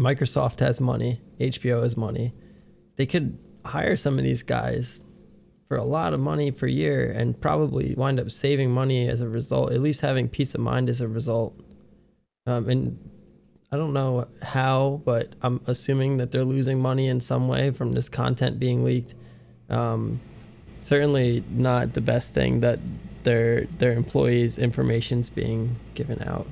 Microsoft 0.00 0.60
has 0.60 0.80
money, 0.80 1.20
HBO 1.40 1.82
has 1.82 1.96
money, 1.96 2.34
they 2.96 3.06
could 3.06 3.38
hire 3.64 3.96
some 3.96 4.16
of 4.18 4.24
these 4.24 4.42
guys 4.42 5.02
for 5.68 5.76
a 5.76 5.84
lot 5.84 6.12
of 6.12 6.20
money 6.20 6.50
per 6.50 6.66
year 6.66 7.10
and 7.10 7.38
probably 7.40 7.94
wind 7.96 8.20
up 8.20 8.30
saving 8.30 8.70
money 8.70 9.08
as 9.08 9.20
a 9.20 9.28
result, 9.28 9.72
at 9.72 9.80
least 9.80 10.00
having 10.00 10.28
peace 10.28 10.54
of 10.54 10.60
mind 10.60 10.88
as 10.88 11.00
a 11.00 11.08
result. 11.08 11.58
Um, 12.46 12.68
and 12.68 12.98
I 13.72 13.76
don't 13.76 13.92
know 13.92 14.28
how, 14.42 15.02
but 15.04 15.34
I'm 15.42 15.60
assuming 15.66 16.18
that 16.18 16.30
they're 16.30 16.44
losing 16.44 16.80
money 16.80 17.08
in 17.08 17.18
some 17.20 17.48
way 17.48 17.72
from 17.72 17.92
this 17.92 18.08
content 18.08 18.60
being 18.60 18.84
leaked. 18.84 19.14
Um, 19.68 20.20
certainly 20.80 21.42
not 21.50 21.94
the 21.94 22.00
best 22.00 22.32
thing 22.32 22.60
that 22.60 22.78
their 23.24 23.64
their 23.78 23.92
employees' 23.92 24.56
information's 24.56 25.28
being 25.30 25.74
given 25.94 26.22
out. 26.22 26.46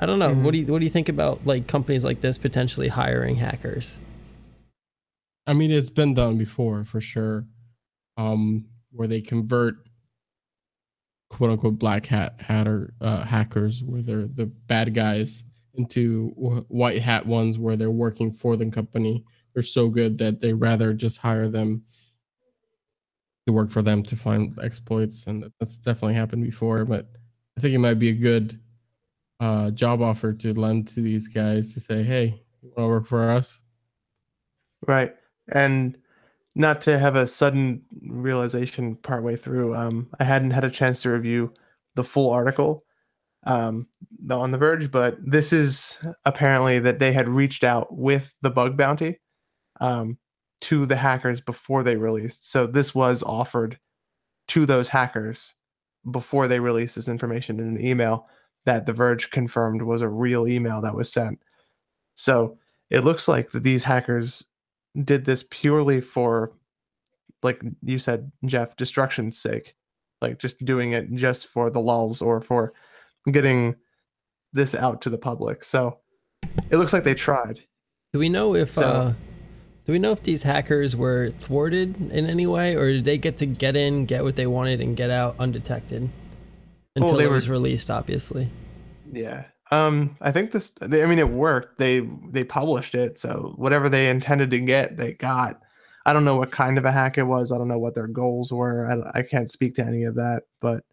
I 0.00 0.06
don't 0.06 0.18
know. 0.18 0.30
Mhm. 0.30 0.42
What 0.42 0.52
do 0.52 0.58
you 0.58 0.66
what 0.66 0.78
do 0.78 0.84
you 0.86 0.90
think 0.90 1.10
about 1.10 1.44
like 1.46 1.66
companies 1.66 2.04
like 2.04 2.22
this 2.22 2.38
potentially 2.38 2.88
hiring 2.88 3.36
hackers? 3.36 3.98
I 5.46 5.52
mean, 5.52 5.70
it's 5.70 5.90
been 5.90 6.14
done 6.14 6.38
before 6.38 6.84
for 6.84 7.00
sure, 7.02 7.44
um, 8.18 8.66
where 8.90 9.08
they 9.08 9.22
convert 9.22 9.76
quote 11.30 11.50
unquote 11.50 11.78
black 11.78 12.04
hat 12.04 12.34
hatter 12.40 12.92
uh, 13.00 13.24
hackers, 13.24 13.82
where 13.82 14.02
they're 14.02 14.26
the 14.26 14.46
bad 14.46 14.92
guys, 14.92 15.44
into 15.74 16.28
wh- 16.30 16.70
white 16.70 17.00
hat 17.00 17.24
ones, 17.24 17.58
where 17.58 17.76
they're 17.76 17.90
working 17.90 18.32
for 18.32 18.56
the 18.56 18.68
company. 18.70 19.24
They're 19.54 19.62
so 19.62 19.88
good 19.88 20.18
that 20.18 20.40
they 20.40 20.52
rather 20.52 20.92
just 20.92 21.18
hire 21.18 21.48
them 21.48 21.84
to 23.46 23.52
work 23.52 23.70
for 23.70 23.82
them 23.82 24.02
to 24.02 24.16
find 24.16 24.58
exploits, 24.62 25.26
and 25.26 25.50
that's 25.58 25.76
definitely 25.76 26.14
happened 26.14 26.44
before. 26.44 26.84
But 26.84 27.08
I 27.56 27.60
think 27.60 27.74
it 27.74 27.78
might 27.78 27.98
be 27.98 28.10
a 28.10 28.14
good 28.14 28.60
uh, 29.40 29.70
job 29.70 30.02
offer 30.02 30.32
to 30.32 30.54
lend 30.54 30.88
to 30.88 31.00
these 31.00 31.28
guys 31.28 31.72
to 31.74 31.80
say, 31.80 32.02
"Hey, 32.02 32.42
you 32.62 32.72
want 32.76 32.86
to 32.86 32.88
work 32.88 33.06
for 33.06 33.30
us?" 33.30 33.60
Right. 34.86 35.14
And 35.52 35.96
not 36.58 36.80
to 36.82 36.98
have 36.98 37.14
a 37.14 37.26
sudden 37.26 37.80
realization 38.08 38.96
partway 38.96 39.36
through, 39.36 39.76
um, 39.76 40.08
I 40.18 40.24
hadn't 40.24 40.50
had 40.50 40.64
a 40.64 40.70
chance 40.70 41.00
to 41.02 41.10
review 41.10 41.54
the 41.94 42.02
full 42.04 42.30
article 42.30 42.84
um, 43.44 43.86
on 44.28 44.50
The 44.50 44.58
Verge, 44.58 44.90
but 44.90 45.16
this 45.24 45.52
is 45.52 45.98
apparently 46.24 46.80
that 46.80 46.98
they 46.98 47.12
had 47.12 47.28
reached 47.28 47.62
out 47.62 47.96
with 47.96 48.34
the 48.42 48.50
bug 48.50 48.76
bounty 48.76 49.20
um, 49.80 50.18
to 50.62 50.84
the 50.84 50.96
hackers 50.96 51.40
before 51.40 51.84
they 51.84 51.94
released. 51.94 52.50
So 52.50 52.66
this 52.66 52.92
was 52.92 53.22
offered 53.22 53.78
to 54.48 54.66
those 54.66 54.88
hackers 54.88 55.54
before 56.10 56.48
they 56.48 56.58
released 56.58 56.96
this 56.96 57.08
information 57.08 57.60
in 57.60 57.68
an 57.68 57.84
email 57.84 58.26
that 58.64 58.84
The 58.84 58.92
Verge 58.92 59.30
confirmed 59.30 59.82
was 59.82 60.02
a 60.02 60.08
real 60.08 60.48
email 60.48 60.80
that 60.80 60.94
was 60.94 61.12
sent. 61.12 61.38
So 62.16 62.58
it 62.90 63.04
looks 63.04 63.28
like 63.28 63.52
that 63.52 63.62
these 63.62 63.84
hackers 63.84 64.44
did 65.04 65.24
this 65.24 65.44
purely 65.50 66.00
for 66.00 66.52
like 67.42 67.60
you 67.82 67.98
said 67.98 68.30
jeff 68.46 68.74
destruction's 68.76 69.38
sake 69.38 69.74
like 70.20 70.38
just 70.38 70.64
doing 70.64 70.92
it 70.92 71.10
just 71.14 71.46
for 71.46 71.70
the 71.70 71.80
lulls 71.80 72.20
or 72.22 72.40
for 72.40 72.72
getting 73.30 73.74
this 74.52 74.74
out 74.74 75.00
to 75.02 75.10
the 75.10 75.18
public 75.18 75.62
so 75.62 75.98
it 76.70 76.76
looks 76.78 76.92
like 76.92 77.04
they 77.04 77.14
tried 77.14 77.60
Do 78.12 78.18
we 78.18 78.28
know 78.28 78.54
if 78.54 78.74
So- 78.74 78.82
uh, 78.82 79.12
Do 79.84 79.92
we 79.92 79.98
know 79.98 80.12
if 80.12 80.22
these 80.22 80.42
hackers 80.42 80.94
were 80.96 81.30
thwarted 81.30 82.10
in 82.12 82.26
any 82.28 82.46
way, 82.46 82.74
or 82.76 82.92
did 82.92 83.04
they 83.04 83.16
get 83.16 83.38
to 83.38 83.46
get 83.46 83.74
in, 83.74 84.04
get 84.04 84.22
what 84.22 84.36
they 84.36 84.46
wanted, 84.46 84.82
and 84.82 84.94
get 84.94 85.08
out 85.08 85.34
undetected 85.38 86.10
until 86.94 87.16
they 87.16 87.24
it 87.24 87.28
were- 87.28 87.34
was 87.36 87.48
released? 87.48 87.90
Obviously, 87.90 88.50
Yeah. 89.10 89.44
Um, 89.70 90.16
I 90.20 90.32
think 90.32 90.52
this. 90.52 90.72
I 90.80 90.86
mean, 90.86 91.18
it 91.18 91.28
worked. 91.28 91.78
They 91.78 92.00
they 92.30 92.44
published 92.44 92.94
it, 92.94 93.18
so 93.18 93.52
whatever 93.56 93.88
they 93.88 94.08
intended 94.08 94.50
to 94.50 94.60
get, 94.60 94.96
they 94.96 95.12
got. 95.12 95.60
I 96.06 96.12
don't 96.14 96.24
know 96.24 96.36
what 96.36 96.52
kind 96.52 96.78
of 96.78 96.86
a 96.86 96.92
hack 96.92 97.18
it 97.18 97.24
was. 97.24 97.52
I 97.52 97.58
don't 97.58 97.68
know 97.68 97.78
what 97.78 97.94
their 97.94 98.06
goals 98.06 98.50
were. 98.50 98.86
I, 98.86 99.18
I 99.18 99.22
can't 99.22 99.50
speak 99.50 99.74
to 99.74 99.84
any 99.84 100.04
of 100.04 100.14
that, 100.14 100.44
but 100.60 100.84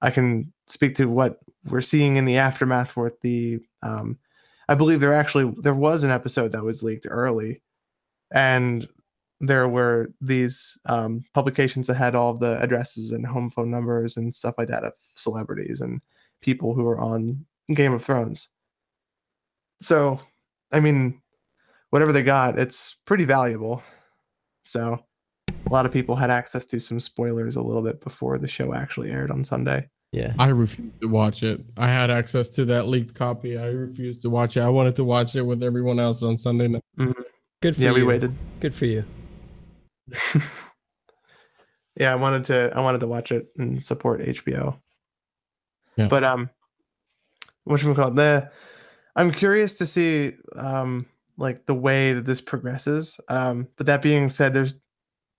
I 0.00 0.10
can 0.10 0.50
speak 0.68 0.94
to 0.96 1.04
what 1.06 1.40
we're 1.66 1.82
seeing 1.82 2.16
in 2.16 2.24
the 2.24 2.38
aftermath 2.38 2.96
with 2.96 3.20
the. 3.20 3.60
Um, 3.82 4.18
I 4.68 4.74
believe 4.74 5.00
there 5.00 5.12
actually 5.12 5.52
there 5.58 5.74
was 5.74 6.02
an 6.02 6.10
episode 6.10 6.52
that 6.52 6.64
was 6.64 6.82
leaked 6.82 7.06
early, 7.10 7.60
and 8.32 8.88
there 9.42 9.68
were 9.68 10.12
these 10.20 10.78
um, 10.86 11.24
publications 11.34 11.88
that 11.88 11.96
had 11.96 12.14
all 12.14 12.32
the 12.32 12.58
addresses 12.62 13.10
and 13.10 13.26
home 13.26 13.50
phone 13.50 13.70
numbers 13.70 14.16
and 14.16 14.34
stuff 14.34 14.54
like 14.56 14.68
that 14.68 14.84
of 14.84 14.92
celebrities 15.16 15.80
and 15.80 16.00
people 16.40 16.74
who 16.74 16.84
were 16.84 17.00
on 17.00 17.44
Game 17.74 17.92
of 17.92 18.04
Thrones. 18.04 18.48
So, 19.80 20.20
I 20.72 20.80
mean, 20.80 21.20
whatever 21.90 22.12
they 22.12 22.22
got, 22.22 22.58
it's 22.58 22.96
pretty 23.04 23.24
valuable. 23.24 23.82
So, 24.64 24.98
a 25.48 25.70
lot 25.72 25.86
of 25.86 25.92
people 25.92 26.16
had 26.16 26.30
access 26.30 26.66
to 26.66 26.78
some 26.78 27.00
spoilers 27.00 27.56
a 27.56 27.62
little 27.62 27.82
bit 27.82 28.00
before 28.00 28.38
the 28.38 28.48
show 28.48 28.74
actually 28.74 29.10
aired 29.10 29.30
on 29.30 29.44
Sunday. 29.44 29.88
yeah. 30.12 30.34
I 30.38 30.48
refused 30.48 31.00
to 31.00 31.08
watch 31.08 31.42
it. 31.42 31.64
I 31.76 31.88
had 31.88 32.10
access 32.10 32.48
to 32.50 32.64
that 32.66 32.86
leaked 32.86 33.14
copy. 33.14 33.58
I 33.58 33.68
refused 33.68 34.22
to 34.22 34.30
watch 34.30 34.56
it. 34.56 34.60
I 34.60 34.68
wanted 34.68 34.96
to 34.96 35.04
watch 35.04 35.34
it 35.36 35.42
with 35.42 35.62
everyone 35.62 35.98
else 35.98 36.22
on 36.22 36.38
Sunday 36.38 36.68
night. 36.68 36.82
Good 37.62 37.76
for 37.76 37.80
you. 37.80 37.86
yeah, 37.86 37.90
you. 37.90 37.94
we 37.94 38.02
waited. 38.02 38.34
Good 38.60 38.74
for 38.74 38.86
you. 38.86 39.04
yeah, 41.96 42.12
I 42.12 42.16
wanted 42.16 42.44
to 42.46 42.72
I 42.74 42.80
wanted 42.80 42.98
to 43.00 43.06
watch 43.06 43.32
it 43.32 43.46
and 43.56 43.82
support 43.82 44.20
HBO. 44.20 44.76
Yeah. 45.96 46.08
But 46.08 46.24
um 46.24 46.50
what 47.64 47.80
call 47.80 48.08
it? 48.08 48.16
The 48.16 48.50
I'm 49.16 49.30
curious 49.30 49.74
to 49.74 49.86
see 49.86 50.34
um 50.56 51.06
like 51.38 51.66
the 51.66 51.74
way 51.74 52.12
that 52.12 52.24
this 52.24 52.40
progresses. 52.40 53.18
Um 53.28 53.68
but 53.76 53.86
that 53.86 54.02
being 54.02 54.30
said 54.30 54.54
there's 54.54 54.74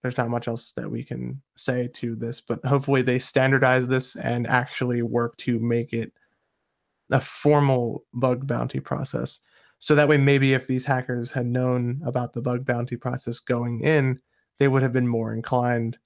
there's 0.01 0.17
not 0.17 0.29
much 0.29 0.47
else 0.49 0.73
that 0.73 0.89
we 0.89 1.03
can 1.03 1.41
say 1.55 1.89
to 1.93 2.15
this, 2.15 2.41
but 2.41 2.63
hopefully 2.65 3.01
they 3.01 3.19
standardize 3.19 3.87
this 3.87 4.17
and 4.17 4.45
actually 4.47 5.01
work 5.01 5.37
to 5.37 5.59
make 5.59 5.93
it 5.93 6.11
a 7.11 7.21
formal 7.21 8.03
bug 8.13 8.45
bounty 8.45 8.81
process. 8.81 9.39
So 9.79 9.95
that 9.95 10.07
way 10.07 10.17
maybe 10.17 10.53
if 10.53 10.67
these 10.67 10.85
hackers 10.85 11.31
had 11.31 11.45
known 11.45 12.01
about 12.05 12.33
the 12.33 12.41
bug 12.41 12.65
bounty 12.65 12.97
process 12.97 13.39
going 13.39 13.81
in, 13.81 14.19
they 14.59 14.67
would 14.67 14.81
have 14.81 14.93
been 14.93 15.07
more 15.07 15.33
inclined 15.33 15.97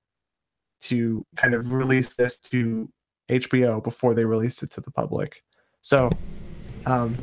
to 0.82 1.26
kind 1.36 1.54
of 1.54 1.72
release 1.72 2.14
this 2.14 2.38
to 2.38 2.90
HBO 3.30 3.84
before 3.84 4.14
they 4.14 4.26
released 4.26 4.64
it 4.64 4.72
to 4.72 4.82
the 4.82 4.92
public. 4.92 5.44
So, 5.88 6.10
um, 6.86 7.16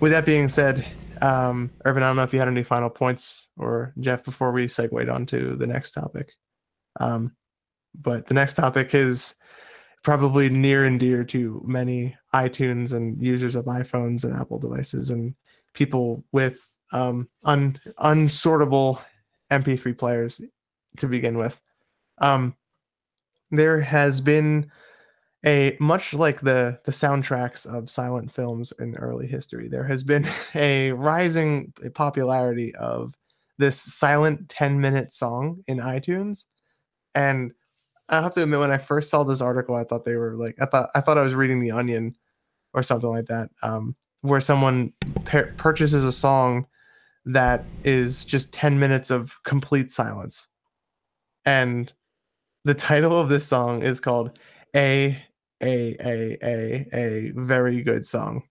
with 0.00 0.10
that 0.10 0.26
being 0.26 0.48
said, 0.48 0.84
um, 1.22 1.70
Irvin, 1.84 2.02
I 2.02 2.08
don't 2.08 2.16
know 2.16 2.24
if 2.24 2.32
you 2.32 2.40
had 2.40 2.48
any 2.48 2.64
final 2.64 2.90
points 2.90 3.46
or 3.56 3.94
Jeff 4.00 4.24
before 4.24 4.50
we 4.50 4.66
segued 4.66 5.08
on 5.08 5.26
to 5.26 5.54
the 5.54 5.66
next 5.68 5.92
topic. 5.92 6.32
Um, 6.98 7.36
but 7.94 8.26
the 8.26 8.34
next 8.34 8.54
topic 8.54 8.96
is 8.96 9.36
probably 10.02 10.48
near 10.48 10.86
and 10.86 10.98
dear 10.98 11.22
to 11.22 11.62
many 11.64 12.16
iTunes 12.34 12.94
and 12.94 13.22
users 13.22 13.54
of 13.54 13.66
iPhones 13.66 14.24
and 14.24 14.34
Apple 14.34 14.58
devices 14.58 15.10
and 15.10 15.32
people 15.72 16.24
with 16.32 16.58
um, 16.92 17.28
un- 17.44 17.78
unsortable 18.00 19.00
MP3 19.52 19.96
players 19.96 20.40
to 20.96 21.06
begin 21.06 21.38
with. 21.38 21.60
Um, 22.18 22.56
there 23.52 23.80
has 23.80 24.20
been 24.20 24.68
a 25.46 25.76
much 25.80 26.12
like 26.12 26.40
the 26.40 26.78
the 26.84 26.92
soundtracks 26.92 27.66
of 27.66 27.90
silent 27.90 28.30
films 28.30 28.72
in 28.78 28.96
early 28.96 29.26
history. 29.26 29.68
There 29.68 29.84
has 29.84 30.04
been 30.04 30.28
a 30.54 30.92
rising 30.92 31.72
popularity 31.94 32.74
of 32.76 33.14
this 33.58 33.80
silent 33.80 34.48
10 34.48 34.80
minute 34.80 35.12
song 35.12 35.62
in 35.66 35.78
iTunes, 35.78 36.46
and 37.14 37.52
I 38.08 38.20
have 38.20 38.34
to 38.34 38.42
admit, 38.42 38.58
when 38.60 38.72
I 38.72 38.78
first 38.78 39.08
saw 39.08 39.22
this 39.22 39.40
article, 39.40 39.76
I 39.76 39.84
thought 39.84 40.04
they 40.04 40.16
were 40.16 40.36
like 40.36 40.56
I 40.60 40.66
thought 40.66 40.90
I 40.94 41.00
thought 41.00 41.18
I 41.18 41.22
was 41.22 41.34
reading 41.34 41.60
The 41.60 41.70
Onion 41.70 42.16
or 42.74 42.82
something 42.82 43.08
like 43.08 43.26
that, 43.26 43.50
um, 43.62 43.96
where 44.22 44.40
someone 44.40 44.92
per- 45.24 45.52
purchases 45.56 46.04
a 46.04 46.12
song 46.12 46.66
that 47.24 47.64
is 47.84 48.24
just 48.24 48.52
10 48.52 48.78
minutes 48.78 49.10
of 49.10 49.34
complete 49.44 49.90
silence. 49.90 50.48
And 51.44 51.92
the 52.64 52.74
title 52.74 53.18
of 53.18 53.28
this 53.28 53.46
song 53.46 53.82
is 53.82 54.00
called 54.00 54.38
A 54.74 55.20
A 55.62 55.96
A 56.00 56.38
A 56.42 56.86
A 56.92 57.32
very 57.36 57.82
good 57.82 58.06
song. 58.06 58.42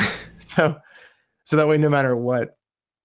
so 0.44 0.76
so 1.44 1.56
that 1.56 1.68
way 1.68 1.78
no 1.78 1.88
matter 1.88 2.16
what 2.16 2.58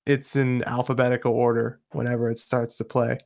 it's 0.06 0.36
in 0.36 0.64
alphabetical 0.66 1.32
order 1.32 1.80
whenever 1.92 2.30
it 2.30 2.38
starts 2.38 2.76
to 2.78 2.84
play. 2.84 3.18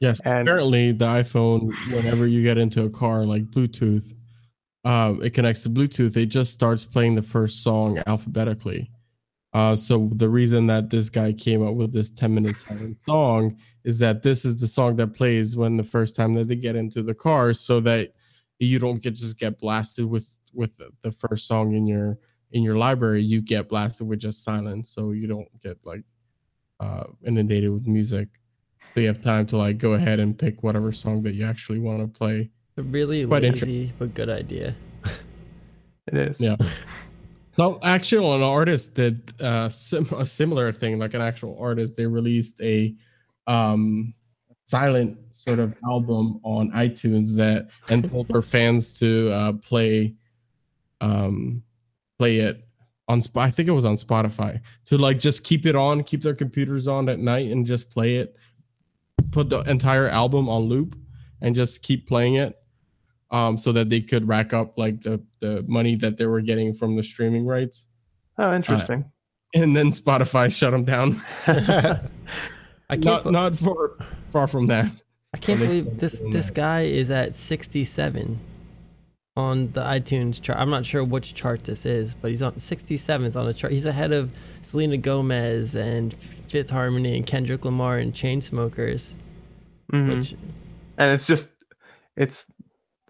Yes. 0.00 0.20
And 0.20 0.48
Apparently, 0.48 0.92
the 0.92 1.06
iPhone, 1.06 1.72
whenever 1.92 2.26
you 2.26 2.42
get 2.42 2.58
into 2.58 2.84
a 2.84 2.90
car 2.90 3.24
like 3.24 3.44
Bluetooth, 3.44 4.12
um, 4.84 5.22
it 5.22 5.30
connects 5.30 5.62
to 5.64 5.70
Bluetooth. 5.70 6.16
It 6.16 6.26
just 6.26 6.52
starts 6.52 6.84
playing 6.84 7.14
the 7.14 7.22
first 7.22 7.62
song 7.62 7.98
alphabetically. 8.06 8.90
Uh, 9.52 9.74
so 9.74 10.10
the 10.12 10.28
reason 10.28 10.66
that 10.66 10.90
this 10.90 11.08
guy 11.08 11.32
came 11.32 11.66
up 11.66 11.74
with 11.74 11.92
this 11.92 12.10
10 12.10 12.34
minute 12.34 12.56
silent 12.56 13.00
song 13.00 13.56
is 13.84 13.98
that 13.98 14.22
this 14.22 14.44
is 14.44 14.56
the 14.56 14.66
song 14.66 14.96
that 14.96 15.14
plays 15.14 15.56
when 15.56 15.78
the 15.78 15.82
first 15.82 16.14
time 16.14 16.34
that 16.34 16.46
they 16.46 16.56
get 16.56 16.76
into 16.76 17.02
the 17.02 17.14
car, 17.14 17.54
so 17.54 17.80
that 17.80 18.12
you 18.58 18.78
don't 18.78 19.02
get 19.02 19.14
just 19.14 19.38
get 19.38 19.58
blasted 19.58 20.06
with 20.06 20.38
with 20.52 20.80
the 21.02 21.10
first 21.10 21.46
song 21.46 21.74
in 21.74 21.86
your 21.86 22.18
in 22.52 22.62
your 22.62 22.76
library. 22.76 23.22
You 23.22 23.42
get 23.42 23.68
blasted 23.68 24.06
with 24.06 24.20
just 24.20 24.42
silence, 24.44 24.90
so 24.90 25.12
you 25.12 25.26
don't 25.26 25.48
get 25.60 25.78
like 25.84 26.02
uh, 26.80 27.04
inundated 27.24 27.70
with 27.70 27.86
music. 27.86 28.28
So 28.94 29.00
you 29.00 29.08
have 29.08 29.20
time 29.20 29.46
to 29.46 29.56
like 29.56 29.78
go 29.78 29.92
ahead 29.92 30.20
and 30.20 30.38
pick 30.38 30.62
whatever 30.62 30.92
song 30.92 31.22
that 31.22 31.34
you 31.34 31.46
actually 31.46 31.80
want 31.80 32.00
to 32.00 32.06
play. 32.06 32.50
A 32.78 32.82
really 32.82 33.26
Quite 33.26 33.44
inter- 33.44 33.66
lazy 33.66 33.92
but 33.98 34.14
good 34.14 34.30
idea. 34.30 34.74
it 36.06 36.14
is. 36.14 36.40
Yeah. 36.40 36.56
No, 37.58 37.78
actually, 37.82 38.34
an 38.36 38.42
artist 38.42 38.94
did 38.94 39.32
uh, 39.40 39.68
sim- 39.70 40.12
a 40.14 40.26
similar 40.26 40.72
thing. 40.72 40.98
Like 40.98 41.14
an 41.14 41.22
actual 41.22 41.56
artist, 41.58 41.96
they 41.96 42.06
released 42.06 42.60
a 42.60 42.94
um, 43.46 44.12
silent 44.66 45.16
sort 45.30 45.60
of 45.60 45.74
album 45.84 46.40
on 46.42 46.70
iTunes 46.72 47.34
that 47.36 47.68
and 47.88 48.10
told 48.10 48.28
their 48.28 48.42
fans 48.42 48.98
to 48.98 49.30
uh, 49.32 49.52
play 49.54 50.14
um, 51.00 51.62
play 52.18 52.38
it 52.38 52.66
on. 53.08 53.22
I 53.36 53.50
think 53.50 53.68
it 53.68 53.72
was 53.72 53.86
on 53.86 53.94
Spotify 53.94 54.60
to 54.86 54.98
like 54.98 55.18
just 55.18 55.44
keep 55.44 55.66
it 55.66 55.76
on, 55.76 56.02
keep 56.02 56.22
their 56.22 56.34
computers 56.34 56.88
on 56.88 57.08
at 57.08 57.18
night, 57.18 57.50
and 57.50 57.64
just 57.64 57.90
play 57.90 58.16
it. 58.16 58.36
Put 59.30 59.48
the 59.48 59.60
entire 59.60 60.08
album 60.08 60.48
on 60.48 60.62
loop 60.62 60.96
and 61.40 61.54
just 61.54 61.82
keep 61.82 62.06
playing 62.06 62.34
it 62.34 62.58
um, 63.30 63.56
so 63.56 63.72
that 63.72 63.88
they 63.88 64.00
could 64.00 64.26
rack 64.26 64.52
up 64.52 64.76
like 64.76 65.02
the 65.02 65.22
the 65.40 65.64
money 65.68 65.96
that 65.96 66.16
they 66.16 66.26
were 66.26 66.40
getting 66.40 66.74
from 66.74 66.96
the 66.96 67.02
streaming 67.02 67.46
rights. 67.46 67.86
Oh, 68.38 68.52
interesting. 68.52 69.04
And 69.54 69.74
then 69.74 69.90
Spotify 69.90 70.54
shut 70.54 70.72
them 70.72 70.84
down. 70.84 71.22
I 72.88 72.96
can't. 72.96 73.04
Not 73.04 73.24
be- 73.24 73.30
not 73.30 73.54
far 73.56 73.90
far 74.30 74.46
from 74.46 74.66
that. 74.68 74.90
I 75.34 75.38
can't 75.38 75.58
Well, 75.60 75.68
believe 75.68 75.98
this 75.98 76.22
this 76.30 76.50
guy 76.50 76.82
is 76.82 77.10
at 77.10 77.34
67 77.34 78.38
on 79.36 79.70
the 79.72 79.82
iTunes 79.82 80.40
chart. 80.40 80.58
I'm 80.58 80.70
not 80.70 80.86
sure 80.86 81.04
which 81.04 81.34
chart 81.34 81.64
this 81.64 81.84
is, 81.84 82.14
but 82.14 82.30
he's 82.30 82.42
on 82.42 82.54
67th 82.54 83.36
on 83.36 83.46
the 83.46 83.52
chart. 83.52 83.72
He's 83.72 83.84
ahead 83.86 84.12
of 84.12 84.30
Selena 84.62 84.96
Gomez 84.96 85.74
and 85.74 86.14
Fifth 86.14 86.70
Harmony 86.70 87.16
and 87.16 87.26
Kendrick 87.26 87.64
Lamar 87.64 87.98
and 87.98 88.14
Chainsmokers. 88.14 89.12
Mhm. 89.92 90.18
Which 90.18 90.34
And 90.96 91.12
it's 91.12 91.26
just 91.26 91.50
it's 92.16 92.46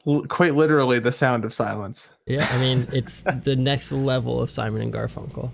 l- 0.06 0.24
quite 0.28 0.54
literally 0.56 0.98
the 0.98 1.12
sound 1.12 1.44
of 1.44 1.54
silence. 1.54 2.10
yeah, 2.26 2.48
I 2.50 2.58
mean 2.58 2.88
it's 2.92 3.22
the 3.44 3.54
next 3.56 3.92
level 3.92 4.40
of 4.42 4.50
Simon 4.50 4.82
and 4.82 4.92
Garfunkel. 4.92 5.50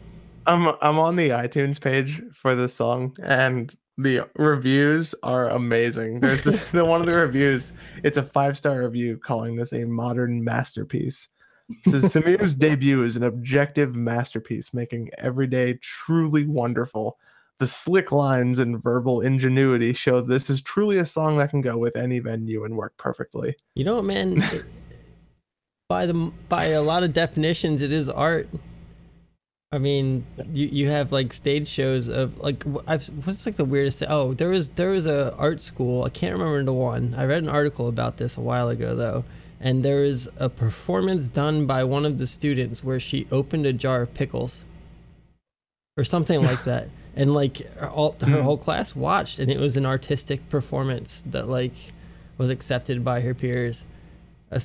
I'm 0.46 0.68
I'm 0.80 0.98
on 0.98 1.16
the 1.16 1.30
iTunes 1.30 1.78
page 1.80 2.22
for 2.32 2.54
this 2.54 2.72
song, 2.72 3.14
and 3.22 3.72
the 3.98 4.28
reviews 4.36 5.14
are 5.22 5.50
amazing. 5.50 6.20
There's 6.20 6.44
the, 6.72 6.84
one 6.84 7.00
of 7.00 7.06
the 7.06 7.14
reviews. 7.14 7.72
It's 8.02 8.16
a 8.16 8.22
five 8.22 8.56
star 8.56 8.80
review 8.80 9.18
calling 9.18 9.56
this 9.56 9.72
a 9.72 9.84
modern 9.84 10.42
masterpiece. 10.42 11.28
It 11.68 11.90
says 11.90 12.04
Samir's 12.12 12.54
debut 12.54 13.02
is 13.02 13.16
an 13.16 13.22
objective 13.24 13.94
masterpiece, 13.94 14.72
making 14.72 15.10
every 15.18 15.46
day 15.46 15.78
truly 15.82 16.46
wonderful. 16.46 17.18
The 17.58 17.66
slick 17.66 18.10
lines 18.10 18.58
and 18.58 18.82
verbal 18.82 19.20
ingenuity 19.20 19.92
show 19.92 20.20
this 20.20 20.50
is 20.50 20.62
truly 20.62 20.98
a 20.98 21.06
song 21.06 21.38
that 21.38 21.50
can 21.50 21.60
go 21.60 21.78
with 21.78 21.96
any 21.96 22.18
venue 22.18 22.64
and 22.64 22.76
work 22.76 22.96
perfectly. 22.96 23.54
You 23.74 23.84
know 23.84 23.96
what, 23.96 24.04
man? 24.04 24.42
By 25.88 26.06
the 26.06 26.14
by 26.48 26.68
a 26.68 26.80
lot 26.80 27.02
of 27.02 27.12
definitions, 27.12 27.82
it 27.82 27.92
is 27.92 28.08
art. 28.08 28.48
I 29.74 29.78
mean, 29.78 30.26
you 30.52 30.66
you 30.70 30.88
have 30.90 31.12
like 31.12 31.32
stage 31.32 31.66
shows 31.66 32.08
of 32.08 32.38
like 32.40 32.62
I've 32.86 33.06
what's 33.24 33.46
like 33.46 33.54
the 33.56 33.64
weirdest? 33.64 34.02
Oh, 34.06 34.34
there 34.34 34.50
was 34.50 34.68
there 34.70 34.90
was 34.90 35.06
a 35.06 35.34
art 35.36 35.62
school. 35.62 36.04
I 36.04 36.10
can't 36.10 36.34
remember 36.34 36.62
the 36.62 36.72
one. 36.74 37.14
I 37.16 37.24
read 37.24 37.42
an 37.42 37.48
article 37.48 37.88
about 37.88 38.18
this 38.18 38.36
a 38.36 38.40
while 38.42 38.68
ago 38.68 38.94
though, 38.94 39.24
and 39.60 39.82
there 39.82 40.02
was 40.02 40.28
a 40.36 40.50
performance 40.50 41.28
done 41.28 41.66
by 41.66 41.84
one 41.84 42.04
of 42.04 42.18
the 42.18 42.26
students 42.26 42.84
where 42.84 43.00
she 43.00 43.26
opened 43.32 43.64
a 43.64 43.72
jar 43.72 44.02
of 44.02 44.12
pickles, 44.12 44.66
or 45.96 46.04
something 46.04 46.42
like 46.50 46.64
that, 46.64 46.88
and 47.16 47.32
like 47.32 47.56
her- 47.78 47.88
all 47.90 48.14
her 48.20 48.26
Hmm. 48.26 48.42
whole 48.42 48.58
class 48.58 48.94
watched, 48.94 49.38
and 49.38 49.50
it 49.50 49.58
was 49.58 49.78
an 49.78 49.86
artistic 49.86 50.46
performance 50.50 51.24
that 51.30 51.48
like 51.48 51.72
was 52.36 52.50
accepted 52.50 53.02
by 53.02 53.22
her 53.22 53.32
peers. 53.32 53.84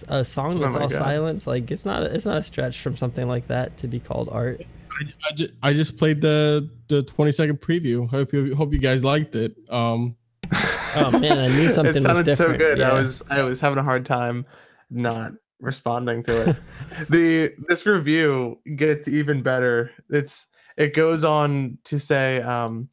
A 0.10 0.26
song 0.26 0.58
Oh 0.58 0.60
that's 0.60 0.74
my 0.74 0.82
all 0.82 0.90
God. 0.90 0.98
silence, 0.98 1.48
like 1.48 1.72
it's 1.72 1.86
not 1.86 2.04
it's 2.04 2.26
not 2.26 2.40
a 2.40 2.44
stretch 2.44 2.82
from 2.82 2.98
something 2.98 3.26
like 3.26 3.48
that 3.48 3.78
to 3.78 3.88
be 3.88 4.02
called 4.02 4.28
art. 4.30 4.64
I, 5.00 5.30
I, 5.30 5.32
just, 5.34 5.52
I 5.64 5.74
just 5.74 5.98
played 5.98 6.22
the 6.22 6.70
the 6.88 7.04
20 7.04 7.32
second 7.32 7.62
preview. 7.62 8.10
Hope 8.10 8.34
you 8.34 8.56
hope 8.56 8.74
you 8.74 8.80
guys 8.80 9.04
liked 9.04 9.36
it. 9.36 9.56
Um, 9.70 10.16
Oh 10.96 11.12
man, 11.20 11.40
I 11.40 11.48
knew 11.48 11.70
something 11.74 11.92
it 11.92 11.94
was 11.96 12.04
sounded 12.04 12.26
different. 12.26 12.54
so 12.54 12.58
good. 12.58 12.78
Yeah. 12.80 12.90
I 12.90 12.94
was 12.94 13.24
I 13.30 13.42
was 13.42 13.62
having 13.62 13.78
a 13.78 13.84
hard 13.84 14.06
time 14.06 14.46
not 14.90 15.34
responding 15.60 16.24
to 16.24 16.50
it. 16.50 16.56
the 17.10 17.54
this 17.68 17.86
review 17.86 18.60
gets 18.76 19.08
even 19.08 19.42
better. 19.42 19.92
It's 20.10 20.48
it 20.78 20.94
goes 20.94 21.24
on 21.24 21.78
to 21.86 22.00
say 22.00 22.42
um, 22.42 22.90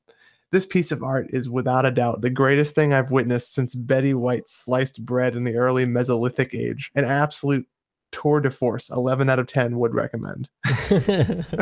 this 0.51 0.67
piece 0.67 0.91
of 0.91 1.03
art 1.03 1.29
is 1.31 1.49
without 1.49 1.87
a 1.87 1.91
doubt 1.91 2.21
the 2.21 2.31
greatest 2.31 2.75
thing 2.75 2.93
I've 2.93 3.11
witnessed 3.11 3.55
since 3.55 3.75
Betty 3.75 4.15
White 4.15 4.49
sliced 4.49 5.05
bread 5.05 5.37
in 5.37 5.45
the 5.45 5.57
early 5.57 5.87
Mesolithic 5.87 6.55
age. 6.55 6.91
An 6.95 7.05
absolute 7.05 7.67
tour 8.15 8.41
de 8.41 8.51
force. 8.51 8.91
11 8.91 9.29
out 9.29 9.39
of 9.39 9.47
10 9.47 9.79
would 9.79 9.95
recommend. 9.95 10.49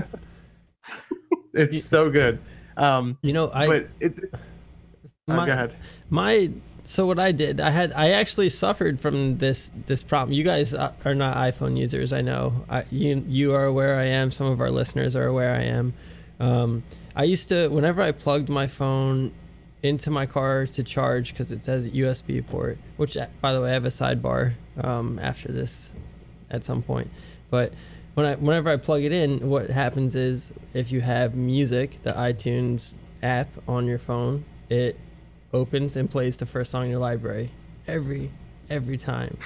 It's 1.55 1.75
You- 1.75 1.81
so 1.81 2.11
good. 2.11 2.39
Um, 2.79 3.19
you 3.23 3.35
know, 3.35 3.51
I 3.53 3.67
but 3.67 3.89
it, 4.01 4.19
oh, 4.33 4.39
my, 5.35 5.45
go 5.47 5.53
ahead. 5.53 5.77
my 6.09 6.51
so 6.85 7.05
what 7.07 7.19
I 7.19 7.31
did, 7.31 7.61
I 7.61 7.69
had 7.69 7.93
I 7.93 8.13
actually 8.13 8.49
suffered 8.49 8.99
from 8.99 9.37
this 9.37 9.73
this 9.87 10.03
problem. 10.03 10.33
You 10.33 10.43
guys 10.45 10.73
uh, 10.73 10.93
are 11.05 11.15
not 11.15 11.37
iPhone 11.37 11.77
users, 11.77 12.15
I 12.15 12.23
know. 12.23 12.65
I, 12.71 12.85
you 12.91 13.23
you 13.29 13.53
are 13.53 13.67
aware 13.67 13.99
I 13.99 14.07
am. 14.07 14.31
Some 14.31 14.47
of 14.47 14.63
our 14.63 14.71
listeners 14.71 15.15
are 15.15 15.27
aware 15.27 15.55
I 15.55 15.63
am. 15.65 15.93
Um, 16.41 16.83
I 17.15 17.25
used 17.25 17.51
to 17.51 17.69
whenever 17.69 18.01
I 18.01 18.11
plugged 18.13 18.49
my 18.49 18.67
phone 18.67 19.31
into 19.83 20.11
my 20.11 20.25
car 20.25 20.65
to 20.69 20.83
charge 20.83 21.33
because 21.35 21.53
it 21.53 21.63
says 21.63 21.87
USB 21.89 22.45
port, 22.47 22.79
which 22.97 23.19
uh, 23.19 23.27
by 23.43 23.53
the 23.53 23.61
way 23.61 23.69
I 23.69 23.73
have 23.75 23.85
a 23.85 23.89
sidebar 23.91 24.55
um, 24.83 25.19
after 25.19 25.53
this 25.53 25.91
at 26.53 26.65
some 26.65 26.83
point. 26.83 27.11
But 27.51 27.73
when 28.15 28.27
I 28.27 28.35
whenever 28.37 28.71
I 28.71 28.77
plug 28.77 29.03
it 29.03 29.13
in, 29.13 29.49
what 29.49 29.71
happens 29.71 30.15
is 30.15 30.53
if 30.75 30.93
you 30.93 31.01
have 31.01 31.35
music, 31.35 32.03
the 32.03 32.13
iTunes 32.13 32.95
app 33.23 33.49
on 33.67 33.87
your 33.87 33.99
phone, 33.99 34.45
it 34.69 34.99
opens 35.53 35.97
and 35.97 36.11
plays 36.11 36.37
the 36.37 36.47
first 36.47 36.71
song 36.71 36.85
in 36.85 36.91
your 36.91 37.01
library 37.01 37.51
every 37.87 38.31
every 38.71 38.97
time. 38.97 39.37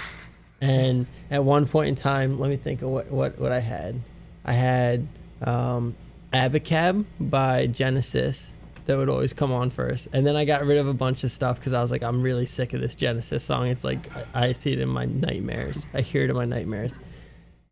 And 0.61 1.07
at 1.31 1.45
one 1.45 1.67
point 1.67 1.89
in 1.89 1.95
time, 1.95 2.41
let 2.41 2.51
me 2.51 2.57
think 2.57 2.83
of 2.83 2.89
what 2.89 3.11
what, 3.11 3.39
what 3.39 3.53
I 3.53 3.61
had. 3.61 4.01
I 4.45 4.53
had 4.53 5.07
um, 5.43 5.97
Abacab 6.33 7.05
by 7.21 7.67
Genesis 7.67 8.53
that 8.87 8.97
would 8.97 9.09
always 9.09 9.33
come 9.33 9.53
on 9.53 9.71
first, 9.71 10.09
and 10.13 10.27
then 10.27 10.37
I 10.37 10.45
got 10.45 10.65
rid 10.65 10.79
of 10.79 10.89
a 10.89 10.95
bunch 10.95 11.23
of 11.25 11.31
stuff 11.31 11.59
because 11.59 11.73
I 11.73 11.83
was 11.83 11.91
like, 11.91 12.03
I'm 12.03 12.23
really 12.23 12.47
sick 12.47 12.73
of 12.73 12.81
this 12.81 12.95
Genesis 12.95 13.45
song. 13.45 13.69
It's 13.69 13.85
like 13.85 14.09
I, 14.35 14.47
I 14.49 14.53
see 14.53 14.73
it 14.73 14.81
in 14.81 14.89
my 14.89 15.05
nightmares. 15.05 15.85
I 15.93 16.01
hear 16.01 16.25
it 16.25 16.31
in 16.31 16.37
my 16.37 16.45
nightmares. 16.45 16.99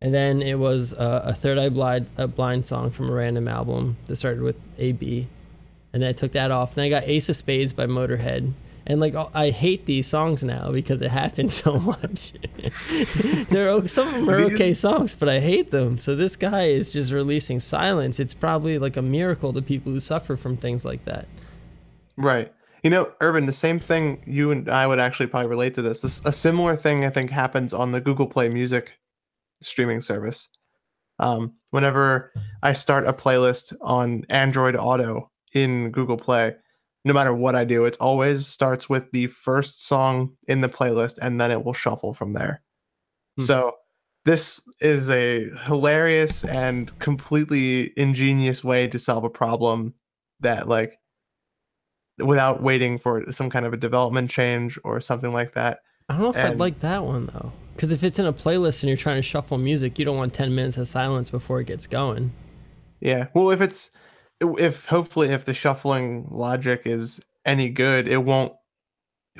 And 0.01 0.13
then 0.13 0.41
it 0.41 0.59
was 0.59 0.93
uh, 0.93 1.23
a 1.25 1.33
Third 1.33 1.57
Eye 1.57 1.69
Blind, 1.69 2.07
a 2.17 2.27
blind 2.27 2.65
song 2.65 2.91
from 2.91 3.09
a 3.09 3.13
random 3.13 3.47
album 3.47 3.97
that 4.05 4.17
started 4.17 4.43
with 4.43 4.57
A 4.77 4.91
B, 4.91 5.27
and 5.93 6.03
then 6.03 6.09
I 6.09 6.13
took 6.13 6.33
that 6.33 6.51
off. 6.51 6.77
And 6.77 6.83
I 6.83 6.89
got 6.89 7.03
Ace 7.05 7.29
of 7.29 7.35
Spades 7.35 7.73
by 7.73 7.85
Motorhead. 7.85 8.53
And 8.87 8.99
like 8.99 9.15
I 9.33 9.49
hate 9.49 9.85
these 9.85 10.07
songs 10.07 10.43
now 10.43 10.71
because 10.71 11.01
it 11.01 11.09
happened 11.23 11.51
so 11.51 11.77
much. 11.77 12.33
They're 13.49 13.87
some 13.87 14.07
of 14.07 14.13
them 14.13 14.29
are 14.29 14.41
okay 14.41 14.73
songs, 14.73 15.15
but 15.15 15.27
I 15.29 15.39
hate 15.39 15.71
them. 15.71 15.97
So 15.97 16.15
this 16.15 16.35
guy 16.35 16.65
is 16.65 16.93
just 16.93 17.11
releasing 17.11 17.59
silence. 17.59 18.19
It's 18.19 18.33
probably 18.33 18.77
like 18.77 18.97
a 18.97 19.01
miracle 19.01 19.53
to 19.53 19.61
people 19.61 19.91
who 19.91 19.99
suffer 19.99 20.37
from 20.37 20.55
things 20.57 20.85
like 20.85 21.03
that. 21.05 21.27
Right. 22.17 22.53
You 22.83 22.91
know, 22.91 23.11
Irvin, 23.21 23.47
the 23.47 23.53
same 23.53 23.79
thing 23.79 24.21
you 24.27 24.51
and 24.51 24.69
I 24.69 24.85
would 24.85 24.99
actually 24.99 25.27
probably 25.27 25.49
relate 25.49 25.73
to 25.75 25.81
this. 25.81 26.01
This 26.01 26.21
a 26.25 26.31
similar 26.31 26.75
thing 26.75 27.03
I 27.03 27.09
think 27.09 27.31
happens 27.31 27.73
on 27.73 27.91
the 27.91 27.99
Google 27.99 28.27
Play 28.27 28.49
Music 28.49 28.91
streaming 29.61 30.01
service. 30.01 30.49
Um, 31.17 31.53
whenever 31.71 32.31
I 32.61 32.73
start 32.73 33.07
a 33.07 33.13
playlist 33.13 33.73
on 33.81 34.25
Android 34.29 34.75
Auto 34.75 35.31
in 35.53 35.89
Google 35.91 36.17
Play, 36.17 36.55
no 37.05 37.13
matter 37.13 37.33
what 37.33 37.55
I 37.55 37.63
do, 37.63 37.85
it 37.85 37.95
always 38.01 38.47
starts 38.47 38.89
with 38.89 39.09
the 39.11 39.27
first 39.27 39.85
song 39.85 40.35
in 40.47 40.61
the 40.61 40.67
playlist 40.67 41.19
and 41.21 41.39
then 41.39 41.51
it 41.51 41.63
will 41.63 41.73
shuffle 41.73 42.13
from 42.13 42.33
there. 42.33 42.61
Hmm. 43.37 43.43
So 43.43 43.71
this 44.25 44.59
is 44.81 45.09
a 45.11 45.47
hilarious 45.65 46.43
and 46.43 46.97
completely 46.97 47.93
ingenious 47.95 48.63
way 48.63 48.87
to 48.87 48.97
solve 48.97 49.23
a 49.23 49.29
problem 49.29 49.93
that 50.39 50.67
like 50.67 50.99
without 52.17 52.63
waiting 52.63 52.97
for 52.97 53.31
some 53.31 53.51
kind 53.51 53.67
of 53.67 53.73
a 53.73 53.77
development 53.77 54.31
change 54.31 54.79
or 54.83 54.99
something 54.99 55.31
like 55.31 55.53
that. 55.53 55.81
I 56.09 56.13
don't 56.13 56.23
know 56.23 56.29
if 56.29 56.37
I'd 56.37 56.59
like 56.59 56.79
that 56.79 57.03
one 57.03 57.27
though. 57.27 57.51
Because 57.75 57.91
if 57.91 58.03
it's 58.03 58.17
in 58.17 58.25
a 58.25 58.33
playlist 58.33 58.81
and 58.81 58.87
you're 58.87 58.97
trying 58.97 59.17
to 59.17 59.21
shuffle 59.21 59.57
music, 59.59 59.99
you 59.99 60.05
don't 60.05 60.17
want 60.17 60.33
10 60.33 60.55
minutes 60.55 60.77
of 60.77 60.87
silence 60.87 61.29
before 61.29 61.59
it 61.59 61.67
gets 61.67 61.85
going. 61.85 62.31
Yeah. 63.01 63.27
Well, 63.33 63.51
if 63.51 63.61
it's 63.61 63.91
if 64.41 64.85
hopefully 64.85 65.29
if 65.29 65.45
the 65.45 65.53
shuffling 65.53 66.27
logic 66.29 66.81
is 66.85 67.21
any 67.45 67.69
good, 67.69 68.07
it 68.07 68.23
won't 68.23 68.53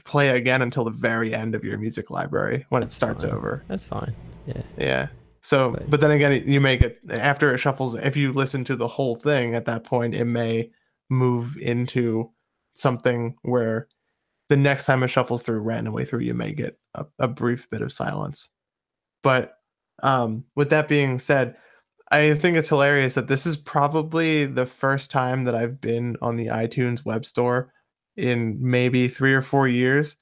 play 0.03 0.29
again 0.29 0.61
until 0.61 0.83
the 0.83 0.91
very 0.91 1.33
end 1.33 1.55
of 1.55 1.63
your 1.63 1.77
music 1.77 2.09
library 2.09 2.65
when 2.69 2.83
it 2.83 2.91
starts 2.91 3.23
fine. 3.23 3.31
over. 3.31 3.63
That's 3.67 3.85
fine. 3.85 4.13
Yeah. 4.45 4.61
Yeah. 4.77 5.07
So, 5.41 5.71
Right. 5.71 5.89
but 5.89 6.01
then 6.01 6.11
again, 6.11 6.43
you 6.45 6.59
make 6.59 6.81
it 6.81 6.99
after 7.11 7.53
it 7.53 7.59
shuffles. 7.59 7.95
If 7.95 8.17
you 8.17 8.33
listen 8.33 8.63
to 8.65 8.75
the 8.75 8.87
whole 8.87 9.15
thing 9.15 9.55
at 9.55 9.65
that 9.65 9.83
point, 9.83 10.15
it 10.15 10.25
may 10.25 10.71
move 11.09 11.55
into 11.57 12.31
something 12.73 13.35
where 13.43 13.87
the 14.49 14.57
next 14.57 14.85
time 14.85 15.03
it 15.03 15.07
shuffles 15.07 15.41
through 15.43 15.59
randomly 15.59 16.03
through, 16.05 16.19
you 16.19 16.33
may 16.33 16.51
get 16.51 16.77
a, 16.95 17.05
a 17.19 17.27
brief 17.27 17.69
bit 17.69 17.81
of 17.81 17.93
silence. 17.93 18.49
But 19.23 19.53
um, 20.03 20.43
with 20.55 20.69
that 20.71 20.87
being 20.87 21.19
said, 21.19 21.55
I 22.11 22.35
think 22.35 22.55
it's 22.55 22.69
hilarious 22.69 23.15
that 23.15 23.27
this 23.27 23.45
is 23.45 23.57
probably 23.57 24.45
the 24.45 24.65
first 24.65 25.09
time 25.11 25.43
that 25.45 25.55
I've 25.55 25.81
been 25.81 26.17
on 26.21 26.35
the 26.35 26.47
iTunes 26.47 27.03
web 27.05 27.25
store 27.25 27.73
in 28.15 28.57
maybe 28.59 29.07
three 29.07 29.33
or 29.33 29.41
four 29.41 29.67
years. 29.67 30.15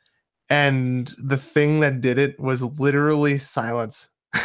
And 0.50 1.14
the 1.18 1.38
thing 1.38 1.80
that 1.82 2.02
did 2.02 2.18
it 2.18 2.40
was 2.40 2.64
literally 2.64 3.38
silence. 3.38 4.10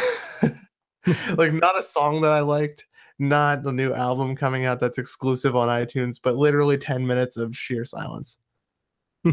like, 1.37 1.53
not 1.53 1.77
a 1.77 1.83
song 1.83 2.21
that 2.21 2.31
I 2.31 2.41
liked, 2.41 2.85
not 3.19 3.65
a 3.65 3.71
new 3.71 3.93
album 3.93 4.35
coming 4.35 4.65
out 4.65 4.79
that's 4.79 4.97
exclusive 4.97 5.55
on 5.55 5.67
iTunes, 5.69 6.19
but 6.21 6.35
literally 6.35 6.77
10 6.77 7.05
minutes 7.05 7.37
of 7.37 7.55
sheer 7.55 7.85
silence. 7.85 8.37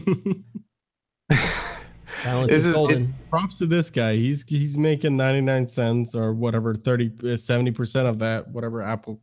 Silence 2.23 2.51
This 2.53 2.67
is 2.67 2.77
is- 2.77 2.91
it- 2.97 3.09
props 3.31 3.59
to 3.59 3.67
this 3.67 3.91
guy. 3.91 4.15
He's 4.17 4.45
he's 4.49 4.77
making 4.79 5.17
99 5.17 5.69
cents 5.69 6.15
or 6.15 6.33
whatever 6.33 6.75
30 6.75 7.07
uh, 7.07 7.11
70% 7.37 8.07
of 8.09 8.19
that 8.21 8.49
whatever 8.49 8.83
Apple 8.83 9.21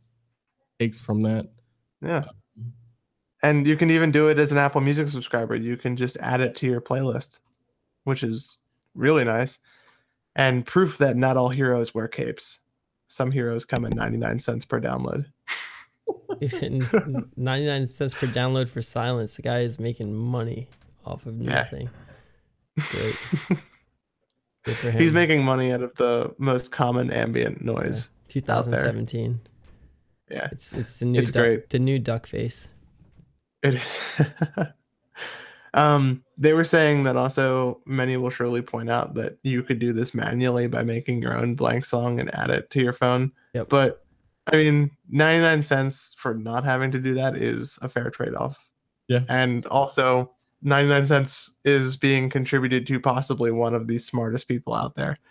takes 0.78 1.00
from 1.00 1.22
that. 1.22 1.50
Yeah. 2.00 2.24
And 3.42 3.66
you 3.66 3.76
can 3.76 3.90
even 3.90 4.10
do 4.10 4.28
it 4.28 4.38
as 4.38 4.52
an 4.52 4.58
Apple 4.58 4.80
Music 4.80 5.08
subscriber. 5.08 5.54
You 5.54 5.76
can 5.76 5.96
just 5.96 6.16
add 6.18 6.40
it 6.40 6.54
to 6.56 6.66
your 6.66 6.80
playlist, 6.80 7.40
which 8.04 8.22
is 8.22 8.58
really 8.94 9.24
nice. 9.24 9.58
And 10.36 10.64
proof 10.64 10.96
that 10.98 11.16
not 11.16 11.36
all 11.36 11.48
heroes 11.50 11.94
wear 11.94 12.08
capes. 12.08 12.60
Some 13.08 13.30
heroes 13.30 13.64
come 13.64 13.84
at 13.84 13.94
99 13.94 14.40
cents 14.40 14.64
per 14.64 14.80
download. 14.80 15.26
99 16.40 17.86
cents 17.86 18.14
per 18.14 18.26
download 18.26 18.68
for 18.68 18.82
silence. 18.82 19.36
The 19.36 19.42
guy 19.42 19.60
is 19.60 19.78
making 19.78 20.12
money 20.14 20.68
off 21.04 21.26
of 21.26 21.36
Yeah. 21.40 21.68
Nothing. 22.76 23.00
Great. 23.48 23.60
Good 24.64 24.76
for 24.76 24.90
him. 24.90 25.00
He's 25.00 25.12
making 25.12 25.44
money 25.44 25.72
out 25.72 25.82
of 25.82 25.94
the 25.96 26.34
most 26.38 26.72
common 26.72 27.10
ambient 27.10 27.62
noise. 27.62 28.10
2017. 28.28 29.40
Yeah, 30.30 30.48
It's 30.50 30.72
it's 30.72 30.98
the 30.98 31.04
new 31.04 31.20
It's 31.20 31.30
duck, 31.30 31.42
great. 31.42 31.70
the 31.70 31.78
new 31.78 31.98
duck 31.98 32.26
face. 32.26 32.68
it 33.62 33.74
is. 33.74 33.98
um, 35.74 36.22
they 36.38 36.52
were 36.52 36.64
saying 36.64 37.02
that 37.02 37.16
also 37.16 37.80
many 37.84 38.16
will 38.16 38.30
surely 38.30 38.62
point 38.62 38.88
out 38.90 39.14
that 39.14 39.38
you 39.42 39.62
could 39.62 39.78
do 39.78 39.92
this 39.92 40.14
manually 40.14 40.66
by 40.66 40.82
making 40.82 41.20
your 41.20 41.36
own 41.36 41.54
blank 41.54 41.84
song 41.84 42.20
and 42.20 42.34
add 42.34 42.50
it 42.50 42.70
to 42.70 42.80
your 42.80 42.92
phone. 42.92 43.32
Yep. 43.54 43.68
But 43.68 44.04
I 44.46 44.56
mean, 44.56 44.90
99 45.10 45.62
cents 45.62 46.14
for 46.16 46.34
not 46.34 46.64
having 46.64 46.90
to 46.92 46.98
do 46.98 47.14
that 47.14 47.36
is 47.36 47.78
a 47.82 47.88
fair 47.88 48.10
trade 48.10 48.34
off. 48.34 48.70
Yeah. 49.08 49.20
And 49.28 49.66
also, 49.66 50.33
99 50.64 51.06
cents 51.06 51.52
is 51.64 51.96
being 51.96 52.28
contributed 52.30 52.86
to 52.88 52.98
possibly 52.98 53.50
one 53.52 53.74
of 53.74 53.86
the 53.86 53.98
smartest 53.98 54.48
people 54.48 54.74
out 54.74 54.94
there. 54.96 55.18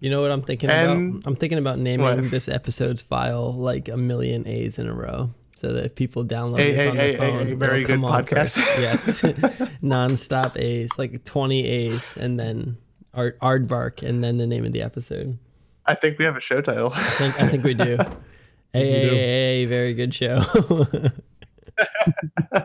You 0.00 0.10
know 0.10 0.20
what 0.20 0.32
I'm 0.32 0.42
thinking 0.42 0.68
And- 0.68 1.14
about? 1.16 1.26
I'm 1.28 1.36
thinking 1.36 1.58
about 1.58 1.78
naming 1.78 2.04
What? 2.06 2.30
this 2.32 2.48
episode's 2.48 3.02
file 3.02 3.52
like 3.52 3.88
a 3.88 3.96
million 3.96 4.46
A's 4.48 4.78
in 4.80 4.88
a 4.88 4.92
row. 4.92 5.30
So 5.54 5.72
that 5.74 5.84
if 5.84 5.94
people 5.94 6.24
download 6.24 6.58
A- 6.58 6.72
this 6.72 6.82
A- 6.84 6.88
on 6.90 6.94
A- 6.96 6.98
their 6.98 7.08
A- 7.08 7.16
phone, 7.18 7.52
A 7.52 7.54
very 7.56 7.82
it'll 7.82 7.94
come 7.94 8.00
good 8.00 8.10
on 8.10 8.24
podcast. 8.24 8.56
Yes, 9.60 9.68
non-stop 9.82 10.58
A's, 10.58 10.90
like 10.98 11.24
20 11.24 11.64
A's, 11.64 12.16
and 12.16 12.38
then 12.40 12.76
Art 13.14 13.38
Aardvark, 13.40 14.02
and 14.02 14.24
then 14.24 14.38
the 14.38 14.46
name 14.46 14.64
of 14.64 14.72
the 14.72 14.82
episode. 14.82 15.38
I 15.86 15.94
think 15.94 16.18
we 16.18 16.24
have 16.24 16.36
a 16.36 16.40
show 16.40 16.60
title. 16.60 16.92
I 16.94 17.02
think 17.02 17.40
I 17.40 17.48
think 17.48 17.62
we 17.64 17.74
do. 17.74 17.96
Hey, 18.72 18.90
hey, 18.90 19.08
hey, 19.08 19.16
hey, 19.16 19.64
very 19.66 19.94
good 19.94 20.12
show. 20.14 20.42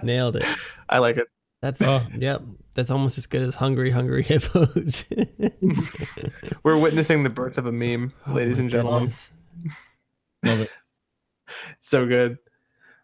Nailed 0.04 0.38
it. 0.38 0.46
I 0.90 1.00
like 1.00 1.18
it. 1.18 1.28
That's 1.68 1.82
Oh. 1.82 2.02
yep. 2.18 2.44
That's 2.76 2.90
almost 2.90 3.18
as 3.18 3.26
good 3.26 3.42
as 3.42 3.56
Hungry 3.56 3.90
Hungry 3.92 4.24
Hippos. 4.24 5.04
We're 6.64 6.78
witnessing 6.78 7.24
the 7.24 7.30
birth 7.30 7.58
of 7.58 7.66
a 7.66 7.72
meme, 7.74 8.14
Oh 8.26 8.34
ladies 8.34 8.58
my 8.58 8.62
and 8.64 8.72
gentlemen. 8.72 9.00
goodness. 9.02 9.30
Love 10.46 10.60
it. 10.62 10.70
So 11.80 12.06
good. 12.06 12.38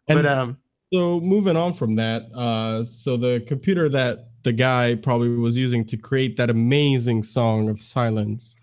And 0.08 0.18
but 0.18 0.26
um 0.26 0.58
so 0.94 1.20
moving 1.20 1.56
on 1.58 1.74
from 1.74 1.96
that, 1.96 2.24
uh, 2.36 2.84
so 2.86 3.16
the 3.18 3.44
computer 3.48 3.88
that 3.90 4.30
the 4.44 4.52
guy 4.54 4.96
probably 4.96 5.30
was 5.30 5.56
using 5.58 5.84
to 5.86 5.98
create 5.98 6.36
that 6.38 6.50
amazing 6.50 7.24
song 7.24 7.68
of 7.70 7.80
silence, 7.82 8.56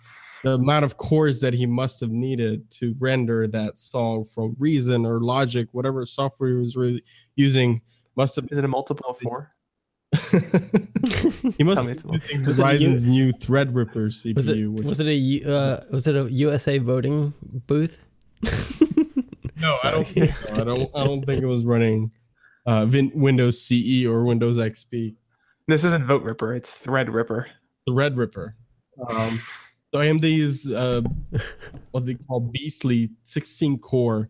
the 0.45 0.53
amount 0.53 0.85
of 0.85 0.97
cores 0.99 1.41
that 1.41 1.55
he 1.55 1.65
must 1.67 1.99
have 2.01 2.11
needed 2.11 2.71
to 2.73 2.95
render 2.99 3.47
that 3.49 3.79
song 3.79 4.25
from 4.27 4.55
Reason 4.59 5.05
or 5.07 5.21
Logic, 5.21 5.67
whatever 5.73 6.05
software 6.07 6.51
he 6.51 6.57
was 6.57 6.77
really 6.77 7.03
using, 7.37 7.81
must 8.17 8.37
have 8.37 8.47
been 8.49 8.59
it 8.59 8.65
a 8.65 8.69
multiple 8.69 9.11
of 9.11 9.19
four? 9.19 9.51
he 11.57 11.63
must 11.63 11.83
Tell 11.83 11.85
me 11.85 11.91
have 11.91 11.99
it's 11.99 12.03
been 12.03 12.41
using 12.41 12.47
Was 12.47 12.59
it 12.59 12.63
Ryzen's 12.63 13.07
new 13.07 13.33
Threadripper 13.33 14.07
CPU. 14.11 14.35
Was 14.35 14.49
it 14.49 14.67
which 14.67 14.87
was 14.87 15.01
it 15.01 15.07
a 15.07 15.15
U- 15.15 15.49
uh, 15.49 15.85
was 15.91 16.07
it 16.07 16.17
a 16.17 16.33
USA 16.33 16.79
voting 16.79 17.33
booth? 17.67 18.01
No, 19.61 19.77
I 19.85 19.91
don't 19.91 20.09
think 20.09 20.35
so. 20.35 20.55
I 20.55 20.65
don't. 20.65 20.91
I 20.95 21.05
don't 21.05 21.25
think 21.25 21.43
it 21.43 21.47
was 21.47 21.65
running 21.65 22.11
uh, 22.67 22.87
Vin- 22.87 23.13
Windows 23.15 23.63
CE 23.63 24.05
or 24.07 24.25
Windows 24.25 24.57
XP. 24.57 25.15
This 25.69 25.85
isn't 25.85 26.05
Vote 26.05 26.23
Ripper, 26.23 26.55
it's 26.55 26.75
Thread 26.75 27.11
Ripper. 27.11 27.47
The 27.87 27.93
Ripper. 27.93 28.57
Um, 29.09 29.41
so 29.93 30.01
AMD's 30.01 30.71
uh, 30.71 31.03
what 31.93 32.07
they 32.07 32.15
call 32.15 32.41
beastly 32.41 33.11
16 33.25 33.79
core 33.79 34.29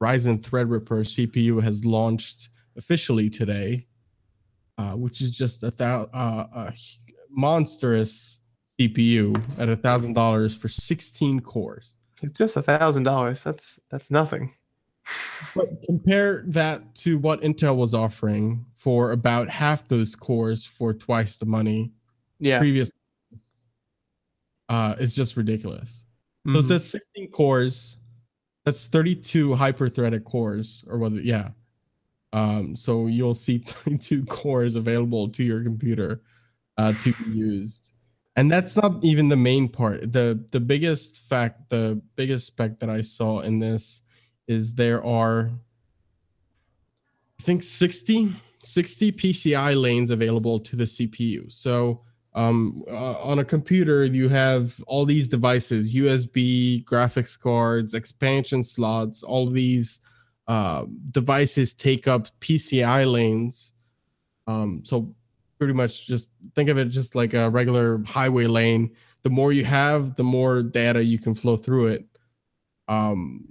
Ryzen 0.00 0.40
Threadripper 0.40 1.02
CPU 1.04 1.62
has 1.62 1.84
launched 1.84 2.50
officially 2.76 3.28
today, 3.28 3.86
uh, 4.78 4.92
which 4.92 5.20
is 5.20 5.36
just 5.36 5.62
a 5.64 5.70
thou- 5.70 6.08
uh, 6.14 6.46
a 6.70 6.72
monstrous 7.30 8.40
CPU 8.78 9.40
at 9.58 9.68
a 9.68 9.76
thousand 9.76 10.12
dollars 10.14 10.56
for 10.56 10.68
16 10.68 11.40
cores. 11.40 11.92
Just 12.32 12.56
a 12.56 12.62
thousand 12.62 13.02
dollars. 13.02 13.42
That's 13.42 13.78
that's 13.90 14.10
nothing. 14.10 14.52
But 15.54 15.82
compare 15.86 16.44
that 16.48 16.94
to 16.96 17.18
what 17.18 17.40
Intel 17.42 17.76
was 17.76 17.94
offering 17.94 18.64
for 18.74 19.12
about 19.12 19.48
half 19.48 19.86
those 19.88 20.14
cores 20.14 20.64
for 20.64 20.92
twice 20.92 21.36
the 21.36 21.46
money 21.46 21.92
Yeah. 22.40 22.58
previous. 22.58 22.92
Uh, 24.68 24.94
it's 24.98 25.14
just 25.14 25.36
ridiculous. 25.36 26.04
So 26.46 26.52
Mhm. 26.52 26.68
that's 26.68 26.90
16 26.90 27.30
cores. 27.30 27.98
That's 28.64 28.86
32 28.86 29.54
hyper-threaded 29.54 30.24
cores, 30.24 30.84
or 30.88 30.98
whether 30.98 31.20
yeah. 31.20 31.50
Um, 32.32 32.76
so 32.76 33.06
you'll 33.06 33.34
see 33.34 33.58
32 33.66 34.24
cores 34.26 34.76
available 34.76 35.28
to 35.30 35.42
your 35.42 35.62
computer 35.62 36.22
uh, 36.76 36.92
to 37.02 37.12
be 37.12 37.30
used, 37.30 37.92
and 38.36 38.50
that's 38.50 38.76
not 38.76 39.02
even 39.04 39.28
the 39.28 39.36
main 39.36 39.68
part. 39.68 40.12
the 40.12 40.44
The 40.52 40.60
biggest 40.60 41.20
fact, 41.28 41.68
the 41.70 42.00
biggest 42.16 42.46
spec 42.46 42.78
that 42.80 42.90
I 42.90 43.00
saw 43.00 43.40
in 43.40 43.58
this 43.58 44.02
is 44.46 44.74
there 44.74 45.04
are, 45.04 45.50
I 47.38 47.42
think 47.42 47.62
60 47.62 48.32
60 48.62 49.12
PCI 49.12 49.80
lanes 49.80 50.10
available 50.10 50.58
to 50.60 50.76
the 50.76 50.84
CPU. 50.84 51.50
So 51.50 52.02
um, 52.34 52.84
uh, 52.88 53.18
on 53.20 53.38
a 53.38 53.44
computer, 53.44 54.04
you 54.04 54.28
have 54.28 54.78
all 54.86 55.04
these 55.04 55.28
devices 55.28 55.94
USB, 55.94 56.84
graphics 56.84 57.38
cards, 57.38 57.94
expansion 57.94 58.62
slots, 58.62 59.22
all 59.22 59.48
these 59.48 60.00
uh, 60.48 60.86
devices 61.12 61.74
take 61.74 62.08
up 62.08 62.26
PCI 62.40 63.10
lanes. 63.10 63.74
Um, 64.46 64.82
so 64.82 65.14
pretty 65.58 65.74
much 65.74 66.06
just 66.06 66.30
think 66.54 66.70
of 66.70 66.78
it 66.78 66.86
just 66.86 67.14
like 67.14 67.34
a 67.34 67.50
regular 67.50 68.02
highway 68.04 68.46
lane. 68.46 68.90
The 69.22 69.30
more 69.30 69.52
you 69.52 69.64
have, 69.66 70.16
the 70.16 70.24
more 70.24 70.62
data 70.62 71.04
you 71.04 71.18
can 71.18 71.34
flow 71.34 71.56
through 71.56 71.88
it. 71.88 72.06
Um, 72.88 73.46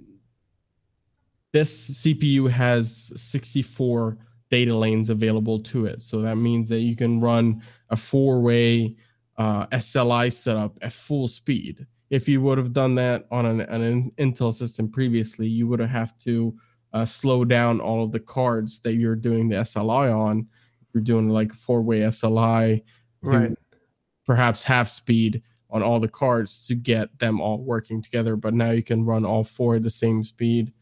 this 1.52 2.02
CPU 2.02 2.50
has 2.50 3.12
64 3.14 4.18
data 4.50 4.74
lanes 4.74 5.10
available 5.10 5.60
to 5.60 5.86
it. 5.86 6.00
So 6.00 6.20
that 6.22 6.36
means 6.36 6.68
that 6.68 6.80
you 6.80 6.96
can 6.96 7.20
run 7.20 7.62
a 7.90 7.96
four-way 7.96 8.96
uh, 9.36 9.66
SLI 9.68 10.32
setup 10.32 10.76
at 10.82 10.92
full 10.92 11.28
speed. 11.28 11.86
If 12.10 12.26
you 12.28 12.40
would 12.40 12.58
have 12.58 12.72
done 12.72 12.94
that 12.96 13.26
on 13.30 13.46
an, 13.46 13.60
an 13.60 14.10
Intel 14.18 14.52
system 14.52 14.88
previously, 14.88 15.46
you 15.46 15.68
would 15.68 15.80
have 15.80 16.16
to 16.18 16.54
uh, 16.92 17.04
slow 17.04 17.44
down 17.44 17.80
all 17.80 18.04
of 18.04 18.12
the 18.12 18.20
cards 18.20 18.80
that 18.80 18.94
you're 18.94 19.16
doing 19.16 19.48
the 19.48 19.56
SLI 19.56 20.10
on. 20.16 20.46
You're 20.94 21.02
doing 21.02 21.28
like 21.28 21.52
four-way 21.52 22.00
SLI, 22.00 22.82
to 23.24 23.30
Right. 23.30 23.54
perhaps 24.26 24.62
half 24.62 24.88
speed 24.88 25.42
on 25.70 25.82
all 25.82 26.00
the 26.00 26.08
cards 26.08 26.66
to 26.66 26.74
get 26.74 27.16
them 27.18 27.40
all 27.40 27.58
working 27.58 28.00
together. 28.00 28.36
But 28.36 28.54
now 28.54 28.70
you 28.70 28.82
can 28.82 29.04
run 29.04 29.24
all 29.26 29.44
four 29.44 29.76
at 29.76 29.82
the 29.82 29.90
same 29.90 30.24
speed, 30.24 30.72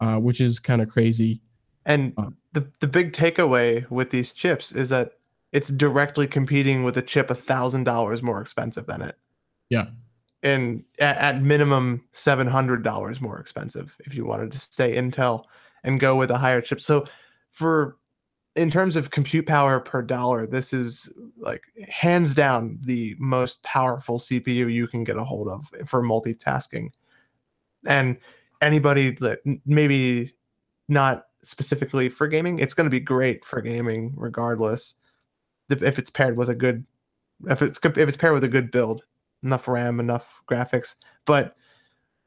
uh, 0.00 0.16
which 0.18 0.40
is 0.40 0.58
kind 0.58 0.80
of 0.80 0.88
crazy. 0.88 1.40
And 1.84 2.14
Uh. 2.16 2.30
the 2.52 2.66
the 2.80 2.86
big 2.86 3.12
takeaway 3.12 3.88
with 3.90 4.10
these 4.10 4.32
chips 4.32 4.72
is 4.72 4.88
that 4.88 5.12
it's 5.52 5.68
directly 5.68 6.26
competing 6.26 6.82
with 6.84 6.96
a 6.96 7.02
chip 7.02 7.30
a 7.30 7.34
thousand 7.34 7.84
dollars 7.84 8.22
more 8.22 8.40
expensive 8.40 8.86
than 8.86 9.02
it. 9.02 9.16
Yeah. 9.68 9.88
And 10.44 10.84
at, 10.98 11.16
at 11.16 11.42
minimum 11.42 12.04
seven 12.12 12.46
hundred 12.46 12.84
dollars 12.84 13.20
more 13.20 13.40
expensive 13.40 13.96
if 14.00 14.14
you 14.14 14.24
wanted 14.24 14.52
to 14.52 14.58
stay 14.58 14.94
Intel 14.94 15.44
and 15.84 15.98
go 15.98 16.16
with 16.16 16.30
a 16.30 16.38
higher 16.38 16.60
chip. 16.60 16.80
So 16.80 17.04
for 17.50 17.96
in 18.56 18.70
terms 18.70 18.94
of 18.94 19.10
compute 19.10 19.46
power 19.46 19.80
per 19.80 20.02
dollar, 20.02 20.46
this 20.46 20.72
is 20.72 21.12
like 21.38 21.62
hands 21.88 22.34
down 22.34 22.78
the 22.82 23.16
most 23.18 23.62
powerful 23.62 24.18
CPU 24.18 24.72
you 24.72 24.86
can 24.86 25.02
get 25.02 25.16
a 25.16 25.24
hold 25.24 25.48
of 25.48 25.68
for 25.86 26.02
multitasking. 26.02 26.90
And 27.86 28.16
anybody 28.60 29.10
that 29.20 29.40
maybe 29.66 30.32
not 30.88 31.26
specifically 31.42 32.08
for 32.08 32.28
gaming, 32.28 32.58
it's 32.58 32.74
going 32.74 32.86
to 32.86 32.90
be 32.90 33.00
great 33.00 33.44
for 33.44 33.60
gaming 33.60 34.12
regardless. 34.16 34.94
If 35.70 35.98
it's 35.98 36.10
paired 36.10 36.36
with 36.36 36.48
a 36.48 36.54
good, 36.54 36.84
if 37.48 37.62
it's 37.62 37.78
if 37.82 37.96
it's 37.96 38.16
paired 38.16 38.34
with 38.34 38.44
a 38.44 38.48
good 38.48 38.70
build, 38.70 39.02
enough 39.44 39.68
RAM, 39.68 40.00
enough 40.00 40.40
graphics. 40.50 40.94
But 41.26 41.54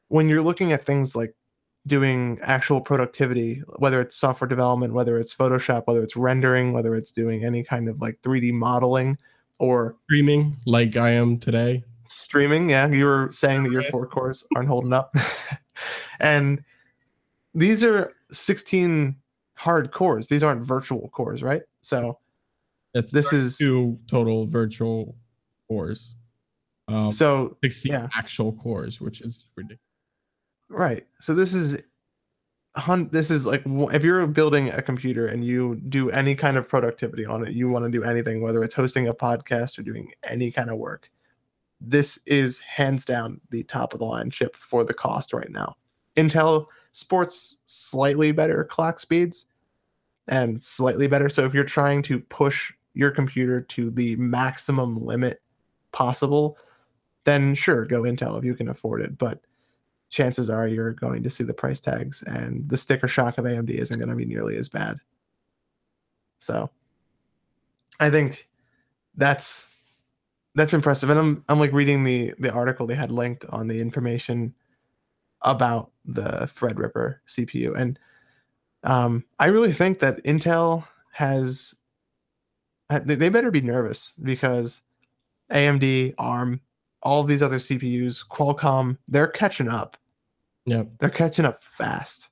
when 0.08 0.28
you're 0.28 0.42
looking 0.42 0.72
at 0.72 0.86
things 0.86 1.14
like 1.14 1.34
doing 1.86 2.38
actual 2.42 2.80
productivity, 2.80 3.62
whether 3.78 4.00
it's 4.00 4.16
software 4.16 4.48
development, 4.48 4.92
whether 4.94 5.18
it's 5.18 5.34
Photoshop, 5.34 5.86
whether 5.86 6.02
it's 6.02 6.16
rendering, 6.16 6.72
whether 6.72 6.94
it's 6.94 7.10
doing 7.10 7.44
any 7.44 7.62
kind 7.62 7.88
of 7.88 8.00
like 8.00 8.20
3D 8.22 8.52
modeling 8.52 9.18
or 9.58 9.96
Streaming 10.04 10.56
like 10.66 10.96
I 10.96 11.10
am 11.10 11.38
today. 11.38 11.82
streaming 12.06 12.70
yeah 12.70 12.86
you 12.88 13.04
were 13.04 13.28
saying 13.32 13.64
that 13.64 13.72
your 13.72 13.82
four 13.84 14.06
cores 14.06 14.44
aren't 14.56 14.68
holding 14.68 14.92
up 14.94 15.14
and 16.20 16.62
these 17.54 17.82
are 17.84 18.12
16 18.30 19.14
hard 19.54 19.90
cores 19.92 20.28
these 20.28 20.42
aren't 20.44 20.62
virtual 20.64 21.08
cores 21.10 21.42
right 21.42 21.62
so 21.82 22.18
It's 22.94 23.10
this 23.12 23.32
is 23.32 23.58
two 23.58 23.98
total 24.06 24.46
virtual 24.46 25.16
cores. 25.68 26.16
Um, 26.88 27.12
so 27.12 27.56
16 27.62 27.92
yeah. 27.92 28.08
actual 28.16 28.52
cores, 28.52 29.00
which 29.00 29.20
is 29.20 29.46
ridiculous. 29.56 29.80
right 30.68 31.06
so 31.20 31.34
this 31.34 31.54
is 31.54 31.76
this 33.10 33.30
is 33.30 33.46
like 33.46 33.62
if 33.66 34.04
you're 34.04 34.26
building 34.26 34.70
a 34.70 34.82
computer 34.82 35.26
and 35.26 35.44
you 35.44 35.76
do 35.88 36.10
any 36.10 36.34
kind 36.34 36.56
of 36.56 36.68
productivity 36.68 37.24
on 37.24 37.46
it 37.46 37.52
you 37.52 37.68
want 37.68 37.84
to 37.84 37.90
do 37.90 38.04
anything 38.04 38.40
whether 38.40 38.62
it's 38.62 38.74
hosting 38.74 39.08
a 39.08 39.14
podcast 39.14 39.78
or 39.78 39.82
doing 39.82 40.12
any 40.24 40.50
kind 40.50 40.70
of 40.70 40.78
work 40.78 41.10
this 41.80 42.18
is 42.26 42.58
hands 42.60 43.04
down 43.04 43.40
the 43.50 43.62
top 43.64 43.92
of 43.92 43.98
the 43.98 44.04
line 44.04 44.30
chip 44.30 44.56
for 44.56 44.84
the 44.84 44.94
cost 44.94 45.32
right 45.32 45.50
now 45.50 45.74
intel 46.16 46.66
sports 46.92 47.60
slightly 47.66 48.30
better 48.32 48.64
clock 48.64 49.00
speeds 49.00 49.46
and 50.28 50.60
slightly 50.60 51.06
better 51.06 51.28
so 51.28 51.44
if 51.44 51.54
you're 51.54 51.64
trying 51.64 52.02
to 52.02 52.20
push 52.20 52.72
your 52.94 53.10
computer 53.10 53.60
to 53.60 53.90
the 53.90 54.14
maximum 54.16 54.94
limit 54.96 55.40
possible 55.92 56.58
then 57.28 57.54
sure 57.54 57.84
go 57.84 58.02
intel 58.02 58.38
if 58.38 58.44
you 58.44 58.54
can 58.54 58.68
afford 58.68 59.02
it 59.02 59.18
but 59.18 59.40
chances 60.10 60.48
are 60.48 60.66
you're 60.66 60.92
going 60.92 61.22
to 61.22 61.30
see 61.30 61.44
the 61.44 61.54
price 61.54 61.80
tags 61.80 62.22
and 62.22 62.68
the 62.68 62.76
sticker 62.76 63.08
shock 63.08 63.38
of 63.38 63.44
AMD 63.44 63.70
isn't 63.70 63.98
going 63.98 64.08
to 64.08 64.16
be 64.16 64.24
nearly 64.24 64.56
as 64.56 64.68
bad. 64.68 64.98
So 66.38 66.70
I 68.00 68.10
think 68.10 68.48
that's 69.16 69.68
that's 70.54 70.74
impressive. 70.74 71.10
And 71.10 71.18
I'm 71.18 71.44
I'm 71.48 71.58
like 71.58 71.72
reading 71.72 72.02
the 72.02 72.34
the 72.38 72.50
article 72.50 72.86
they 72.86 72.94
had 72.94 73.12
linked 73.12 73.44
on 73.46 73.68
the 73.68 73.80
information 73.80 74.54
about 75.42 75.90
the 76.04 76.48
Threadripper 76.52 77.16
CPU, 77.28 77.78
and 77.78 77.98
um, 78.84 79.24
I 79.38 79.46
really 79.46 79.72
think 79.72 79.98
that 79.98 80.22
Intel 80.24 80.84
has 81.12 81.74
they 83.04 83.28
better 83.28 83.50
be 83.50 83.60
nervous 83.60 84.14
because 84.22 84.82
AMD, 85.52 86.14
ARM, 86.18 86.60
all 87.02 87.20
of 87.20 87.26
these 87.26 87.42
other 87.42 87.58
CPUs, 87.58 88.26
Qualcomm, 88.26 88.96
they're 89.08 89.28
catching 89.28 89.68
up. 89.68 89.96
Yep. 90.66 90.92
They're 90.98 91.10
catching 91.10 91.44
up 91.44 91.62
fast. 91.62 92.30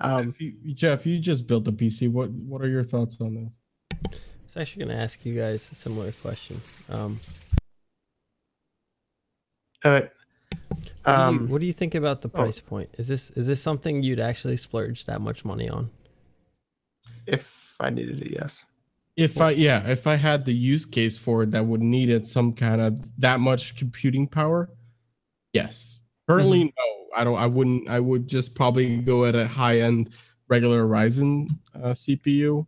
Um, 0.00 0.34
you, 0.38 0.74
Jeff, 0.74 1.06
you 1.06 1.18
just 1.18 1.46
built 1.46 1.68
a 1.68 1.72
PC. 1.72 2.10
What 2.10 2.30
what 2.30 2.60
are 2.60 2.68
your 2.68 2.84
thoughts 2.84 3.18
on 3.20 3.34
this? 3.34 3.58
I 3.92 4.18
was 4.44 4.56
actually 4.56 4.84
going 4.84 4.96
to 4.96 5.02
ask 5.02 5.24
you 5.24 5.34
guys 5.34 5.70
a 5.70 5.74
similar 5.74 6.12
question. 6.12 6.60
Um, 6.90 7.20
uh, 9.84 10.00
what, 10.00 10.12
do 11.04 11.10
um, 11.10 11.40
you, 11.40 11.46
what 11.46 11.60
do 11.60 11.66
you 11.66 11.72
think 11.72 11.94
about 11.94 12.20
the 12.20 12.28
oh. 12.28 12.42
price 12.42 12.58
point? 12.60 12.90
Is 12.98 13.06
this 13.08 13.30
is 13.30 13.46
this 13.46 13.62
something 13.62 14.02
you'd 14.02 14.20
actually 14.20 14.56
splurge 14.56 15.06
that 15.06 15.20
much 15.20 15.44
money 15.44 15.68
on? 15.68 15.90
if 17.26 17.74
I 17.80 17.90
needed 17.90 18.22
it, 18.22 18.32
yes. 18.32 18.64
If 19.16 19.40
I 19.40 19.50
yeah, 19.50 19.86
if 19.88 20.06
I 20.06 20.16
had 20.16 20.44
the 20.44 20.54
use 20.54 20.86
case 20.86 21.18
for 21.18 21.42
it 21.42 21.50
that 21.50 21.66
would 21.66 21.82
need 21.82 22.08
it 22.08 22.24
some 22.26 22.54
kind 22.54 22.80
of 22.80 23.20
that 23.20 23.40
much 23.40 23.76
computing 23.76 24.26
power, 24.26 24.70
yes. 25.52 26.00
Currently, 26.28 26.64
no, 26.64 27.06
I 27.14 27.24
don't. 27.24 27.36
I 27.36 27.46
wouldn't. 27.46 27.88
I 27.90 28.00
would 28.00 28.26
just 28.26 28.54
probably 28.54 28.96
go 28.98 29.24
at 29.26 29.34
a 29.34 29.46
high 29.46 29.80
end 29.80 30.10
regular 30.48 30.84
Ryzen 30.84 31.48
uh, 31.74 31.88
CPU 31.88 32.66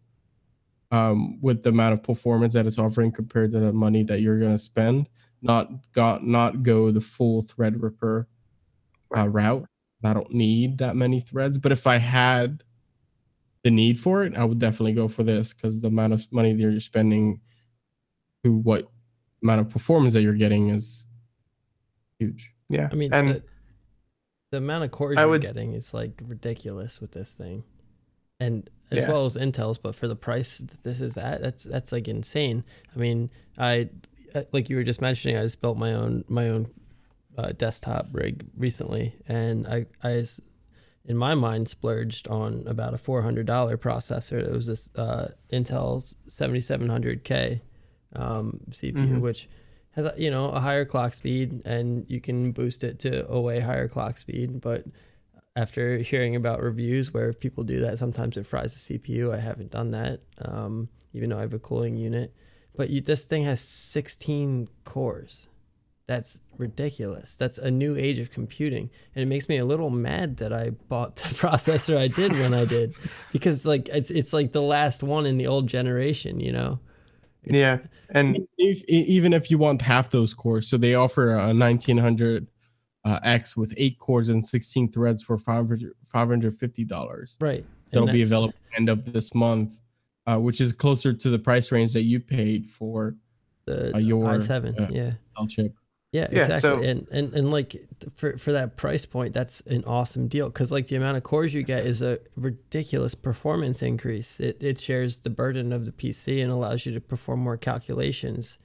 um, 0.90 1.40
with 1.40 1.62
the 1.62 1.70
amount 1.70 1.94
of 1.94 2.02
performance 2.02 2.54
that 2.54 2.66
it's 2.66 2.78
offering 2.78 3.12
compared 3.12 3.52
to 3.52 3.60
the 3.60 3.72
money 3.72 4.02
that 4.04 4.20
you're 4.20 4.38
going 4.38 4.52
to 4.52 4.58
spend. 4.58 5.08
Not 5.40 5.70
got 5.92 6.26
not 6.26 6.62
go 6.62 6.90
the 6.90 7.00
full 7.00 7.44
Threadripper 7.44 8.26
uh, 9.16 9.28
route. 9.28 9.66
I 10.02 10.12
don't 10.12 10.32
need 10.32 10.78
that 10.78 10.96
many 10.96 11.20
threads, 11.20 11.56
but 11.56 11.72
if 11.72 11.86
I 11.86 11.96
had 11.96 12.62
the 13.64 13.70
need 13.70 13.98
for 13.98 14.24
it, 14.24 14.36
I 14.36 14.44
would 14.44 14.58
definitely 14.60 14.92
go 14.92 15.08
for 15.08 15.22
this 15.24 15.52
because 15.52 15.80
the 15.80 15.88
amount 15.88 16.12
of 16.12 16.24
money 16.30 16.52
that 16.52 16.58
you're 16.60 16.78
spending 16.80 17.40
to 18.44 18.52
what 18.52 18.84
amount 19.42 19.60
of 19.62 19.70
performance 19.70 20.14
that 20.14 20.22
you're 20.22 20.34
getting 20.34 20.68
is 20.70 21.06
huge. 22.18 22.52
Yeah. 22.68 22.88
I 22.92 22.94
mean, 22.94 23.12
and 23.12 23.28
the, 23.28 23.42
the 24.52 24.56
amount 24.58 24.84
of 24.84 24.90
cores 24.90 25.16
I 25.18 25.22
you're 25.22 25.30
would- 25.30 25.42
getting 25.42 25.72
is 25.72 25.92
like 25.94 26.20
ridiculous 26.26 27.00
with 27.00 27.12
this 27.12 27.32
thing, 27.32 27.64
and 28.40 28.68
as 28.90 29.02
Yeah. 29.02 29.10
well 29.10 29.24
as 29.24 29.36
Intel's. 29.36 29.78
But 29.78 29.94
for 29.94 30.08
the 30.08 30.16
price 30.16 30.58
that 30.58 30.82
this 30.82 31.00
is 31.00 31.16
at, 31.16 31.40
that's 31.42 31.64
that's 31.64 31.90
like 31.92 32.06
insane. 32.08 32.64
I 32.94 32.98
mean, 32.98 33.30
I 33.58 33.88
uh, 34.34 34.42
like 34.52 34.68
you 34.70 34.76
were 34.76 34.84
just 34.84 35.00
mentioning. 35.00 35.36
I 35.36 35.42
just 35.42 35.60
built 35.60 35.78
my 35.78 35.94
own 35.94 36.24
my 36.28 36.48
own 36.50 36.70
uh, 37.38 37.52
desktop 37.52 38.08
rig 38.12 38.44
recently, 38.56 39.14
and 39.26 39.66
I 39.66 39.86
I 40.02 40.12
s- 40.18 40.40
in 41.06 41.16
my 41.16 41.34
mind 41.34 41.68
splurged 41.68 42.28
on 42.28 42.64
about 42.66 42.94
a 42.94 42.98
four 42.98 43.22
hundred 43.22 43.46
dollar 43.46 43.76
processor. 43.76 44.38
It 44.38 44.52
was 44.52 44.66
this 44.66 44.88
uh, 44.96 45.28
Intel's 45.52 46.16
seventy 46.28 46.60
seven 46.60 46.88
hundred 46.88 47.24
K 47.24 47.60
um, 48.14 48.60
CPU, 48.70 48.94
Mhm. 48.94 49.20
which 49.20 49.48
has 49.92 50.10
you 50.16 50.30
know 50.30 50.50
a 50.50 50.60
higher 50.60 50.84
clock 50.84 51.14
speed, 51.14 51.62
and 51.64 52.04
you 52.08 52.20
can 52.20 52.52
boost 52.52 52.84
it 52.84 52.98
to 53.00 53.28
a 53.28 53.40
way 53.40 53.60
higher 53.60 53.88
clock 53.88 54.16
speed. 54.18 54.60
But 54.60 54.84
after 55.56 55.98
hearing 55.98 56.34
about 56.36 56.62
reviews 56.62 57.14
where 57.14 57.32
people 57.32 57.62
do 57.64 57.80
that, 57.80 57.98
sometimes 57.98 58.36
it 58.36 58.46
fries 58.46 58.74
the 58.74 58.98
CPU. 58.98 59.32
I 59.32 59.38
haven't 59.38 59.70
done 59.70 59.92
that, 59.92 60.20
um, 60.38 60.88
even 61.12 61.30
though 61.30 61.38
I 61.38 61.42
have 61.42 61.54
a 61.54 61.58
cooling 61.60 61.96
unit. 61.96 62.34
But 62.76 62.90
you, 62.90 63.00
this 63.00 63.24
thing 63.24 63.44
has 63.44 63.60
16 63.60 64.68
cores. 64.84 65.46
That's 66.06 66.40
ridiculous. 66.58 67.34
That's 67.36 67.56
a 67.56 67.70
new 67.70 67.96
age 67.96 68.18
of 68.18 68.30
computing, 68.30 68.90
and 69.14 69.22
it 69.22 69.26
makes 69.26 69.48
me 69.48 69.56
a 69.58 69.64
little 69.64 69.88
mad 69.90 70.36
that 70.36 70.52
I 70.52 70.70
bought 70.88 71.16
the 71.16 71.22
processor 71.34 71.96
I 71.96 72.08
did 72.08 72.32
when 72.32 72.52
I 72.52 72.66
did, 72.66 72.94
because 73.32 73.64
like 73.64 73.88
it's 73.88 74.10
it's 74.10 74.32
like 74.32 74.52
the 74.52 74.62
last 74.62 75.02
one 75.02 75.24
in 75.24 75.38
the 75.38 75.46
old 75.46 75.66
generation, 75.66 76.40
you 76.40 76.52
know. 76.52 76.78
It's- 77.42 77.60
yeah, 77.60 77.78
and 78.10 78.46
If, 78.58 78.84
even 78.88 79.32
if 79.34 79.50
you 79.50 79.58
want 79.58 79.82
half 79.82 80.10
those 80.10 80.32
cores, 80.34 80.66
so 80.68 80.76
they 80.78 80.94
offer 80.94 81.34
a 81.34 81.52
1900 81.54 82.46
uh, 83.04 83.20
X 83.22 83.54
with 83.56 83.74
eight 83.76 83.98
cores 83.98 84.30
and 84.30 84.44
16 84.44 84.92
threads 84.92 85.22
for 85.22 85.36
500 85.38 85.92
$550. 86.12 87.36
right. 87.40 87.64
That'll 87.92 88.08
be 88.08 88.22
available 88.22 88.54
end 88.76 88.88
of 88.88 89.12
this 89.12 89.34
month, 89.34 89.80
uh, 90.26 90.36
which 90.38 90.60
is 90.60 90.72
closer 90.72 91.12
to 91.12 91.30
the 91.30 91.38
price 91.38 91.70
range 91.70 91.92
that 91.92 92.02
you 92.02 92.18
paid 92.18 92.66
for 92.66 93.14
The 93.66 93.94
uh, 93.94 93.98
your, 93.98 94.24
i7, 94.24 94.80
uh, 94.80 94.88
yeah. 94.90 95.12
L 95.38 95.46
chip. 95.46 95.72
Yeah, 96.14 96.28
Yeah, 96.30 96.40
exactly. 96.42 96.60
so- 96.60 96.80
and, 96.82 97.08
and 97.10 97.34
and 97.34 97.50
like 97.50 97.74
for 98.16 98.38
for 98.38 98.52
that 98.52 98.76
price 98.76 99.04
point, 99.04 99.34
that's 99.34 99.60
an 99.62 99.82
awesome 99.84 100.28
deal 100.28 100.48
because 100.48 100.70
like 100.70 100.86
the 100.86 100.94
amount 100.96 101.16
of 101.16 101.24
cores 101.24 101.52
you 101.52 101.64
get 101.64 101.84
is 101.84 102.02
a 102.02 102.18
ridiculous 102.36 103.14
performance 103.16 103.82
increase. 103.82 104.38
It 104.38 104.56
it 104.62 104.78
shares 104.80 105.18
the 105.18 105.30
burden 105.30 105.72
of 105.72 105.86
the 105.86 105.92
PC 105.92 106.40
and 106.40 106.52
allows 106.52 106.86
you 106.86 106.92
to 106.94 107.00
perform 107.00 107.40
more 107.40 107.56
calculations. 107.56 108.58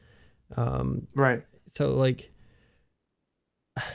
Um, 0.58 1.08
right. 1.16 1.42
so 1.72 1.90
like 1.90 2.32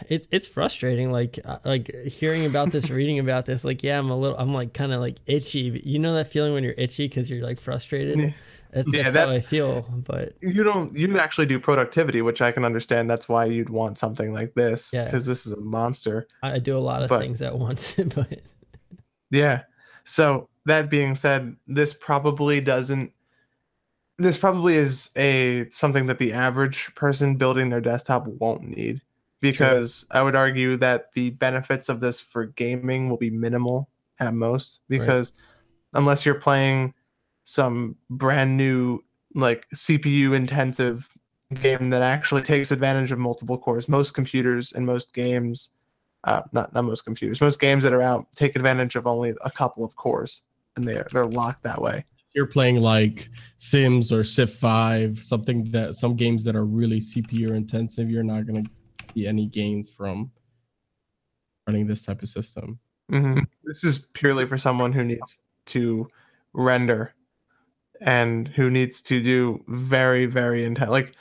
it's 0.08 0.26
it's 0.30 0.48
frustrating 0.48 1.12
like 1.12 1.38
uh, 1.44 1.58
like 1.64 1.94
hearing 2.06 2.46
about 2.46 2.70
this 2.70 2.88
reading 2.98 3.18
about 3.18 3.44
this 3.44 3.64
like 3.64 3.82
yeah 3.82 3.98
i'm 3.98 4.08
a 4.10 4.16
little 4.16 4.38
i'm 4.38 4.54
like 4.54 4.72
kind 4.72 4.92
of 4.92 5.00
like 5.00 5.16
itchy 5.26 5.70
but 5.70 5.84
you 5.86 5.98
know 5.98 6.14
that 6.14 6.26
feeling 6.28 6.54
when 6.54 6.64
you're 6.64 6.74
itchy 6.78 7.06
because 7.06 7.28
you're 7.28 7.44
like 7.44 7.60
frustrated 7.60 8.18
Yeah. 8.18 8.30
That's, 8.74 8.92
Yeah, 8.92 9.02
that's 9.04 9.14
that- 9.14 9.28
how 9.28 9.34
i 9.34 9.40
feel 9.40 9.82
but 10.04 10.34
You 10.42 10.64
don't. 10.64 10.96
You 10.96 11.18
actually 11.18 11.46
do 11.46 11.58
productivity, 11.60 12.20
which 12.22 12.40
I 12.42 12.52
can 12.52 12.64
understand. 12.64 13.08
That's 13.08 13.28
why 13.28 13.44
you'd 13.46 13.70
want 13.70 13.98
something 13.98 14.32
like 14.32 14.54
this 14.54 14.90
Yeah. 14.92 15.04
because 15.06 15.24
this 15.26 15.46
is 15.46 15.52
a 15.52 15.60
monster. 15.60 16.26
i, 16.42 16.58
do 16.58 16.76
a 16.76 16.78
lot 16.80 17.02
of 17.02 17.08
But- 17.08 17.20
things 17.20 17.40
at 17.42 17.56
once 17.58 17.94
but 18.14 18.40
Yeah. 19.30 19.62
So 20.04 20.48
that 20.66 20.90
being 20.90 21.14
said, 21.16 21.56
this 21.66 21.94
probably 21.94 22.60
doesn't. 22.60 23.10
This 24.18 24.36
probably 24.38 24.76
is 24.76 25.10
a 25.16 25.68
something 25.70 26.06
that 26.06 26.18
the 26.18 26.32
average 26.32 26.94
person 26.94 27.36
building 27.36 27.68
their 27.70 27.80
desktop 27.80 28.26
won't 28.26 28.62
need 28.62 29.02
because 29.40 30.06
I 30.12 30.22
would 30.22 30.36
argue 30.36 30.76
that 30.76 31.12
the 31.14 31.30
benefits 31.30 31.88
of 31.88 31.98
this 32.00 32.20
for 32.20 32.46
gaming 32.46 33.08
will 33.10 33.16
be 33.16 33.30
minimal 33.30 33.88
at 34.20 34.32
most 34.34 34.82
because 34.88 35.32
unless 35.94 36.24
you're 36.24 36.36
playing 36.36 36.94
some 37.44 37.96
brand 38.10 38.56
new 38.56 39.00
like 39.34 39.66
CPU 39.74 40.34
intensive 40.34 41.08
game 41.60 41.90
that 41.90 42.02
actually 42.02 42.42
takes 42.42 42.72
advantage 42.72 43.12
of 43.12 43.18
multiple 43.18 43.58
cores, 43.58 43.88
most 43.88 44.14
computers 44.14 44.72
and 44.72 44.84
most 44.84 45.12
games 45.12 45.70
uh, 46.24 46.42
not 46.52 46.72
not 46.72 46.84
most 46.84 47.02
computers, 47.02 47.40
most 47.40 47.60
games 47.60 47.84
that 47.84 47.92
are 47.92 48.02
out 48.02 48.26
take 48.34 48.56
advantage 48.56 48.96
of 48.96 49.06
only 49.06 49.34
a 49.44 49.50
couple 49.50 49.84
of 49.84 49.94
cores, 49.94 50.42
and 50.76 50.88
they're 50.88 51.06
they're 51.12 51.26
locked 51.26 51.62
that 51.62 51.80
way. 51.80 52.04
You're 52.34 52.46
playing 52.46 52.80
like 52.80 53.28
Sims 53.58 54.12
or 54.12 54.24
Civ 54.24 54.52
5, 54.52 55.20
something 55.20 55.64
that 55.70 55.94
some 55.94 56.16
games 56.16 56.42
that 56.44 56.56
are 56.56 56.64
really 56.64 56.98
CPU 56.98 57.54
intensive, 57.54 58.10
you're 58.10 58.24
not 58.24 58.44
going 58.46 58.64
to 58.64 58.70
see 59.14 59.28
any 59.28 59.46
gains 59.46 59.88
from 59.88 60.32
running 61.68 61.86
this 61.86 62.04
type 62.04 62.22
of 62.22 62.28
system. 62.28 62.80
hmm 63.08 63.40
This 63.62 63.84
is 63.84 64.08
purely 64.14 64.46
for 64.46 64.58
someone 64.58 64.92
who 64.92 65.04
needs 65.04 65.42
to 65.66 66.08
render 66.54 67.14
and 68.00 68.48
who 68.48 68.70
needs 68.70 69.00
to 69.02 69.22
do 69.22 69.62
very 69.68 70.26
very 70.26 70.64
intense 70.64 70.90
like 70.90 71.14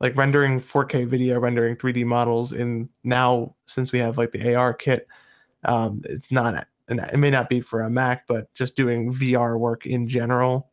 like 0.00 0.16
rendering 0.16 0.60
4K 0.60 1.06
video, 1.06 1.38
rendering 1.38 1.76
3D 1.76 2.04
models 2.04 2.52
in 2.52 2.88
now 3.04 3.54
since 3.66 3.92
we 3.92 4.00
have 4.00 4.18
like 4.18 4.32
the 4.32 4.40
ARKit. 4.40 5.02
Um, 5.64 6.02
it's 6.04 6.32
not 6.32 6.66
and 6.88 6.98
it 7.00 7.16
may 7.18 7.30
not 7.30 7.48
be 7.48 7.60
for 7.60 7.82
a 7.82 7.88
Mac, 7.90 8.26
but 8.26 8.52
just 8.52 8.74
doing 8.74 9.12
VR 9.12 9.56
work 9.58 9.86
in 9.86 10.08
general. 10.08 10.70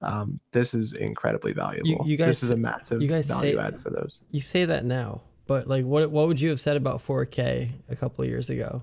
Um, 0.00 0.38
this 0.52 0.74
is 0.74 0.92
incredibly 0.92 1.52
valuable. 1.52 2.06
you 2.06 2.16
guys 2.16 2.28
this 2.28 2.42
is 2.44 2.50
a 2.50 2.56
massive 2.56 3.02
you 3.02 3.08
guys 3.08 3.26
value 3.26 3.52
say- 3.54 3.58
add 3.58 3.80
for 3.80 3.90
those. 3.90 4.20
you 4.30 4.40
say 4.40 4.64
that 4.64 4.84
now 4.84 5.22
but 5.46 5.66
like 5.68 5.84
what 5.84 6.10
what 6.10 6.26
would 6.28 6.40
you 6.40 6.50
have 6.50 6.60
said 6.60 6.76
about 6.76 6.98
4k 7.04 7.70
a 7.88 7.96
couple 7.96 8.22
of 8.24 8.28
years 8.28 8.48
ago 8.50 8.82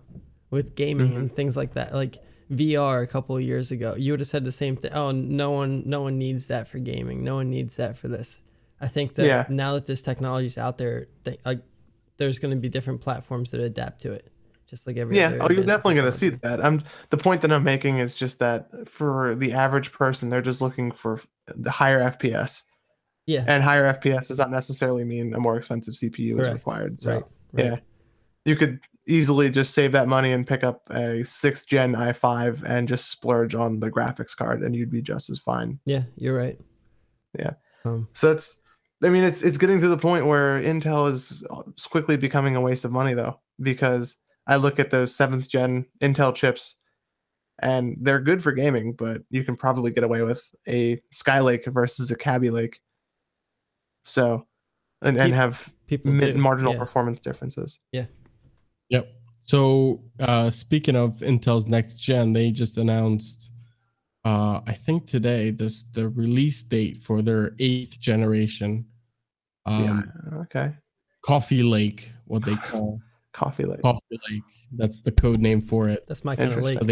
with 0.50 0.76
gaming 0.76 1.12
Mhm. 1.12 1.16
and 1.18 1.32
things 1.32 1.56
like 1.58 1.74
that 1.74 1.94
like 1.94 2.18
vr 2.52 3.04
a 3.04 3.08
couple 3.08 3.38
of 3.38 3.44
years 3.44 3.72
ago 3.72 3.96
you 3.96 4.12
would 4.12 4.20
have 4.20 4.28
said 4.28 4.44
the 4.44 4.52
same 4.52 4.76
thing 4.76 4.92
oh 4.94 5.12
no 5.12 5.52
one 5.52 5.84
no 5.86 6.02
one 6.02 6.18
needs 6.18 6.48
that 6.48 6.68
for 6.68 6.80
gaming. 6.80 7.24
No 7.24 7.36
one 7.36 7.50
needs 7.50 7.76
that 7.76 7.98
for 7.98 8.08
this. 8.08 8.40
I 8.82 8.88
think 8.88 9.16
that 9.16 9.26
Yeah. 9.26 9.46
now 9.50 9.74
that 9.76 9.86
this 9.86 10.02
technology 10.02 10.48
is 10.48 10.58
out 10.58 10.78
there 10.78 11.08
th- 11.26 11.40
like 11.46 11.62
there's 12.18 12.40
going 12.40 12.52
to 12.56 12.60
be 12.60 12.68
different 12.70 13.02
platforms 13.02 13.52
that 13.52 13.62
adapt 13.62 14.02
to 14.02 14.14
it 14.14 14.32
just 14.68 14.88
like 14.88 14.98
every 14.98 15.16
yeah 15.16 15.38
oh 15.42 15.50
you're 15.50 15.64
definitely 15.64 15.96
going 15.96 16.06
to 16.12 16.18
see 16.18 16.30
that. 16.30 16.64
I'm 16.64 16.82
the 17.10 17.18
point 17.18 17.42
that 17.42 17.52
i'm 17.52 17.64
making 17.64 18.00
is 18.00 18.14
just 18.16 18.40
that 18.40 18.68
for 18.88 19.36
the 19.36 19.54
average 19.54 19.92
person 19.92 20.30
they're 20.30 20.42
just 20.42 20.62
looking 20.62 20.92
for 20.92 21.22
the 21.48 21.72
higher 21.72 22.02
fps 22.12 22.64
yeah. 23.26 23.44
And 23.48 23.62
higher 23.62 23.94
fps 23.94 24.28
does 24.30 24.40
not 24.40 24.50
necessarily 24.50 25.04
mean 25.04 25.36
a 25.36 25.40
more 25.40 25.56
expensive 25.56 25.94
cpu 25.94 26.42
is 26.42 26.50
required 26.50 27.00
so 27.00 27.14
right, 27.14 27.24
right. 27.54 27.66
yeah. 27.66 27.76
You 28.46 28.56
could 28.56 28.80
easily 29.10 29.50
just 29.50 29.74
save 29.74 29.92
that 29.92 30.08
money 30.08 30.32
and 30.32 30.48
pick 30.48 30.64
up 30.64 30.82
a 30.92 31.24
sixth 31.24 31.68
gen 31.68 31.94
i5 31.94 32.64
and 32.64 32.88
just 32.88 33.10
splurge 33.10 33.56
on 33.56 33.80
the 33.80 33.92
graphics 33.92 34.36
card 34.36 34.62
and 34.62 34.76
you'd 34.76 34.92
be 34.92 35.02
just 35.02 35.30
as 35.30 35.40
fine 35.40 35.80
yeah 35.86 36.04
you're 36.16 36.36
right 36.36 36.60
Um, 37.86 38.08
So 38.14 38.34
that's, 38.34 38.62
I 39.04 39.10
mean, 39.10 39.24
it's 39.24 39.42
it's 39.42 39.58
getting 39.58 39.80
to 39.82 39.88
the 39.88 39.98
point 39.98 40.26
where 40.26 40.62
Intel 40.62 41.10
is 41.10 41.44
quickly 41.90 42.18
becoming 42.18 42.56
a 42.56 42.62
waste 42.62 42.86
of 42.86 42.92
money 42.92 43.14
though, 43.14 43.40
because 43.62 44.18
I 44.48 44.58
look 44.58 44.80
at 44.80 44.92
those 44.92 45.16
seventh 45.16 45.50
gen 45.50 45.86
Intel 46.02 46.36
chips, 46.36 46.76
and 47.60 47.98
they're 48.02 48.20
good 48.20 48.44
for 48.44 48.52
gaming, 48.52 48.94
but 48.94 49.22
you 49.30 49.44
can 49.44 49.56
probably 49.56 49.92
get 49.92 50.04
away 50.04 50.22
with 50.24 50.44
a 50.68 51.02
Skylake 51.14 51.72
versus 51.72 52.12
a 52.12 52.16
Kaby 52.16 52.50
Lake. 52.50 52.82
So, 54.04 54.46
and, 55.02 55.18
and 55.18 55.34
have 55.34 55.72
people 55.88 56.12
mid, 56.12 56.36
marginal 56.36 56.74
yeah. 56.74 56.80
performance 56.80 57.20
differences. 57.20 57.80
Yep. 58.90 59.12
So 59.44 60.04
uh, 60.20 60.50
speaking 60.52 60.96
of 60.96 61.20
Intel's 61.20 61.68
next 61.68 61.98
gen, 61.98 62.34
they 62.34 62.52
just 62.52 62.78
announced, 62.78 63.50
uh, 64.26 64.62
I 64.66 64.74
think 64.74 65.08
today, 65.08 65.52
this 65.52 65.84
the 65.94 66.10
release 66.10 66.62
date 66.62 67.02
for 67.02 67.22
their 67.22 67.56
eighth 67.60 68.00
generation 68.00 68.86
um, 69.70 70.12
yeah. 70.32 70.40
Okay. 70.42 70.74
Coffee 71.24 71.64
Lake, 71.64 72.12
what 72.26 72.44
they 72.44 72.56
call 72.56 73.00
Coffee 73.34 73.66
Lake. 73.66 73.82
Coffee 73.82 74.20
Lake. 74.30 74.44
That's 74.72 75.02
the 75.02 75.12
code 75.12 75.40
name 75.40 75.62
for 75.62 75.88
it. 75.90 76.06
That's 76.08 76.26
my 76.26 76.36
kind 76.36 76.52
of 76.52 76.62
lake. 76.62 76.82
Interesting. 76.82 76.88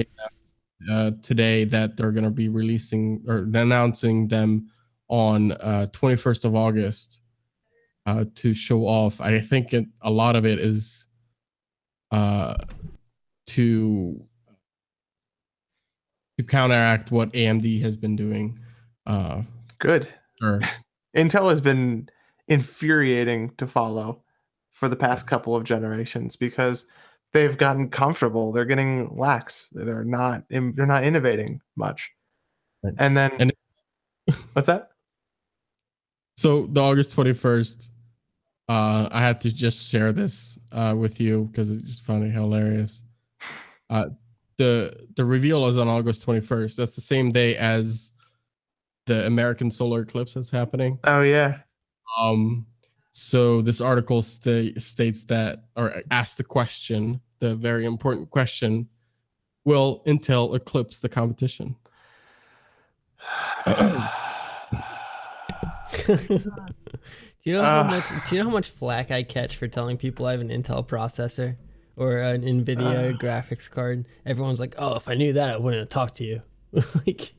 They 0.87 0.93
uh, 0.93 1.11
today 1.23 1.63
that 1.63 1.97
they're 1.97 2.11
going 2.11 2.23
to 2.23 2.29
be 2.29 2.49
releasing 2.49 3.23
or 3.27 3.37
announcing 3.53 4.27
them 4.27 4.69
on 5.07 5.53
uh, 5.53 5.87
21st 5.91 6.45
of 6.45 6.55
August 6.55 7.21
uh, 8.05 8.25
to 8.35 8.53
show 8.53 8.81
off. 8.81 9.19
I 9.19 9.39
think 9.39 9.73
it, 9.73 9.85
a 10.03 10.11
lot 10.11 10.35
of 10.35 10.45
it 10.45 10.59
is 10.59 11.06
uh, 12.11 12.55
to 13.47 14.23
to 16.37 16.43
counteract 16.43 17.11
what 17.11 17.31
AMD 17.33 17.81
has 17.81 17.97
been 17.97 18.15
doing. 18.15 18.59
Uh, 19.05 19.41
Good. 19.79 20.07
or 20.41 20.61
Intel 21.17 21.49
has 21.49 21.61
been 21.61 22.09
infuriating 22.47 23.51
to 23.57 23.65
follow 23.67 24.21
for 24.71 24.87
the 24.87 24.95
past 24.95 25.25
couple 25.25 25.55
of 25.55 25.63
generations 25.63 26.35
because 26.35 26.85
they've 27.33 27.57
gotten 27.57 27.89
comfortable. 27.89 28.51
They're 28.51 28.65
getting 28.65 29.17
lax. 29.17 29.69
They're 29.71 30.03
not. 30.03 30.43
They're 30.49 30.85
not 30.85 31.03
innovating 31.03 31.59
much. 31.75 32.09
And 32.99 33.17
then, 33.17 33.31
And- 33.39 33.53
what's 34.53 34.67
that? 34.67 34.89
So 36.37 36.67
the 36.67 36.81
August 36.81 37.13
twenty 37.13 37.33
first, 37.33 37.91
uh, 38.70 39.07
I 39.11 39.22
have 39.22 39.39
to 39.39 39.53
just 39.53 39.89
share 39.89 40.11
this 40.11 40.59
uh, 40.74 40.93
with 40.97 41.22
you 41.22 41.45
because 41.45 41.72
it's 41.72 41.84
just 41.84 42.03
found 42.03 42.26
it 42.26 42.32
hilarious. 42.32 43.03
Uh, 43.89 44.09
the 44.57 45.07
the 45.15 45.24
reveal 45.24 45.68
is 45.68 45.78
on 45.78 45.88
August 45.88 46.24
twenty 46.24 46.41
first. 46.41 46.76
That's 46.76 46.95
the 46.95 47.01
same 47.01 47.32
day 47.32 47.55
as 47.55 48.11
the 49.05 49.26
American 49.26 49.72
solar 49.72 50.01
eclipse 50.01 50.34
that's 50.34 50.49
happening. 50.49 50.99
Oh 51.05 51.22
yeah. 51.22 51.59
Um, 52.20 52.65
so 53.11 53.61
this 53.61 53.80
article 53.80 54.22
sta- 54.22 54.74
states 54.78 55.24
that, 55.26 55.63
or 55.76 56.03
asks 56.11 56.38
the 56.38 56.43
question, 56.43 57.22
the 57.39 57.55
very 57.55 57.86
important 57.86 58.30
question: 58.32 58.89
Will 59.63 60.03
Intel 60.05 60.55
eclipse 60.55 60.99
the 60.99 61.09
competition? 61.09 61.76
do 67.47 67.51
you 67.53 67.57
know 67.59 67.63
how 67.63 67.79
Uh. 67.79 67.83
much? 67.85 68.03
Do 68.29 68.35
you 68.35 68.43
know 68.43 68.49
how 68.49 68.53
much 68.53 68.69
flack 68.71 69.09
I 69.09 69.23
catch 69.23 69.55
for 69.55 69.69
telling 69.69 69.95
people 69.95 70.25
I 70.25 70.31
have 70.31 70.41
an 70.41 70.49
Intel 70.49 70.85
processor 70.85 71.55
or 71.95 72.17
an 72.17 72.41
Nvidia 72.41 73.13
Uh. 73.13 73.17
graphics 73.17 73.71
card? 73.71 74.05
Everyone's 74.25 74.59
like, 74.59 74.75
"Oh, 74.77 74.95
if 74.97 75.07
I 75.07 75.13
knew 75.13 75.31
that, 75.31 75.49
I 75.49 75.55
wouldn't 75.55 75.79
have 75.79 75.87
talked 75.87 76.15
to 76.15 76.25
you." 76.25 76.41
like, 77.07 77.33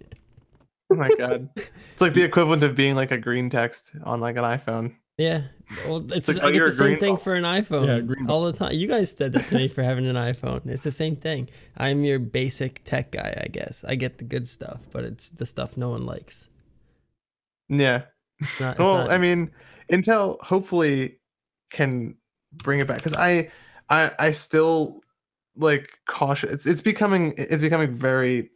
oh 0.90 0.94
my 0.94 1.10
god. 1.18 1.50
It's 1.92 2.00
like 2.00 2.14
the 2.14 2.22
equivalent 2.22 2.62
of 2.62 2.74
being 2.74 2.94
like 2.94 3.10
a 3.10 3.18
green 3.18 3.50
text 3.50 3.92
on 4.02 4.20
like 4.22 4.36
an 4.38 4.44
iPhone. 4.44 4.94
yeah, 5.18 5.42
well, 5.86 6.10
it's, 6.12 6.26
like, 6.28 6.38
I 6.42 6.46
oh, 6.48 6.52
get 6.52 6.64
the 6.64 6.72
same 6.72 6.86
green 6.86 6.98
thing 7.00 7.16
for 7.18 7.34
an 7.34 7.44
iPhone 7.44 7.86
Yeah, 7.86 8.00
green 8.00 8.30
all 8.30 8.44
the 8.50 8.54
time. 8.54 8.72
You 8.72 8.88
guys 8.88 9.10
said 9.12 9.34
that 9.34 9.46
to 9.48 9.56
me 9.56 9.68
for 9.68 9.82
having 9.82 10.06
an 10.06 10.16
iPhone. 10.16 10.66
It's 10.68 10.84
the 10.84 10.90
same 10.90 11.16
thing. 11.16 11.50
I'm 11.76 12.02
your 12.04 12.18
basic 12.18 12.82
tech 12.84 13.10
guy, 13.10 13.38
I 13.44 13.48
guess. 13.48 13.84
I 13.86 13.94
get 13.96 14.16
the 14.16 14.24
good 14.24 14.48
stuff, 14.48 14.80
but 14.90 15.04
it's 15.04 15.28
the 15.28 15.44
stuff 15.44 15.76
no 15.76 15.90
one 15.90 16.06
likes. 16.06 16.48
Yeah. 17.68 18.02
It's 18.40 18.60
not, 18.60 18.78
well, 18.78 18.94
not- 18.94 19.10
I 19.10 19.18
mean, 19.18 19.50
Intel 19.90 20.40
hopefully 20.42 21.18
can 21.70 22.16
bring 22.52 22.80
it 22.80 22.86
back 22.86 22.98
because 22.98 23.14
I, 23.14 23.50
I, 23.90 24.10
I 24.18 24.30
still 24.30 25.00
like 25.56 25.90
cautious. 26.06 26.50
It's 26.52 26.66
it's 26.66 26.80
becoming 26.80 27.34
it's 27.36 27.62
becoming 27.62 27.92
very. 27.92 28.50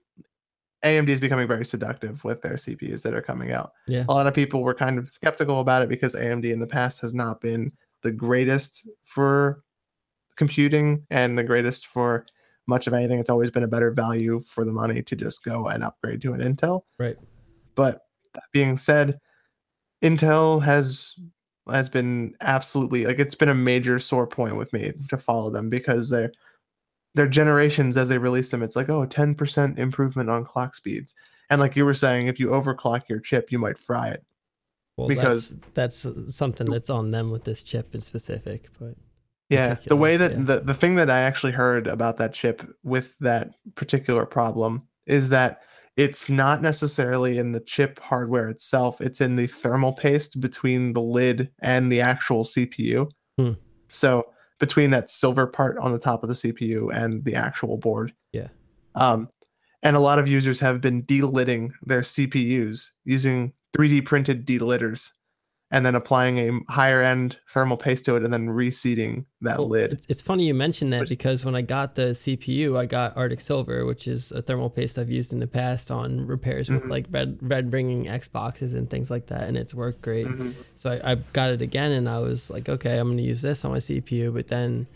AMD 0.85 1.11
is 1.11 1.21
becoming 1.21 1.47
very 1.47 1.65
seductive 1.65 2.25
with 2.25 2.43
their 2.43 2.55
CPUs 2.55 3.03
that 3.03 3.15
are 3.15 3.23
coming 3.23 3.53
out. 3.53 3.71
Yeah. 3.87 4.05
A 4.09 4.13
lot 4.13 4.27
of 4.27 4.35
people 4.35 4.65
were 4.65 4.75
kind 4.75 4.99
of 4.99 5.13
skeptical 5.13 5.61
about 5.61 5.83
it 5.83 5.89
because 5.89 6.17
AMD 6.17 6.45
in 6.45 6.59
the 6.59 6.67
past 6.67 7.01
has 7.03 7.15
not 7.15 7.41
been 7.41 7.71
the 8.03 8.11
greatest 8.11 8.89
for 9.05 9.63
computing 10.35 11.07
and 11.09 11.39
the 11.39 11.45
greatest 11.45 11.87
for 11.87 12.27
much 12.67 12.89
of 12.89 12.95
anything. 12.95 13.21
It's 13.21 13.31
always 13.31 13.51
been 13.51 13.63
a 13.63 13.69
better 13.69 13.93
value 13.93 14.43
for 14.45 14.65
the 14.65 14.73
money 14.73 15.03
to 15.03 15.15
just 15.15 15.45
go 15.45 15.69
and 15.69 15.85
upgrade 15.85 16.21
to 16.23 16.33
an 16.33 16.41
Intel. 16.41 16.83
Right. 16.99 17.17
But 17.77 18.07
that 18.35 18.45
being 18.53 18.77
said, 18.77 19.21
Intel 20.03 20.63
has 20.63 21.17
has 21.71 21.89
been 21.89 22.35
absolutely 22.41 23.07
like 23.07 23.19
it's 23.19 23.35
been 23.35 23.49
a 23.49 23.55
major 23.55 23.99
sore 23.99 24.27
point 24.27 24.57
with 24.57 24.73
me 24.73 24.93
to 25.09 25.17
follow 25.17 25.51
them 25.51 25.71
because 25.71 26.11
they're 26.11 26.33
their 27.15 27.29
generations 27.29 27.97
as 27.97 28.09
they 28.09 28.19
release 28.19 28.51
them 28.51 28.63
it's 28.63 28.75
like 28.75 28.89
oh 28.89 29.07
10% 29.07 29.79
improvement 29.79 30.29
on 30.29 30.45
clock 30.45 30.75
speeds 30.75 31.15
and 31.51 31.61
like 31.61 31.77
you 31.77 31.85
were 31.85 31.95
saying 31.95 32.27
if 32.27 32.41
you 32.41 32.49
overclock 32.49 33.09
your 33.09 33.21
chip 33.21 33.53
you 33.53 33.59
might 33.59 33.79
fry 33.79 34.09
it 34.09 34.25
well, 34.97 35.07
because- 35.07 35.55
that's, 35.73 36.03
that's 36.03 36.35
something 36.35 36.69
that's 36.69 36.91
on 36.91 37.11
them 37.11 37.31
with 37.31 37.45
this 37.45 37.63
chip 37.63 37.95
in 37.95 38.01
specific. 38.01 38.69
But 38.79 38.97
yeah 39.49 39.77
the 39.87 39.97
way 39.97 40.17
that 40.17 40.33
yeah. 40.33 40.45
the, 40.45 40.61
the 40.61 40.75
thing 40.75 40.95
that 40.95 41.11
i 41.11 41.21
actually 41.21 41.53
heard 41.53 41.87
about 41.87 42.17
that 42.17 42.33
chip 42.33 42.63
with 42.85 43.15
that 43.19 43.55
particular 43.75 44.25
problem 44.25 44.83
is 45.07 45.29
that 45.29 45.63
it's 45.97 46.29
not 46.31 46.63
necessarily 46.63 47.37
in 47.39 47.53
the 47.53 47.61
chip 47.61 47.99
hardware 48.01 48.49
itself 48.49 49.01
it's 49.01 49.21
in 49.21 49.37
the 49.37 49.47
thermal 49.47 49.93
paste 49.93 50.41
between 50.41 50.93
the 50.93 51.03
lid 51.03 51.51
and 51.61 51.91
the 51.93 52.01
actual 52.01 52.45
cpu 52.45 53.11
Hmm. 53.39 53.53
so 53.89 54.25
between 54.59 54.91
that 54.91 55.09
silver 55.11 55.47
part 55.47 55.77
on 55.79 55.93
the 55.93 55.99
top 55.99 56.23
of 56.23 56.29
the 56.29 56.35
cpu 56.35 56.95
and 56.95 57.25
the 57.25 57.35
actual 57.35 57.77
board 57.79 58.13
Yeah. 58.33 58.49
um, 58.95 59.29
and 59.83 59.97
a 59.97 60.01
lot 60.01 60.19
of 60.19 60.29
users 60.29 60.61
have 60.61 60.81
been 60.81 61.05
delidding 61.07 61.73
their 61.83 62.01
cpus 62.03 62.89
using 63.05 63.53
3d 63.77 64.05
printed 64.07 64.47
delidders 64.47 65.11
and 65.75 65.85
then 65.87 65.95
applying 65.95 66.39
a 66.39 66.73
higher 66.73 67.01
end 67.03 67.39
thermal 67.49 67.77
paste 67.79 68.05
to 68.05 68.15
it 68.15 68.23
and 68.23 68.33
then 68.33 68.49
reseating 68.51 69.25
that 69.41 69.57
Well, 69.59 69.69
lid. 69.71 69.93
It's, 69.95 70.07
it's 70.09 70.23
funny 70.23 70.47
you 70.47 70.53
mentioned 70.55 70.93
that 70.93 71.01
Which- 71.01 71.09
because 71.09 71.45
when 71.47 71.55
I 71.57 71.63
got 71.63 71.95
the 71.95 72.13
CPU, 72.15 72.77
I 72.79 72.85
got 72.87 73.17
Arctic 73.17 73.41
Silver, 73.41 73.87
which 73.87 74.07
is 74.07 74.31
a 74.33 74.43
thermal 74.43 74.69
paste 74.69 74.99
I've 74.99 75.11
used 75.11 75.33
in 75.33 75.41
the 75.41 75.47
past 75.47 75.91
on 75.91 76.27
repairs 76.27 76.71
with 76.71 76.85
Mhm. 76.85 76.91
like 76.91 77.07
red 77.11 77.39
red 77.41 77.71
bringing 77.71 78.05
Xboxes 78.05 78.75
and 78.75 78.89
things 78.89 79.11
like 79.11 79.27
that, 79.29 79.45
and 79.49 79.57
it's 79.57 79.75
worked 79.75 80.03
great. 80.03 80.27
Mhm. 80.27 80.53
So 80.77 80.91
I, 80.91 81.13
I 81.13 81.15
got 81.33 81.51
it 81.51 81.63
again, 81.63 81.93
and 81.93 82.07
I 82.09 82.19
was 82.21 82.51
like, 82.51 82.69
okay, 82.69 82.99
I'm 82.99 83.09
gonna 83.11 83.23
use 83.23 83.41
this 83.43 83.65
on 83.65 83.73
my 83.73 83.79
CPU. 83.79 84.33
But 84.33 84.49
then 84.49 84.87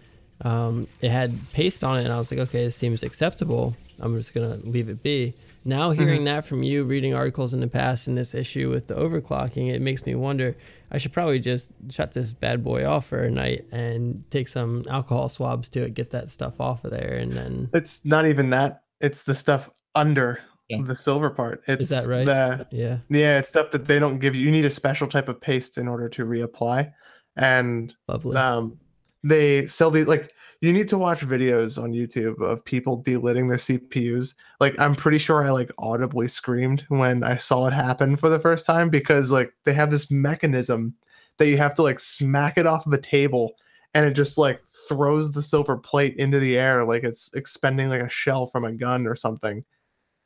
um, 0.42 0.86
it 1.00 1.10
had 1.10 1.32
paste 1.54 1.82
on 1.82 1.98
it, 1.98 2.04
and 2.04 2.12
I 2.12 2.18
was 2.18 2.30
like, 2.30 2.40
okay, 2.40 2.64
this 2.64 2.76
seems 2.76 3.02
acceptable. 3.02 3.74
I'm 4.00 4.14
just 4.14 4.34
gonna 4.34 4.58
leave 4.64 4.90
it 4.90 5.02
be. 5.02 5.32
Now 5.66 5.90
hearing 5.90 6.24
that 6.24 6.46
from 6.46 6.62
you, 6.62 6.84
reading 6.84 7.12
articles 7.12 7.52
in 7.52 7.58
the 7.60 7.66
past, 7.66 8.06
and 8.06 8.16
this 8.16 8.34
issue 8.36 8.70
with 8.70 8.86
the 8.86 8.94
overclocking, 8.94 9.68
it 9.74 9.82
makes 9.82 10.06
me 10.06 10.14
wonder. 10.14 10.56
I 10.92 10.98
should 10.98 11.12
probably 11.12 11.40
just 11.40 11.72
shut 11.90 12.12
this 12.12 12.32
bad 12.32 12.62
boy 12.62 12.86
off 12.86 13.06
for 13.06 13.24
a 13.24 13.30
night 13.30 13.64
and 13.72 14.22
take 14.30 14.46
some 14.46 14.84
alcohol 14.88 15.28
swabs 15.28 15.68
to 15.70 15.82
it, 15.82 15.94
get 15.94 16.10
that 16.12 16.28
stuff 16.28 16.60
off 16.60 16.84
of 16.84 16.92
there, 16.92 17.14
and 17.20 17.32
then 17.36 17.68
It's 17.74 18.04
not 18.04 18.26
even 18.28 18.50
that. 18.50 18.84
It's 19.00 19.22
the 19.22 19.34
stuff 19.34 19.68
under 19.96 20.38
Yeah. 20.68 20.82
the 20.84 20.94
silver 20.94 21.30
part. 21.30 21.62
It's 21.66 21.88
that 21.88 22.06
right? 22.06 22.24
The, 22.24 22.66
yeah, 22.70 22.98
yeah, 23.08 23.38
it's 23.38 23.48
stuff 23.48 23.72
that 23.72 23.86
they 23.86 23.98
don't 23.98 24.20
give 24.20 24.36
you. 24.36 24.42
You 24.42 24.52
need 24.52 24.64
a 24.64 24.70
special 24.70 25.08
type 25.08 25.28
of 25.28 25.40
paste 25.40 25.78
in 25.78 25.88
order 25.88 26.08
to 26.10 26.24
reapply. 26.24 26.92
And 27.36 27.92
lovely. 28.06 28.36
um, 28.36 28.78
they 29.24 29.66
sell 29.66 29.90
these 29.90 30.06
like 30.06 30.32
you 30.60 30.72
need 30.72 30.88
to 30.88 30.98
watch 30.98 31.20
videos 31.20 31.82
on 31.82 31.92
YouTube 31.92 32.40
of 32.40 32.64
people 32.64 32.96
delidding 32.96 33.48
their 33.48 33.58
CPUs. 33.58 34.34
Like 34.60 34.78
I'm 34.78 34.94
pretty 34.94 35.18
sure 35.18 35.44
I 35.44 35.50
like 35.50 35.70
audibly 35.78 36.28
screamed 36.28 36.84
when 36.88 37.22
I 37.22 37.36
saw 37.36 37.66
it 37.66 37.72
happen 37.72 38.16
for 38.16 38.28
the 38.28 38.38
first 38.38 38.64
time 38.64 38.88
because 38.88 39.30
like 39.30 39.52
they 39.64 39.74
have 39.74 39.90
this 39.90 40.10
mechanism 40.10 40.94
that 41.38 41.48
you 41.48 41.58
have 41.58 41.74
to 41.74 41.82
like 41.82 42.00
smack 42.00 42.56
it 42.56 42.66
off 42.66 42.86
of 42.86 42.92
a 42.92 43.00
table 43.00 43.54
and 43.94 44.06
it 44.06 44.12
just 44.12 44.38
like 44.38 44.62
throws 44.88 45.32
the 45.32 45.42
silver 45.42 45.76
plate 45.76 46.16
into 46.16 46.38
the 46.38 46.56
air 46.56 46.84
like 46.84 47.02
it's 47.02 47.32
expending 47.34 47.88
like 47.88 48.02
a 48.02 48.08
shell 48.08 48.46
from 48.46 48.64
a 48.64 48.72
gun 48.72 49.06
or 49.06 49.14
something. 49.14 49.64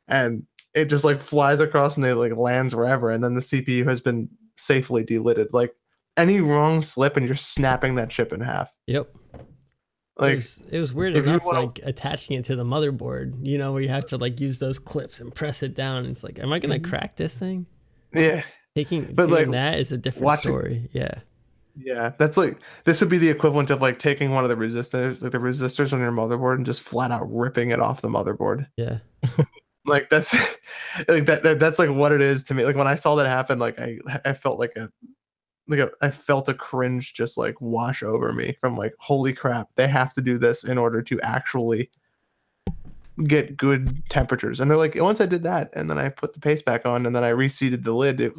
And 0.07 0.45
it 0.73 0.85
just 0.85 1.03
like 1.03 1.19
flies 1.19 1.59
across 1.59 1.97
and 1.97 2.05
it 2.05 2.15
like 2.15 2.35
lands 2.37 2.73
wherever 2.73 3.09
and 3.09 3.23
then 3.23 3.33
the 3.33 3.41
CPU 3.41 3.87
has 3.87 3.99
been 3.99 4.29
safely 4.55 5.03
delidded. 5.03 5.49
Like 5.51 5.75
any 6.15 6.39
wrong 6.39 6.81
slip 6.81 7.17
and 7.17 7.25
you're 7.25 7.35
snapping 7.35 7.95
that 7.95 8.09
chip 8.09 8.31
in 8.31 8.39
half. 8.39 8.73
yep. 8.87 9.13
It 10.21 10.25
Like 10.25 10.35
was, 10.35 10.61
it 10.71 10.79
was 10.79 10.93
weird 10.93 11.15
enough 11.15 11.43
wanna- 11.45 11.61
like 11.65 11.79
attaching 11.83 12.37
it 12.37 12.45
to 12.45 12.55
the 12.55 12.63
motherboard 12.63 13.33
you 13.45 13.57
know 13.57 13.71
where 13.73 13.81
you 13.81 13.89
have 13.89 14.05
to 14.07 14.17
like 14.17 14.39
use 14.39 14.59
those 14.59 14.77
clips 14.79 15.19
and 15.19 15.33
press 15.33 15.63
it 15.63 15.73
down 15.75 16.05
it's 16.05 16.23
like 16.23 16.39
am 16.39 16.53
i 16.53 16.59
gonna 16.59 16.79
Mhm. 16.79 16.83
crack 16.89 17.15
this 17.15 17.33
thing 17.37 17.65
yeah, 18.13 18.43
Taking 18.75 19.13
But, 19.13 19.29
like, 19.29 19.49
that 19.51 19.79
is 19.79 19.91
a 19.91 19.97
different 19.97 20.25
watching- 20.25 20.51
story. 20.51 20.89
Yeah. 20.93 21.13
Yeah, 21.77 22.11
that's 22.17 22.35
like 22.37 22.57
this 22.83 22.99
would 22.99 23.09
be 23.09 23.17
the 23.17 23.29
equivalent 23.29 23.69
of 23.69 23.81
like 23.81 23.99
taking 23.99 24.31
one 24.31 24.43
of 24.43 24.49
the 24.49 24.55
resistors, 24.57 25.21
like 25.21 25.31
the 25.31 25.37
resistors 25.37 25.93
on 25.93 25.99
your 25.99 26.11
motherboard, 26.11 26.55
and 26.55 26.65
just 26.65 26.81
flat 26.81 27.11
out 27.11 27.25
ripping 27.31 27.71
it 27.71 27.79
off 27.79 28.01
the 28.01 28.09
motherboard. 28.09 28.67
Yeah. 28.77 28.99
Like 29.85 30.09
that's 30.11 30.33
like 31.07 31.25
that, 31.25 31.41
that 31.43 31.57
that's 31.59 31.79
like 31.79 31.89
what 31.89 32.11
it 32.11 32.21
is 32.21 32.43
to 32.43 32.53
me. 32.53 32.63
Like 32.65 32.75
when 32.75 32.87
I 32.87 32.93
saw 32.95 33.15
that 33.15 33.27
happen, 33.27 33.57
like 33.59 33.79
I 33.79 33.97
I 34.25 34.33
felt 34.33 34.59
like 34.59 34.73
a 34.75 34.89
like 35.71 35.79
a, 35.79 35.89
I 36.01 36.11
felt 36.11 36.49
a 36.49 36.53
cringe 36.53 37.13
just 37.13 37.37
like 37.37 37.59
wash 37.61 38.03
over 38.03 38.33
me 38.33 38.57
from 38.59 38.75
like 38.75 38.93
holy 38.99 39.31
crap, 39.31 39.69
they 39.75 39.87
have 39.87 40.13
to 40.15 40.21
do 40.21 40.37
this 40.37 40.65
in 40.65 40.77
order 40.77 41.01
to 41.01 41.19
actually 41.21 41.89
get 43.23 43.55
good 43.55 44.03
temperatures. 44.09 44.59
And 44.59 44.69
they're 44.69 44.77
like, 44.77 44.95
once 44.95 45.21
I 45.21 45.25
did 45.25 45.43
that, 45.43 45.69
and 45.73 45.89
then 45.89 45.97
I 45.97 46.09
put 46.09 46.33
the 46.33 46.41
paste 46.41 46.65
back 46.65 46.85
on, 46.85 47.05
and 47.05 47.15
then 47.15 47.23
I 47.23 47.29
reseated 47.29 47.83
the 47.83 47.93
lid, 47.93 48.19
it 48.19 48.33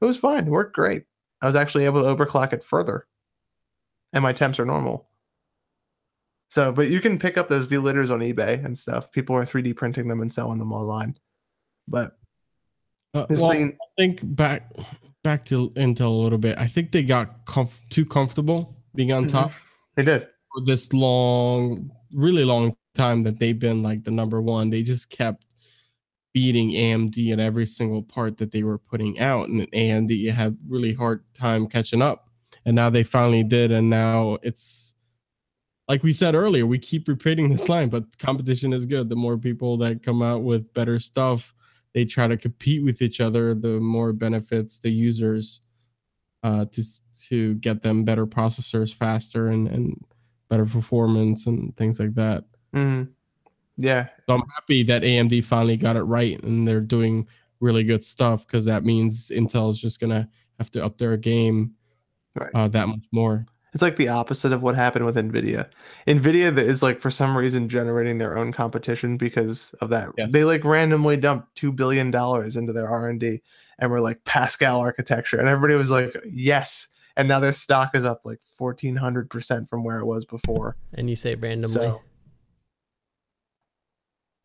it 0.00 0.04
was 0.04 0.16
fine, 0.16 0.46
it 0.46 0.50
worked 0.50 0.74
great. 0.74 1.04
I 1.42 1.46
was 1.46 1.54
actually 1.54 1.84
able 1.84 2.02
to 2.02 2.08
overclock 2.14 2.54
it 2.54 2.64
further, 2.64 3.06
and 4.14 4.22
my 4.22 4.32
temps 4.32 4.58
are 4.58 4.64
normal. 4.64 5.06
So, 6.48 6.72
but 6.72 6.88
you 6.88 7.00
can 7.00 7.18
pick 7.18 7.36
up 7.36 7.48
those 7.48 7.68
delidders 7.68 8.10
on 8.10 8.20
eBay 8.20 8.64
and 8.64 8.76
stuff. 8.78 9.10
People 9.12 9.36
are 9.36 9.44
3D 9.44 9.76
printing 9.76 10.08
them 10.08 10.22
and 10.22 10.32
selling 10.32 10.58
them 10.58 10.72
online. 10.72 11.18
But 11.86 12.16
Uh, 13.12 13.26
this 13.26 13.42
well, 13.42 13.50
thing, 13.50 13.76
I 13.82 13.86
think 13.98 14.20
back 14.22 14.70
back 15.24 15.44
to 15.46 15.70
Intel 15.70 16.06
a 16.06 16.22
little 16.22 16.38
bit. 16.38 16.56
I 16.58 16.68
think 16.68 16.92
they 16.92 17.02
got 17.02 17.44
comf- 17.46 17.80
too 17.90 18.04
comfortable 18.04 18.76
being 18.94 19.10
on 19.10 19.24
Mhm. 19.24 19.30
top 19.30 19.52
they 19.96 20.04
did. 20.04 20.28
for 20.54 20.64
this 20.64 20.92
long, 20.92 21.90
really 22.12 22.44
long 22.44 22.76
time 22.94 23.22
that 23.22 23.40
they've 23.40 23.58
been 23.58 23.82
like 23.82 24.04
the 24.04 24.10
number 24.12 24.40
one. 24.40 24.70
They 24.70 24.82
just 24.84 25.10
kept 25.10 25.46
beating 26.32 26.70
AMD 26.76 27.32
in 27.32 27.40
every 27.40 27.66
single 27.66 28.02
part 28.02 28.36
that 28.38 28.52
they 28.52 28.62
were 28.62 28.78
putting 28.78 29.18
out, 29.18 29.48
and 29.48 29.66
AMD 29.72 30.26
had 30.30 30.56
really 30.68 30.92
hard 30.92 31.24
time 31.34 31.66
catching 31.66 32.02
up. 32.02 32.28
And 32.66 32.76
now 32.76 32.90
they 32.90 33.02
finally 33.02 33.42
did, 33.44 33.72
and 33.72 33.88
now 33.90 34.38
it's 34.42 34.94
like 35.88 36.02
we 36.02 36.12
said 36.12 36.34
earlier. 36.34 36.66
We 36.66 36.78
keep 36.78 37.08
repeating 37.08 37.48
this 37.50 37.68
line, 37.68 37.88
but 37.88 38.16
competition 38.18 38.72
is 38.72 38.84
good. 38.86 39.08
The 39.08 39.16
more 39.16 39.36
people 39.38 39.76
that 39.78 40.02
come 40.02 40.22
out 40.22 40.42
with 40.42 40.72
better 40.74 40.98
stuff, 40.98 41.53
they 41.94 42.04
try 42.04 42.26
to 42.28 42.36
compete 42.36 42.82
with 42.84 43.00
each 43.02 43.20
other. 43.20 43.54
The 43.54 43.80
more 43.80 44.12
benefits 44.12 44.78
the 44.80 44.90
users 44.90 45.60
uh, 46.42 46.66
to 46.72 46.82
to 47.30 47.54
get 47.56 47.82
them 47.82 48.04
better 48.04 48.26
processors 48.26 48.92
faster 48.94 49.48
and 49.48 49.68
and 49.68 50.04
better 50.50 50.66
performance 50.66 51.46
and 51.46 51.74
things 51.76 51.98
like 51.98 52.14
that. 52.14 52.44
Mhm. 52.74 53.08
Yeah, 53.76 54.08
So 54.28 54.34
I'm 54.36 54.42
happy 54.54 54.82
that 54.84 55.02
AMD 55.02 55.40
finally 55.44 55.76
got 55.76 55.96
it 55.96 56.02
right 56.04 56.40
and 56.44 56.66
they're 56.68 56.80
doing 56.80 57.26
really 57.60 57.82
good 57.82 58.04
stuff 58.04 58.46
because 58.46 58.64
that 58.66 58.84
means 58.84 59.30
Intel 59.30 59.68
is 59.70 59.80
just 59.80 59.98
gonna 60.00 60.28
have 60.58 60.70
to 60.72 60.84
up 60.84 60.98
their 60.98 61.16
game 61.16 61.74
Right. 62.36 62.50
uh, 62.54 62.68
that 62.68 62.88
much 62.88 63.04
more. 63.12 63.46
It's 63.74 63.82
like 63.82 63.96
the 63.96 64.08
opposite 64.08 64.52
of 64.52 64.62
what 64.62 64.74
happened 64.76 65.04
with 65.04 65.16
Nvidia. 65.16 65.68
Nvidia 66.06 66.56
is 66.58 66.82
like 66.82 67.00
for 67.00 67.10
some 67.10 67.36
reason 67.36 67.68
generating 67.68 68.16
their 68.18 68.38
own 68.38 68.52
competition 68.52 69.16
because 69.18 69.74
of 69.80 69.90
that. 69.90 70.08
Yeah. 70.16 70.26
They 70.30 70.44
like 70.44 70.64
randomly 70.64 71.16
dumped 71.16 71.54
two 71.56 71.72
billion 71.72 72.10
dollars 72.10 72.56
into 72.56 72.72
their 72.72 72.88
R 72.88 73.08
and 73.08 73.18
D, 73.20 73.42
and 73.80 73.90
were 73.90 74.00
like 74.00 74.24
Pascal 74.24 74.80
architecture, 74.80 75.38
and 75.38 75.48
everybody 75.48 75.74
was 75.76 75.90
like, 75.90 76.16
yes. 76.30 76.86
And 77.16 77.28
now 77.28 77.38
their 77.40 77.52
stock 77.52 77.90
is 77.94 78.04
up 78.04 78.22
like 78.24 78.40
fourteen 78.56 78.96
hundred 78.96 79.28
percent 79.30 79.68
from 79.68 79.84
where 79.84 79.98
it 79.98 80.04
was 80.06 80.24
before. 80.24 80.76
And 80.94 81.10
you 81.10 81.16
say 81.16 81.34
randomly. 81.34 81.74
So- 81.74 82.00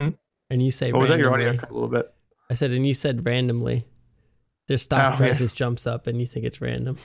Hmm? 0.01 0.09
And 0.49 0.61
you 0.63 0.71
say 0.71 0.91
What 0.91 1.01
was 1.01 1.09
that? 1.09 1.19
Your 1.19 1.33
audio 1.33 1.51
a 1.51 1.73
little 1.73 1.87
bit. 1.87 2.13
I 2.49 2.53
said, 2.53 2.71
and 2.71 2.85
you 2.85 2.93
said 2.93 3.25
randomly. 3.25 3.85
Their 4.67 4.77
stock 4.77 5.19
Oh, 5.19 5.25
yeah. 5.25 5.33
jumps 5.33 5.87
up, 5.87 6.05
and 6.07 6.19
you 6.21 6.27
think 6.27 6.45
it's 6.45 6.61
random. 6.61 6.97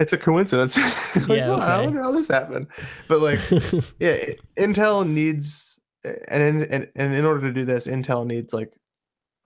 It's 0.00 0.12
a 0.12 0.18
coincidence. 0.18 0.76
like, 1.28 1.28
Yeah, 1.28 1.50
wow, 1.50 1.58
I 1.60 1.80
wonder 1.84 2.02
how 2.02 2.10
this 2.12 2.28
happened. 2.28 2.66
But 3.06 3.20
like, 3.20 3.38
yeah, 4.00 4.16
Intel 4.56 5.06
needs, 5.08 5.78
and 6.04 6.42
in, 6.42 6.62
and, 6.64 6.88
and 6.96 7.14
in 7.14 7.24
order 7.24 7.42
to 7.42 7.52
do 7.52 7.64
this, 7.64 7.86
Intel 7.86 8.26
needs 8.26 8.52
like 8.54 8.72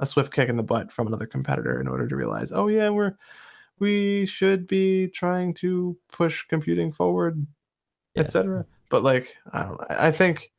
a 0.00 0.07
swift 0.07 0.32
kick 0.32 0.48
in 0.48 0.57
the 0.57 0.62
butt 0.62 0.90
from 0.92 1.07
another 1.09 1.26
competitor 1.26 1.80
in 1.80 1.88
order 1.88 2.07
to 2.07 2.16
realize, 2.16 2.52
oh 2.52 2.68
yeah, 2.68 2.88
we're 2.88 3.16
we 3.80 4.24
should 4.26 4.68
be 4.68 5.09
trying 5.09 5.52
to 5.55 5.96
push 6.12 6.44
computing 6.46 6.92
forward, 6.92 7.44
Yeah. 8.14 8.22
etc. 8.22 8.64
But 8.90 9.02
like, 9.02 9.34
I 9.52 9.64
don't 9.64 9.80
know. 9.80 9.86
I 9.90 10.12
think 10.12 10.52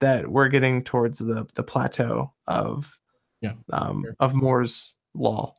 that 0.00 0.26
we're 0.28 0.48
getting 0.48 0.82
towards 0.82 1.18
the 1.18 1.46
the 1.54 1.62
plateau 1.62 2.32
of 2.46 2.98
Yeah, 3.42 3.52
um, 3.72 4.04
sure. 4.04 4.16
of 4.20 4.34
Moore's 4.34 4.94
law 5.14 5.54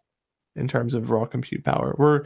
in 0.56 0.68
terms 0.68 0.96
of 0.96 1.12
raw 1.12 1.26
compute 1.26 1.64
power. 1.64 1.96
We're 2.00 2.24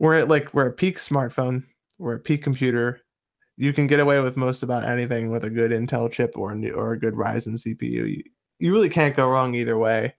we're 0.00 0.14
at 0.14 0.28
like 0.28 0.52
we're 0.52 0.70
at 0.70 0.76
peak 0.76 0.98
smartphone, 0.98 1.62
we're 1.98 2.16
at 2.16 2.24
peak 2.24 2.42
computer. 2.42 3.00
You 3.56 3.72
can 3.72 3.86
get 3.86 4.00
away 4.00 4.18
with 4.20 4.36
most 4.36 4.62
about 4.62 4.84
anything 4.84 5.30
with 5.30 5.44
a 5.44 5.50
good 5.50 5.70
Intel 5.70 6.10
chip 6.10 6.36
or 6.36 6.52
a 6.52 6.56
new, 6.56 6.72
or 6.72 6.92
a 6.92 6.98
good 6.98 7.14
Ryzen 7.14 7.54
CPU. 7.54 8.16
You, 8.16 8.22
you 8.58 8.72
really 8.72 8.88
can't 8.88 9.14
go 9.14 9.28
wrong 9.28 9.54
either 9.54 9.76
way 9.76 10.14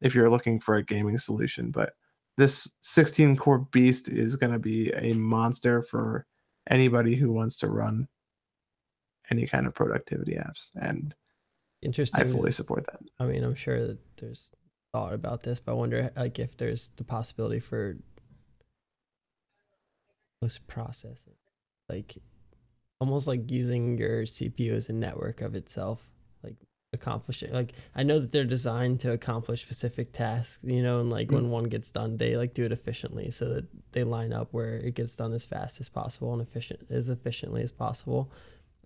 if 0.00 0.14
you're 0.14 0.30
looking 0.30 0.58
for 0.58 0.76
a 0.76 0.82
gaming 0.82 1.18
solution. 1.18 1.70
But 1.70 1.92
this 2.38 2.66
16 2.80 3.36
core 3.36 3.68
beast 3.72 4.08
is 4.08 4.36
going 4.36 4.54
to 4.54 4.58
be 4.58 4.90
a 4.94 5.12
monster 5.12 5.82
for 5.82 6.26
anybody 6.70 7.14
who 7.14 7.30
wants 7.30 7.56
to 7.58 7.68
run 7.68 8.08
any 9.30 9.46
kind 9.46 9.66
of 9.66 9.74
productivity 9.74 10.34
apps, 10.34 10.70
and 10.80 11.14
interesting. 11.82 12.26
I 12.26 12.30
fully 12.30 12.52
support 12.52 12.86
that. 12.86 13.00
I 13.20 13.26
mean, 13.26 13.44
I'm 13.44 13.54
sure 13.54 13.86
that 13.86 13.98
there's 14.16 14.50
thought 14.92 15.12
about 15.12 15.42
this, 15.42 15.60
but 15.60 15.72
I 15.72 15.74
wonder 15.74 16.10
like 16.16 16.38
if 16.38 16.56
there's 16.56 16.90
the 16.96 17.04
possibility 17.04 17.60
for 17.60 17.96
post 20.42 20.66
processing, 20.66 21.34
like 21.88 22.16
almost 23.00 23.26
like 23.28 23.48
using 23.50 23.96
your 23.96 24.22
CPU 24.24 24.72
as 24.74 24.88
a 24.88 24.92
network 24.92 25.40
of 25.40 25.54
itself, 25.54 26.00
like 26.42 26.56
accomplishing. 26.92 27.52
Like 27.52 27.74
I 27.94 28.02
know 28.02 28.18
that 28.18 28.32
they're 28.32 28.44
designed 28.44 28.98
to 29.00 29.12
accomplish 29.12 29.60
specific 29.62 30.12
tasks, 30.12 30.58
you 30.64 30.82
know, 30.82 30.98
and 31.00 31.10
like 31.10 31.28
Mm. 31.28 31.34
when 31.34 31.50
one 31.50 31.64
gets 31.64 31.90
done, 31.92 32.16
they 32.16 32.36
like 32.36 32.54
do 32.54 32.64
it 32.64 32.72
efficiently 32.72 33.30
so 33.30 33.48
that 33.54 33.66
they 33.92 34.02
line 34.02 34.32
up 34.32 34.48
where 34.52 34.74
it 34.78 34.94
gets 34.96 35.14
done 35.14 35.32
as 35.32 35.44
fast 35.44 35.80
as 35.80 35.88
possible 35.88 36.32
and 36.32 36.42
efficient 36.42 36.80
as 36.90 37.08
efficiently 37.08 37.62
as 37.62 37.70
possible. 37.70 38.28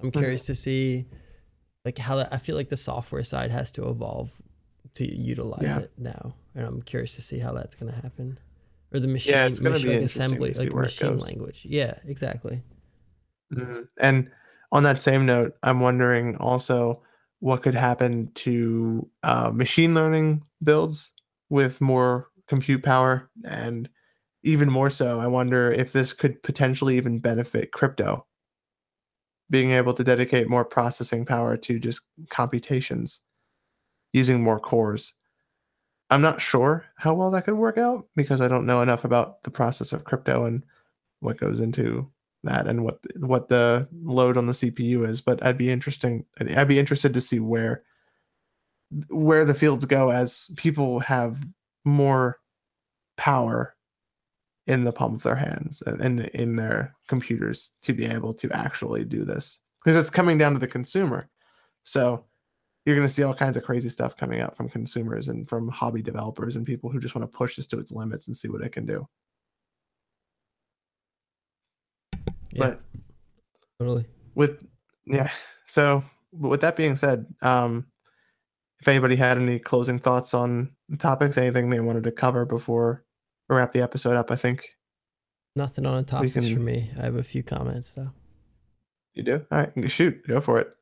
I'm 0.01 0.11
Mhm. 0.11 0.19
curious 0.19 0.45
to 0.47 0.55
see 0.55 1.07
like 1.87 1.97
how 1.99 2.17
that, 2.17 2.33
I 2.35 2.39
feel 2.39 2.57
like 2.57 2.69
the 2.69 2.77
software 2.77 3.25
side 3.25 3.51
has 3.51 3.71
to 3.73 3.89
evolve 3.89 4.31
to 4.95 5.05
utilize 5.07 5.63
Yeah. 5.63 5.79
it 5.81 5.91
now, 5.97 6.35
and 6.55 6.67
I'm 6.67 6.83
curious 6.83 7.15
to 7.15 7.23
see 7.23 7.39
how 7.39 7.53
that's 7.53 7.75
going 7.75 7.93
to 7.93 7.99
happen, 8.01 8.39
or 8.97 9.01
the 9.01 9.09
machine, 9.09 9.35
it's 9.35 9.59
gonna 9.59 9.75
machine 9.75 9.91
be 9.91 9.97
like 9.97 10.05
assembly, 10.05 10.53
like 10.55 10.75
machine 10.75 11.19
language. 11.19 11.61
Yeah, 11.65 11.95
exactly. 12.07 12.63
Mhm. 13.53 13.87
And 13.99 14.31
on 14.73 14.83
that 14.83 15.01
same 15.01 15.27
note, 15.27 15.57
I'm 15.63 15.81
wondering 15.81 16.37
also 16.37 17.03
what 17.41 17.63
could 17.63 17.75
happen 17.75 18.31
to 18.35 19.09
uh, 19.23 19.51
machine 19.51 19.95
learning 19.95 20.43
builds 20.65 21.13
with 21.51 21.81
more 21.81 22.29
compute 22.49 22.83
power, 22.83 23.31
and 23.45 23.89
even 24.43 24.71
more 24.71 24.91
so, 24.91 25.21
I 25.21 25.27
wonder 25.27 25.71
if 25.71 25.93
this 25.93 26.13
could 26.13 26.43
potentially 26.43 26.97
even 26.97 27.19
benefit 27.19 27.73
crypto, 27.73 28.27
being 29.51 29.73
able 29.73 29.93
to 29.95 30.05
dedicate 30.05 30.49
more 30.49 30.65
processing 30.65 31.25
power 31.25 31.57
to 31.57 31.79
just 31.79 32.01
computations 32.31 33.21
using 34.13 34.43
more 34.43 34.59
cores. 34.59 35.13
I'm 36.11 36.23
not 36.23 36.41
sure 36.41 36.85
how 36.97 37.15
well 37.15 37.31
that 37.33 37.45
could 37.45 37.55
work 37.55 37.79
out 37.79 38.07
because 38.15 38.41
I 38.41 38.49
don't 38.49 38.67
know 38.67 38.81
enough 38.81 39.05
about 39.05 39.43
the 39.43 39.51
process 39.51 39.93
of 39.93 40.05
crypto 40.05 40.45
and 40.45 40.63
what 41.21 41.39
goes 41.39 41.61
into 41.61 42.09
that 42.45 42.69
and 42.69 42.85
what 42.85 43.01
what 43.19 43.49
the 43.49 43.89
load 44.03 44.37
on 44.37 44.47
the 44.47 44.53
CPU 44.53 45.09
is. 45.09 45.21
But 45.21 45.45
I'd 45.45 45.59
be 45.59 45.71
interesting. 45.71 46.25
I'd 46.39 46.69
be 46.69 46.79
interested 46.79 47.13
to 47.15 47.21
see 47.21 47.41
where 47.41 47.83
where 49.09 49.45
the 49.45 49.55
fields 49.55 49.85
go 49.85 50.11
as 50.11 50.49
people 50.57 51.01
have 51.01 51.45
more 51.85 52.39
power 53.17 53.75
in 54.67 54.85
the 54.85 54.93
palm 54.93 55.15
of 55.15 55.23
their 55.23 55.37
hands 55.37 55.83
and 55.87 56.01
in 56.01 56.19
in 56.27 56.57
their 56.57 56.95
computers 57.09 57.73
to 57.83 57.93
be 57.93 58.05
able 58.05 58.35
to 58.35 58.51
actually 58.53 59.05
do 59.05 59.25
this 59.25 59.59
because 59.83 59.97
it's 59.97 60.11
coming 60.11 60.39
down 60.39 60.53
to 60.53 60.59
the 60.61 60.69
consumer. 60.69 61.29
So 61.85 62.25
you're 62.87 62.95
going 62.97 63.07
to 63.07 63.13
see 63.13 63.25
all 63.25 63.35
kinds 63.35 63.57
of 63.59 63.65
crazy 63.65 63.89
stuff 63.91 64.17
coming 64.17 64.41
out 64.41 64.57
from 64.57 64.69
consumers 64.69 65.29
and 65.29 65.47
from 65.49 65.69
hobby 65.69 66.01
developers 66.03 66.57
and 66.57 66.65
people 66.65 66.89
who 66.89 66.99
just 67.01 67.15
want 67.15 67.23
to 67.31 67.37
push 67.37 67.57
this 67.57 67.67
to 67.67 67.79
its 67.79 67.91
limits 67.93 68.29
and 68.29 68.37
see 68.37 68.49
what 68.49 68.63
it 68.63 68.71
can 68.73 68.87
do. 68.87 69.07
Yeah, 72.53 72.59
But 72.59 72.81
totally. 73.79 74.07
with 74.35 74.59
yeah 75.05 75.31
so 75.67 76.03
but 76.33 76.49
with 76.49 76.61
that 76.61 76.77
being 76.77 76.97
said 76.97 77.27
um 77.43 77.87
if 78.81 78.89
anybody 78.89 79.17
had 79.17 79.37
any 79.37 79.59
closing 79.59 79.99
thoughts 79.99 80.33
on 80.35 80.71
the 80.89 80.97
topics 80.97 81.37
anything 81.39 81.71
they 81.71 81.81
wanted 81.81 82.05
to 82.05 82.13
cover 82.13 82.45
before 82.45 83.05
we 83.49 83.57
wrap 83.57 83.73
the 83.73 83.81
episode 83.83 84.17
up 84.17 84.31
i 84.31 84.37
think 84.37 84.69
Nothing 85.55 85.87
on 85.87 86.05
topics 86.05 86.35
for 86.35 86.59
me. 86.61 86.91
I 86.99 87.03
have 87.05 87.17
a 87.17 87.23
few 87.23 87.43
comments 87.43 87.93
though. 87.93 88.11
you 89.15 89.23
do 89.23 89.45
all 89.51 89.59
right 89.59 89.91
shoot 89.91 90.27
go 90.27 90.41
for 90.41 90.59
it 90.61 90.76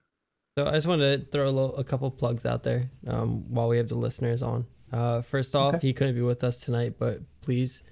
So 0.56 0.66
I 0.68 0.72
just 0.72 0.86
wanted 0.86 1.24
to 1.24 1.30
throw 1.32 1.48
a, 1.48 1.50
little, 1.50 1.76
a 1.76 1.82
couple 1.82 2.08
plugs 2.12 2.46
out 2.46 2.62
there 2.62 2.88
um, 3.08 3.52
while 3.52 3.66
we 3.68 3.76
have 3.78 3.88
the 3.88 3.96
listeners 3.96 4.40
on. 4.40 4.64
Uh, 4.92 5.20
first 5.20 5.56
off, 5.56 5.74
Okay. 5.74 5.88
he 5.88 5.92
couldn't 5.92 6.14
be 6.14 6.20
with 6.22 6.44
us 6.44 6.58
tonight, 6.58 6.94
but 6.96 7.20
please 7.40 7.82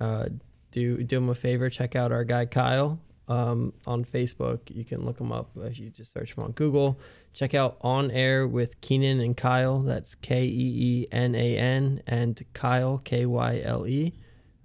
uh, 0.00 0.26
do 0.70 1.02
do 1.02 1.16
him 1.18 1.30
a 1.30 1.34
favor. 1.34 1.68
Check 1.68 1.96
out 1.96 2.12
our 2.12 2.22
guy 2.22 2.46
Kyle 2.46 3.00
um, 3.26 3.72
on 3.88 4.04
Facebook. 4.04 4.60
You 4.72 4.84
can 4.84 5.04
look 5.04 5.18
him 5.20 5.32
up 5.32 5.50
if 5.56 5.80
you 5.80 5.90
just 5.90 6.12
search 6.12 6.34
him 6.36 6.44
on 6.44 6.52
Google. 6.52 7.00
Check 7.32 7.54
out 7.54 7.78
On 7.80 8.08
Air 8.12 8.46
with 8.46 8.80
Keenan 8.80 9.18
and 9.20 9.36
Kyle. 9.36 9.80
That's 9.80 10.14
K 10.14 10.44
E 10.44 10.48
E 11.02 11.06
N 11.10 11.34
A 11.34 11.56
N 11.58 12.02
and 12.06 12.40
Kyle 12.52 12.98
K 12.98 13.26
Y 13.26 13.60
L 13.64 13.84
E. 13.84 14.12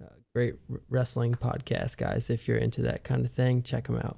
Uh, 0.00 0.06
Great 0.32 0.54
wrestling 0.88 1.34
podcast, 1.34 1.96
guys. 1.96 2.30
If 2.30 2.46
you're 2.46 2.58
into 2.58 2.82
that 2.82 3.02
kind 3.02 3.24
of 3.26 3.32
thing, 3.32 3.64
check 3.64 3.88
them 3.88 3.96
out. 3.96 4.16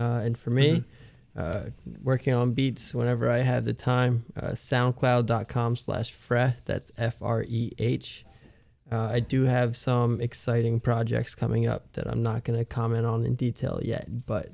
Uh, 0.00 0.22
and 0.24 0.38
for 0.38 0.48
me, 0.48 0.84
uh, 1.36 1.64
working 2.02 2.34
on 2.34 2.52
beats 2.52 2.94
whenever 2.94 3.30
I 3.30 3.38
have 3.38 3.64
the 3.64 3.72
time. 3.72 4.24
Uh, 4.36 4.48
SoundCloud.com 4.48 5.76
slash 5.76 6.14
Freh. 6.14 6.54
That's 6.64 6.92
F 6.98 7.16
R 7.22 7.42
E 7.42 7.72
H. 7.78 8.24
Uh, 8.90 9.08
I 9.10 9.20
do 9.20 9.44
have 9.44 9.74
some 9.74 10.20
exciting 10.20 10.78
projects 10.78 11.34
coming 11.34 11.66
up 11.66 11.92
that 11.94 12.06
I'm 12.06 12.22
not 12.22 12.44
going 12.44 12.58
to 12.58 12.64
comment 12.64 13.06
on 13.06 13.24
in 13.24 13.36
detail 13.36 13.80
yet, 13.82 14.26
but 14.26 14.50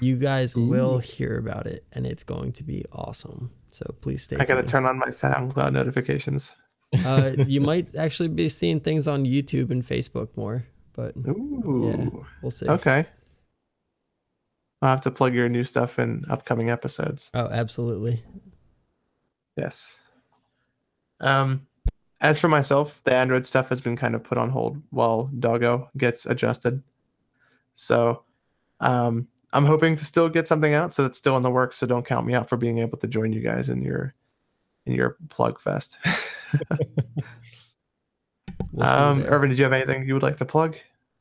you 0.00 0.16
guys 0.16 0.54
will 0.54 0.98
hear 0.98 1.38
about 1.38 1.66
it 1.66 1.84
and 1.92 2.06
it's 2.06 2.22
going 2.22 2.52
to 2.52 2.62
be 2.62 2.84
awesome. 2.92 3.50
So 3.70 3.84
please 4.00 4.22
stay 4.22 4.36
I 4.38 4.44
gotta 4.44 4.62
turn 4.62 4.86
on 4.86 4.98
my 4.98 5.08
SoundCloud 5.08 5.72
notifications. 5.72 6.54
uh, 7.04 7.32
you 7.48 7.60
might 7.60 7.94
actually 7.96 8.28
be 8.28 8.48
seeing 8.48 8.78
things 8.78 9.08
on 9.08 9.24
YouTube 9.24 9.70
and 9.70 9.84
Facebook 9.84 10.28
more, 10.36 10.64
but 10.92 11.16
Ooh. 11.16 12.24
we'll 12.42 12.52
see. 12.52 12.68
Okay. 12.68 13.06
I'll 14.84 14.94
have 14.94 15.02
to 15.02 15.10
plug 15.10 15.34
your 15.34 15.48
new 15.48 15.64
stuff 15.64 15.98
in 15.98 16.24
upcoming 16.28 16.70
episodes. 16.70 17.30
Oh, 17.34 17.46
absolutely. 17.46 18.22
Yes. 19.56 19.98
Um, 21.20 21.66
as 22.20 22.38
for 22.38 22.48
myself, 22.48 23.00
the 23.04 23.14
Android 23.14 23.46
stuff 23.46 23.68
has 23.68 23.80
been 23.80 23.96
kind 23.96 24.14
of 24.14 24.22
put 24.22 24.38
on 24.38 24.50
hold 24.50 24.80
while 24.90 25.30
Doggo 25.38 25.88
gets 25.96 26.26
adjusted. 26.26 26.82
So, 27.74 28.22
um, 28.80 29.28
I'm 29.52 29.64
hoping 29.64 29.94
to 29.96 30.04
still 30.04 30.28
get 30.28 30.48
something 30.48 30.74
out, 30.74 30.92
so 30.92 31.02
that's 31.02 31.18
still 31.18 31.36
in 31.36 31.42
the 31.42 31.50
works. 31.50 31.76
So 31.76 31.86
don't 31.86 32.04
count 32.04 32.26
me 32.26 32.34
out 32.34 32.48
for 32.48 32.56
being 32.56 32.78
able 32.78 32.98
to 32.98 33.06
join 33.06 33.32
you 33.32 33.40
guys 33.40 33.68
in 33.68 33.82
your 33.82 34.14
in 34.86 34.94
your 34.94 35.16
plug 35.28 35.60
fest. 35.60 35.98
We'll 38.74 38.88
um. 38.88 39.22
Ervin, 39.22 39.50
did 39.50 39.58
you 39.58 39.64
have 39.64 39.72
anything 39.72 40.06
you 40.06 40.14
would 40.14 40.22
like 40.22 40.36
to 40.38 40.44
plug 40.44 40.76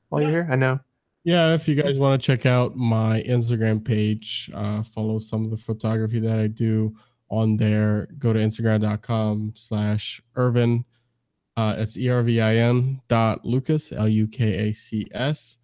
while 0.10 0.22
you're 0.22 0.32
here? 0.32 0.48
I 0.50 0.56
know. 0.56 0.80
Yeah, 1.24 1.54
if 1.54 1.68
you 1.70 1.76
guys 1.76 1.98
want 1.98 2.22
to 2.22 2.26
check 2.26 2.46
out 2.46 2.76
my 2.76 3.22
Instagram 3.24 3.84
page, 3.84 4.52
uh, 4.54 4.84
follow 4.84 5.20
some 5.20 5.46
of 5.46 5.52
the 5.52 5.58
photography 5.58 6.20
that 6.20 6.38
I 6.38 6.48
do 6.48 6.96
on 7.30 7.56
there, 7.56 8.08
go 8.18 8.34
to 8.34 8.40
instagram.com 8.40 9.54
slash 9.56 10.22
Ervin. 10.36 10.84
Uh, 11.56 11.76
it's 11.78 11.98
E-R-V-I-N 11.98 13.02
dot 13.08 13.44
Lukacs, 13.44 13.98
L-U-K-A-C-S. 13.98 15.58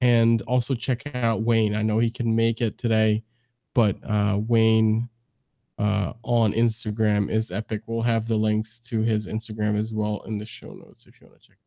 And 0.00 0.42
also 0.42 0.74
check 0.74 1.14
out 1.14 1.42
Wayne. 1.42 1.74
I 1.74 1.82
know 1.82 1.98
he 1.98 2.10
can 2.10 2.34
make 2.34 2.60
it 2.60 2.78
today, 2.78 3.24
but 3.74 3.96
uh, 4.04 4.40
Wayne 4.46 5.08
uh, 5.78 6.12
on 6.22 6.52
Instagram 6.52 7.30
is 7.30 7.50
epic. 7.50 7.82
We'll 7.86 8.02
have 8.02 8.28
the 8.28 8.36
links 8.36 8.78
to 8.80 9.02
his 9.02 9.26
Instagram 9.26 9.76
as 9.76 9.92
well 9.92 10.22
in 10.26 10.38
the 10.38 10.46
show 10.46 10.72
notes 10.72 11.06
if 11.06 11.20
you 11.20 11.26
want 11.26 11.40
to 11.40 11.48
check. 11.48 11.58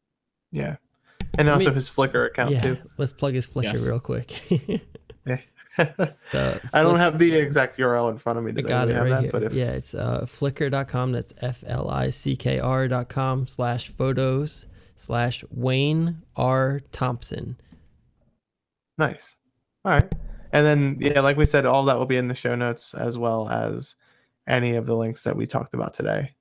Yeah. 0.51 0.75
And 1.37 1.49
also 1.49 1.65
mean- 1.65 1.75
his 1.75 1.89
Flickr 1.89 2.27
account 2.27 2.51
yeah, 2.51 2.61
too. 2.61 2.77
let's 2.97 3.13
plug 3.13 3.33
his 3.33 3.47
Flickr 3.47 3.73
Yes. 3.73 3.87
real 3.87 3.99
quick. 3.99 4.41
Yeah. 5.27 5.37
The 5.77 6.61
I 6.73 6.83
don't 6.83 6.99
have 6.99 7.19
the 7.19 7.35
exact 7.35 7.77
URL 7.79 8.09
in 8.11 8.17
front 8.17 8.39
of 8.39 8.45
me. 8.45 8.51
I 8.51 8.53
Does 8.53 8.65
got 8.65 8.87
anybody 8.89 8.89
it 8.89 8.93
have 8.93 9.03
right 9.03 9.09
that? 9.15 9.21
here. 9.23 9.31
But 9.31 9.43
if 9.43 9.53
yeah, 9.53 9.71
it's 9.71 9.93
uh, 9.93 10.21
flickr.com. 10.21 11.11
That's 11.11 11.33
F 11.41 11.63
L 11.67 11.89
I 11.89 12.11
C 12.11 12.35
K 12.37 12.59
R 12.59 12.87
dot 12.87 13.09
com 13.09 13.45
slash 13.47 13.89
photos 13.89 14.67
slash 14.95 15.43
Wayne 15.51 16.21
R. 16.37 16.79
Thompson. 16.93 17.57
Nice. 18.97 19.35
All 19.83 19.91
right. 19.91 20.09
And 20.53 20.65
then, 20.65 20.97
yeah, 21.01 21.19
like 21.19 21.35
we 21.35 21.45
said, 21.45 21.65
all 21.65 21.83
that 21.85 21.97
will 21.97 22.05
be 22.05 22.15
in 22.17 22.29
the 22.29 22.35
show 22.35 22.55
notes 22.55 22.93
as 22.93 23.17
well 23.17 23.49
as 23.49 23.95
any 24.47 24.75
of 24.75 24.85
the 24.85 24.95
links 24.95 25.23
that 25.23 25.35
we 25.35 25.45
talked 25.45 25.73
about 25.73 25.93
today. 25.93 26.33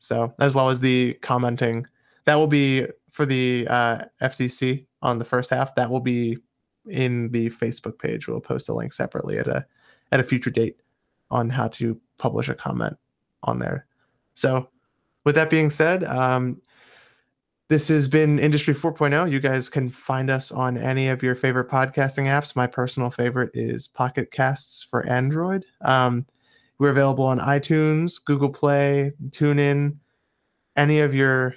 So, 0.00 0.34
as 0.40 0.54
well 0.54 0.70
as 0.70 0.80
the 0.80 1.14
commenting, 1.22 1.86
that 2.24 2.34
will 2.34 2.46
be 2.46 2.86
for 3.10 3.26
the 3.26 3.66
uh, 3.68 4.04
FCC 4.22 4.86
on 5.02 5.18
the 5.18 5.24
first 5.24 5.50
half. 5.50 5.74
That 5.74 5.90
will 5.90 6.00
be 6.00 6.38
in 6.88 7.30
the 7.30 7.50
Facebook 7.50 7.98
page. 7.98 8.28
We'll 8.28 8.40
post 8.40 8.68
a 8.68 8.74
link 8.74 8.92
separately 8.92 9.38
at 9.38 9.48
a 9.48 9.66
at 10.12 10.20
a 10.20 10.24
future 10.24 10.50
date 10.50 10.76
on 11.30 11.48
how 11.48 11.68
to 11.68 11.98
publish 12.18 12.48
a 12.48 12.54
comment 12.54 12.96
on 13.44 13.58
there. 13.58 13.86
So, 14.34 14.68
with 15.24 15.34
that 15.34 15.50
being 15.50 15.70
said, 15.70 16.04
um, 16.04 16.60
this 17.68 17.86
has 17.88 18.08
been 18.08 18.40
Industry 18.40 18.74
4.0. 18.74 19.30
You 19.30 19.38
guys 19.38 19.68
can 19.68 19.88
find 19.88 20.28
us 20.28 20.50
on 20.50 20.76
any 20.76 21.08
of 21.08 21.22
your 21.22 21.36
favorite 21.36 21.70
podcasting 21.70 22.24
apps. 22.24 22.56
My 22.56 22.66
personal 22.66 23.10
favorite 23.10 23.50
is 23.54 23.86
Pocket 23.86 24.32
Casts 24.32 24.82
for 24.82 25.06
Android. 25.06 25.64
Um, 25.82 26.26
we're 26.78 26.90
available 26.90 27.24
on 27.24 27.38
iTunes, 27.38 28.18
Google 28.24 28.48
Play, 28.48 29.12
TuneIn, 29.28 29.96
any 30.76 31.00
of 31.00 31.14
your 31.14 31.54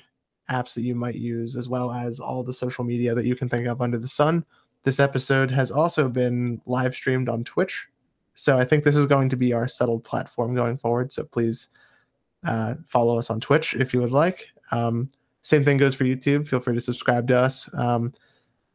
apps 0.50 0.74
that 0.74 0.82
you 0.82 0.96
might 0.96 1.16
use, 1.16 1.56
as 1.56 1.70
well 1.70 1.92
as 1.92 2.20
all 2.20 2.44
the 2.44 2.54
social 2.54 2.84
media 2.84 3.16
that 3.16 3.26
you 3.26 3.36
can 3.36 3.50
think 3.50 3.68
of 3.68 3.82
under 3.82 3.98
the 3.98 4.08
sun. 4.08 4.46
This 4.84 5.00
episode 5.00 5.50
has 5.52 5.72
also 5.72 6.10
been 6.10 6.62
live 6.66 6.94
streamed 6.94 7.30
on 7.30 7.44
Twitch. 7.44 7.88
So 8.36 8.58
I 8.58 8.66
think 8.66 8.84
this 8.84 8.96
is 8.96 9.06
going 9.06 9.30
to 9.30 9.38
be 9.38 9.54
our 9.54 9.68
settled 9.68 10.04
platform 10.04 10.56
going 10.56 10.78
forward. 10.78 11.14
So 11.14 11.24
please 11.24 11.70
uh, 12.46 12.76
follow 12.88 13.18
us 13.18 13.30
on 13.30 13.40
Twitch 13.40 13.76
if 13.76 13.94
you 13.94 14.02
would 14.02 14.12
like. 14.12 14.48
Um, 14.72 15.10
same 15.44 15.64
thing 15.64 15.78
goes 15.78 15.96
for 15.96 16.04
YouTube. 16.04 16.48
Feel 16.48 16.60
free 16.60 16.74
to 16.74 16.82
subscribe 16.82 17.28
to 17.28 17.38
us. 17.38 17.70
Um, 17.76 18.14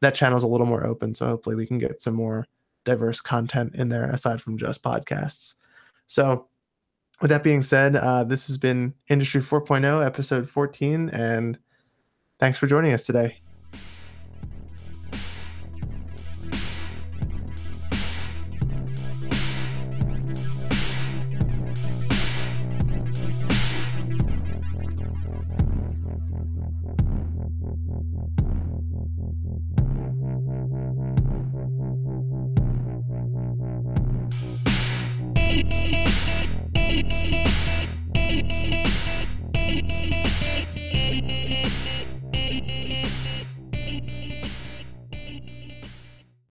that 0.01 0.15
channel's 0.15 0.45
a 0.45 0.49
little 0.49 0.67
more 0.67 0.87
open, 0.87 1.15
so 1.15 1.27
hopefully 1.27 1.57
we 1.57 1.67
can 1.67 1.79
get 1.79 2.01
some 2.01 2.15
more 2.15 2.47
diverse 2.85 3.21
content 3.21 3.75
in 3.75 3.89
there 3.89 4.11
aside 4.11 4.41
from 4.41 4.57
just 4.57 4.83
podcasts. 4.83 5.55
So, 6.07 6.47
with 7.21 7.31
that 7.31 7.43
being 7.43 7.63
said, 7.63 7.97
uh, 7.97 8.25
this 8.25 8.47
has 8.47 8.57
been 8.57 8.95
Industry 9.09 9.41
4.0, 9.41 10.05
episode 10.05 10.49
14, 10.49 11.11
and 11.11 11.59
thanks 12.39 12.59
for 12.59 12.67
joining 12.67 12.93
us 12.93 13.05
today. 13.05 13.41